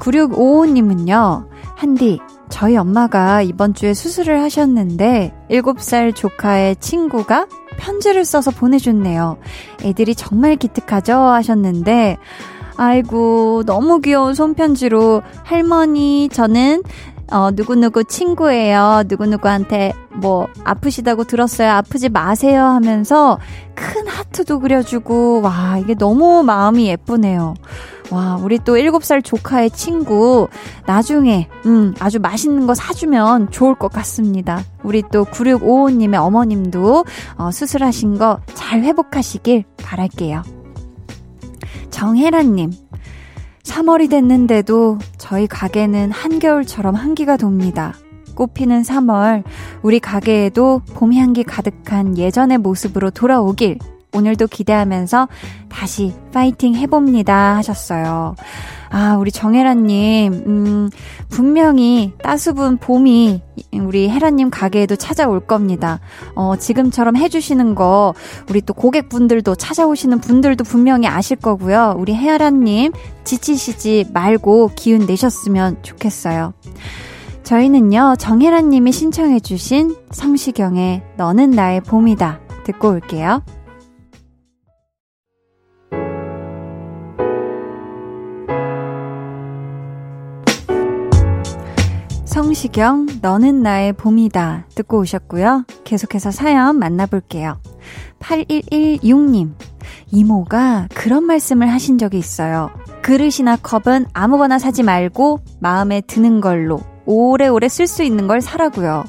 9655님은요, 0.00 1.48
한디, 1.76 2.18
저희 2.48 2.76
엄마가 2.76 3.42
이번 3.42 3.74
주에 3.74 3.94
수술을 3.94 4.40
하셨는데, 4.42 5.34
7살 5.50 6.14
조카의 6.14 6.76
친구가 6.76 7.46
편지를 7.78 8.24
써서 8.24 8.50
보내줬네요. 8.50 9.38
애들이 9.84 10.14
정말 10.14 10.56
기특하죠? 10.56 11.14
하셨는데, 11.14 12.16
아이고, 12.78 13.64
너무 13.66 14.00
귀여운 14.00 14.34
손편지로, 14.34 15.22
할머니, 15.42 16.28
저는 16.30 16.82
어, 17.30 17.50
누구누구 17.50 18.04
친구예요. 18.04 19.02
누구누구한테 19.06 19.92
뭐 20.14 20.48
아프시다고 20.64 21.24
들었어요. 21.24 21.70
아프지 21.72 22.08
마세요 22.08 22.64
하면서 22.64 23.38
큰 23.74 24.06
하트도 24.06 24.60
그려주고, 24.60 25.42
와, 25.42 25.76
이게 25.78 25.94
너무 25.94 26.42
마음이 26.42 26.86
예쁘네요. 26.86 27.52
와, 28.10 28.38
우리 28.40 28.58
또 28.64 28.76
7살 28.76 29.22
조카의 29.22 29.72
친구, 29.72 30.48
나중에, 30.86 31.48
음, 31.66 31.94
아주 31.98 32.18
맛있는 32.20 32.66
거 32.66 32.72
사주면 32.74 33.50
좋을 33.50 33.74
것 33.74 33.92
같습니다. 33.92 34.62
우리 34.82 35.02
또 35.12 35.26
9655님의 35.26 36.14
어머님도, 36.14 37.04
어, 37.36 37.50
수술하신 37.50 38.16
거 38.16 38.40
잘 38.54 38.82
회복하시길 38.82 39.64
바랄게요. 39.82 40.42
정혜란님, 41.90 42.72
3월이 43.62 44.10
됐는데도 44.10 44.98
저희 45.18 45.46
가게는 45.46 46.10
한겨울처럼 46.10 46.94
한기가 46.94 47.36
돕니다. 47.36 47.94
꽃피는 48.34 48.82
3월, 48.82 49.42
우리 49.82 50.00
가게에도 50.00 50.80
봄 50.94 51.12
향기 51.12 51.42
가득한 51.42 52.16
예전의 52.16 52.58
모습으로 52.58 53.10
돌아오길 53.10 53.78
오늘도 54.14 54.46
기대하면서 54.46 55.28
다시 55.68 56.14
파이팅 56.32 56.74
해봅니다 56.74 57.56
하셨어요. 57.56 58.36
아, 58.90 59.16
우리 59.16 59.30
정혜라님, 59.30 60.32
음, 60.46 60.90
분명히 61.28 62.12
따수분 62.22 62.78
봄이 62.78 63.42
우리 63.72 64.08
혜라님 64.08 64.50
가게에도 64.50 64.96
찾아올 64.96 65.40
겁니다. 65.40 66.00
어, 66.34 66.56
지금처럼 66.56 67.16
해주시는 67.16 67.74
거, 67.74 68.14
우리 68.48 68.60
또 68.60 68.72
고객분들도 68.74 69.54
찾아오시는 69.54 70.20
분들도 70.20 70.64
분명히 70.64 71.06
아실 71.06 71.36
거고요. 71.36 71.94
우리 71.98 72.14
혜라님, 72.14 72.92
지치시지 73.24 74.06
말고 74.12 74.70
기운 74.74 75.06
내셨으면 75.06 75.82
좋겠어요. 75.82 76.54
저희는요, 77.42 78.16
정혜라님이 78.18 78.92
신청해주신 78.92 79.96
성시경의 80.10 81.02
너는 81.16 81.50
나의 81.50 81.80
봄이다. 81.80 82.40
듣고 82.64 82.90
올게요. 82.90 83.42
성시경, 92.58 93.06
너는 93.22 93.62
나의 93.62 93.92
봄이다. 93.92 94.66
듣고 94.74 94.98
오셨고요. 94.98 95.64
계속해서 95.84 96.32
사연 96.32 96.76
만나볼게요. 96.76 97.60
8116님, 98.18 99.52
이모가 100.10 100.88
그런 100.92 101.22
말씀을 101.22 101.72
하신 101.72 101.98
적이 101.98 102.18
있어요. 102.18 102.70
그릇이나 103.00 103.54
컵은 103.62 104.06
아무거나 104.12 104.58
사지 104.58 104.82
말고 104.82 105.38
마음에 105.60 106.00
드는 106.00 106.40
걸로 106.40 106.80
오래오래 107.06 107.68
쓸 107.68 107.86
수 107.86 108.02
있는 108.02 108.26
걸 108.26 108.40
사라고요. 108.40 109.04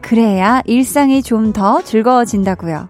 그래야 0.00 0.62
일상이 0.64 1.24
좀 1.24 1.52
더 1.52 1.82
즐거워진다고요. 1.82 2.88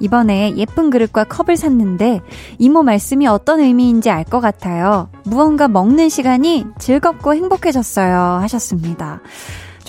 이번에 0.00 0.54
예쁜 0.56 0.90
그릇과 0.90 1.24
컵을 1.24 1.56
샀는데 1.56 2.20
이모 2.58 2.82
말씀이 2.82 3.26
어떤 3.26 3.60
의미인지 3.60 4.10
알 4.10 4.24
것 4.24 4.40
같아요. 4.40 5.10
무언가 5.24 5.68
먹는 5.68 6.08
시간이 6.08 6.64
즐겁고 6.78 7.34
행복해졌어요. 7.34 8.40
하셨습니다. 8.40 9.20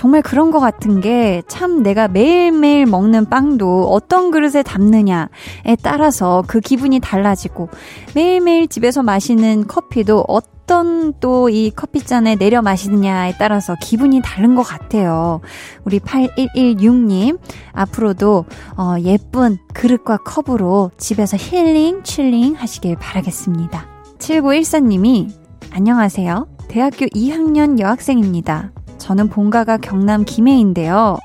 정말 0.06 0.22
그런 0.22 0.52
것 0.52 0.60
같은 0.60 1.02
게 1.02 1.42
참 1.48 1.82
내가 1.82 2.08
매일매일 2.08 2.86
먹는 2.86 3.28
빵도 3.28 3.90
어떤 3.90 4.30
그릇에 4.30 4.62
담느냐에 4.62 5.78
따라서 5.82 6.44
그 6.46 6.60
기분이 6.60 7.00
달라지고 7.00 7.70
매일매일 8.14 8.68
집에서 8.68 9.02
마시는 9.02 9.66
커피도 9.68 10.26
어떤 10.28 11.14
또 11.20 11.50
이 11.50 11.72
커피잔에 11.76 12.36
내려 12.36 12.62
마시느냐에 12.62 13.34
따라서 13.40 13.76
기분이 13.82 14.22
다른 14.24 14.54
것 14.54 14.62
같아요. 14.62 15.42
우리 15.86 16.00
8116님, 16.00 17.40
앞으로도 17.74 18.46
어, 18.78 18.96
예쁜 19.02 19.58
그릇과 19.74 20.18
컵으로 20.18 20.92
집에서 20.98 21.36
힐링, 21.36 22.04
칠링 22.04 22.54
하시길 22.56 22.98
바라겠습니다. 22.98 23.88
7914님이 24.20 25.32
안녕하세요. 25.72 26.48
대학교 26.68 27.06
2학년 27.08 27.80
여학생입니다. 27.80 28.72
저는 29.06 29.30
본가가 29.30 29.78
경남 29.78 30.26
김해인데요. 30.26 31.20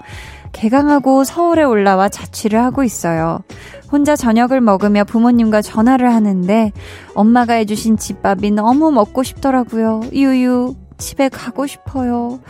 개강하고 0.53 1.25
서울에 1.25 1.63
올라와 1.63 2.11
자취를 2.11 2.63
하고 2.63 2.85
있어요. 2.85 3.39
혼자 3.91 4.17
저녁을 4.17 4.61
먹으며 4.61 5.05
부모님과 5.05 5.63
전화를 5.63 6.13
하는데 6.13 6.73
엄마가 7.15 7.55
해주신 7.55 7.97
집밥이 7.97 8.51
너무 8.51 8.91
먹고 8.91 9.23
싶더라고요. 9.23 10.03
유유, 10.13 10.75
집에 10.99 11.31
가고 11.31 11.67
싶어요. 11.67 12.41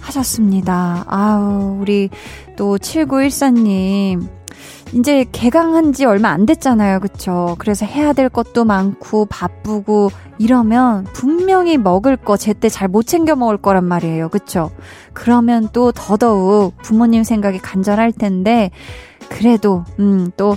하셨습니다. 0.00 1.04
아우, 1.06 1.78
우리 1.80 2.10
또 2.56 2.76
7914님. 2.76 4.41
이제 4.92 5.24
개강한 5.32 5.92
지 5.92 6.04
얼마 6.04 6.28
안 6.30 6.44
됐잖아요. 6.44 7.00
그쵸? 7.00 7.56
그래서 7.58 7.86
해야 7.86 8.12
될 8.12 8.28
것도 8.28 8.64
많고 8.64 9.24
바쁘고 9.26 10.10
이러면 10.38 11.04
분명히 11.12 11.78
먹을 11.78 12.16
거 12.16 12.36
제때 12.36 12.68
잘 12.68 12.88
못 12.88 13.06
챙겨 13.06 13.34
먹을 13.34 13.56
거란 13.56 13.84
말이에요. 13.84 14.28
그쵸? 14.28 14.70
그러면 15.14 15.68
또 15.72 15.92
더더욱 15.92 16.76
부모님 16.82 17.24
생각이 17.24 17.58
간절할 17.58 18.12
텐데 18.12 18.70
그래도 19.30 19.84
음, 19.98 20.30
또 20.36 20.56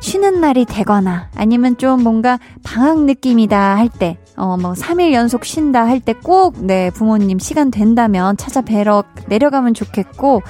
쉬는 0.00 0.40
날이 0.40 0.64
되거나 0.64 1.28
아니면 1.34 1.76
좀 1.76 2.02
뭔가 2.02 2.38
방학 2.62 3.00
느낌이다 3.00 3.76
할 3.76 3.88
때, 3.88 4.18
어, 4.36 4.56
뭐 4.56 4.72
3일 4.72 5.12
연속 5.12 5.44
쉰다 5.44 5.86
할 5.86 6.00
때 6.00 6.12
꼭, 6.12 6.54
네, 6.64 6.90
부모님 6.90 7.38
시간 7.38 7.70
된다면 7.70 8.36
찾아뵈러 8.36 9.04
내려가면 9.26 9.74
좋겠고, 9.74 10.42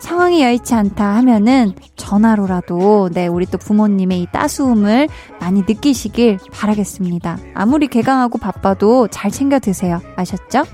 상황이 0.00 0.42
여의치 0.42 0.74
않다 0.74 1.16
하면은 1.16 1.72
전화로라도, 1.96 3.10
네, 3.12 3.28
우리 3.28 3.46
또 3.46 3.58
부모님의 3.58 4.22
이 4.22 4.26
따스움을 4.32 5.08
많이 5.40 5.62
느끼시길 5.62 6.38
바라겠습니다. 6.52 7.38
아무리 7.54 7.86
개강하고 7.86 8.38
바빠도 8.38 9.08
잘 9.08 9.30
챙겨 9.30 9.58
드세요. 9.58 10.00
아셨죠? 10.16 10.64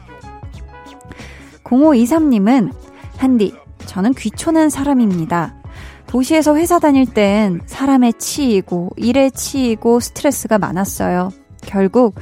0523님은, 1.65 2.73
한디, 3.19 3.55
저는 3.87 4.15
귀촌한 4.15 4.71
사람입니다. 4.71 5.62
도시에서 6.13 6.57
회사 6.57 6.79
다닐 6.79 7.07
땐 7.07 7.63
사람에 7.65 8.13
치이고 8.13 8.91
일에 8.99 9.31
치이고 9.31 9.99
스트레스가 9.99 10.59
많았어요. 10.59 11.31
결국 11.63 12.17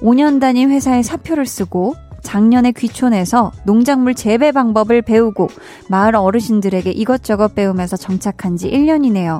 5년 0.00 0.40
다닌 0.40 0.72
회사에 0.72 1.04
사표를 1.04 1.46
쓰고 1.46 1.94
작년에 2.24 2.72
귀촌해서 2.72 3.52
농작물 3.64 4.16
재배 4.16 4.50
방법을 4.50 5.00
배우고 5.02 5.46
마을 5.88 6.16
어르신들에게 6.16 6.90
이것저것 6.90 7.54
배우면서 7.54 7.96
정착한 7.96 8.56
지 8.56 8.68
1년이네요. 8.68 9.38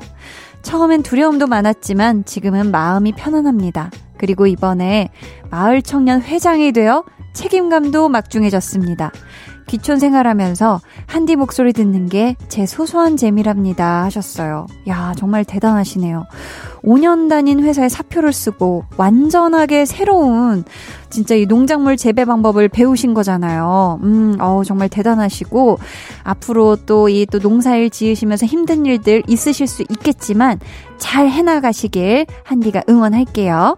처음엔 0.61 1.03
두려움도 1.03 1.47
많았지만 1.47 2.23
지금은 2.23 2.71
마음이 2.71 3.11
편안합니다. 3.11 3.91
그리고 4.17 4.47
이번에 4.47 5.09
마을 5.49 5.81
청년 5.81 6.21
회장이 6.21 6.71
되어 6.71 7.03
책임감도 7.33 8.07
막중해졌습니다. 8.07 9.11
귀촌 9.67 9.99
생활하면서 9.99 10.79
한디 11.05 11.35
목소리 11.35 11.73
듣는 11.73 12.07
게 12.09 12.35
제 12.47 12.65
소소한 12.65 13.17
재미랍니다 13.17 14.03
하셨어요. 14.05 14.65
야, 14.87 15.13
정말 15.17 15.43
대단하시네요. 15.45 16.25
5년 16.83 17.29
다닌 17.29 17.61
회사에 17.63 17.89
사표를 17.89 18.31
쓰고 18.33 18.85
완전하게 18.97 19.85
새로운 19.85 20.63
진짜 21.09 21.35
이 21.35 21.45
농작물 21.45 21.97
재배 21.97 22.25
방법을 22.25 22.69
배우신 22.69 23.13
거잖아요. 23.13 23.99
음, 24.03 24.37
어우, 24.39 24.63
정말 24.65 24.89
대단하시고 24.89 25.79
앞으로 26.23 26.77
또 26.85 27.07
이 27.09 27.25
또 27.29 27.39
농사일 27.39 27.89
지으시면서 27.89 28.45
힘든 28.45 28.85
일들 28.85 29.23
있으실 29.27 29.67
수 29.67 29.83
있겠지만 29.89 30.59
잘 30.97 31.29
해나가시길 31.29 32.25
한디가 32.43 32.83
응원할게요. 32.89 33.77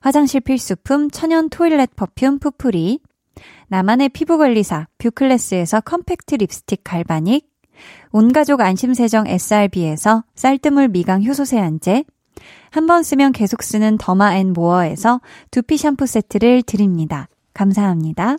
화장실 0.00 0.40
필수품 0.40 1.10
천연 1.10 1.48
toilet 1.48 1.96
perfume 1.96 2.38
푸풀이, 2.38 3.00
나만의 3.68 4.10
피부관리사 4.10 4.88
뷰클래스에서 4.98 5.80
컴팩트 5.82 6.36
립스틱 6.36 6.82
galvanic, 6.84 7.46
온가족 8.10 8.60
안심세정 8.60 9.26
SRB에서 9.28 10.24
쌀뜨물 10.34 10.88
미강 10.88 11.24
효소 11.24 11.44
세안제, 11.44 12.04
한 12.70 12.86
번 12.86 13.02
쓰면 13.02 13.32
계속 13.32 13.62
쓰는 13.62 13.98
더마 13.98 14.36
앤 14.36 14.52
모어에서 14.52 15.20
두피 15.50 15.76
샴푸 15.76 16.06
세트를 16.06 16.62
드립니다. 16.62 17.28
감사합니다. 17.54 18.36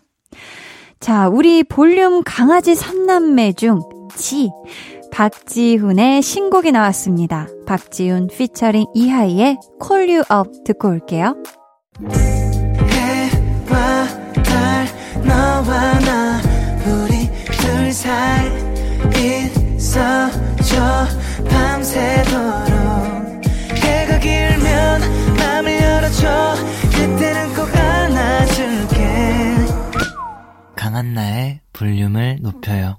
자, 0.99 1.30
우리 1.30 1.63
볼륨 1.63 2.23
강아지 2.23 2.73
3남매 2.73 3.57
중 3.57 3.82
지. 4.15 4.49
박지훈의 5.12 6.22
신곡이 6.22 6.72
나왔습니다. 6.72 7.47
박지훈 7.66 8.28
피처링 8.28 8.86
이하이의 8.93 9.57
Call 9.86 10.10
You 10.10 10.24
Up 10.32 10.64
듣고 10.66 10.89
올게요. 10.89 11.36
해와 12.89 14.07
달 14.43 14.88
너와 15.26 15.99
나 15.99 16.41
우리 16.86 17.30
둘 17.57 17.91
사이 17.91 18.47
있어줘 19.76 21.05
밤새도록 21.49 22.80
해가 23.76 24.20
길면 24.20 25.01
맘을 25.38 25.82
열어줘 25.82 26.55
그때는 26.91 27.53
꼭 27.55 27.76
안아줄게 27.76 29.55
강한나의 30.76 31.62
볼륨을 31.74 32.38
높여요. 32.41 32.97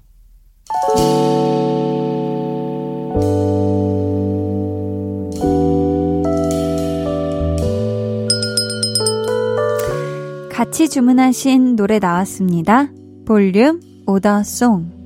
같이 10.51 10.89
주문하신 10.89 11.77
노래 11.77 11.97
나왔습니다. 11.97 12.89
볼륨 13.25 13.79
오더송. 14.05 14.99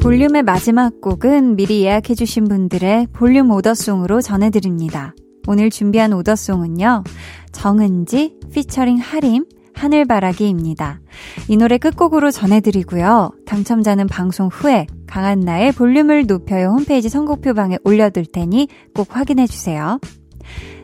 볼륨의 0.00 0.42
마지막 0.42 1.02
곡은 1.02 1.56
미리 1.56 1.82
예약해주신 1.82 2.44
분들의 2.44 3.08
볼륨 3.12 3.50
order 3.50 3.78
song으로 3.78 4.22
전해드립니다. 4.22 5.14
오늘 5.46 5.68
준비한 5.68 6.14
order 6.14 6.44
song은요, 6.44 7.04
정은지 7.52 8.34
피처링 8.52 8.96
하림, 8.96 9.44
하늘바라기입니다. 9.74 11.00
이 11.48 11.56
노래 11.58 11.76
끝곡으로 11.76 12.30
전해드리고요. 12.30 13.32
당첨자는 13.46 14.06
방송 14.06 14.48
후에 14.48 14.86
강한나의 15.06 15.72
볼륨을 15.72 16.26
높여요 16.26 16.70
홈페이지 16.70 17.08
선곡표방에 17.08 17.78
올려둘 17.84 18.26
테니 18.26 18.68
꼭 18.94 19.14
확인해주세요. 19.14 20.00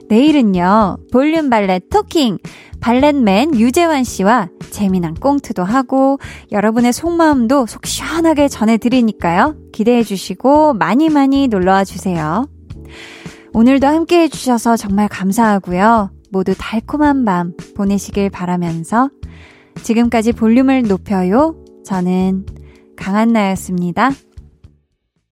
내일은요, 0.08 0.98
볼륨 1.12 1.50
valet 1.50 1.88
talking! 1.90 2.38
valet 2.80 3.29
man 3.29 3.58
유재환 3.58 4.04
씨와 4.04 4.48
재미난 4.70 5.14
꽁트도 5.14 5.64
하고, 5.64 6.18
여러분의 6.52 6.92
속마음도 6.92 7.66
속 7.66 7.86
시원하게 7.86 8.48
전해드리니까요. 8.48 9.56
기대해 9.72 10.02
주시고, 10.02 10.74
많이 10.74 11.08
많이 11.08 11.48
놀러와 11.48 11.84
주세요. 11.84 12.46
오늘도 13.54 13.86
함께 13.86 14.22
해주셔서 14.22 14.76
정말 14.76 15.08
감사하고요. 15.08 16.10
모두 16.30 16.54
달콤한 16.58 17.24
밤 17.24 17.54
보내시길 17.74 18.28
바라면서, 18.28 19.08
지금까지 19.82 20.32
볼륨을 20.32 20.82
높여요. 20.82 21.56
저는 21.86 22.44
강한나였습니다. 22.96 24.10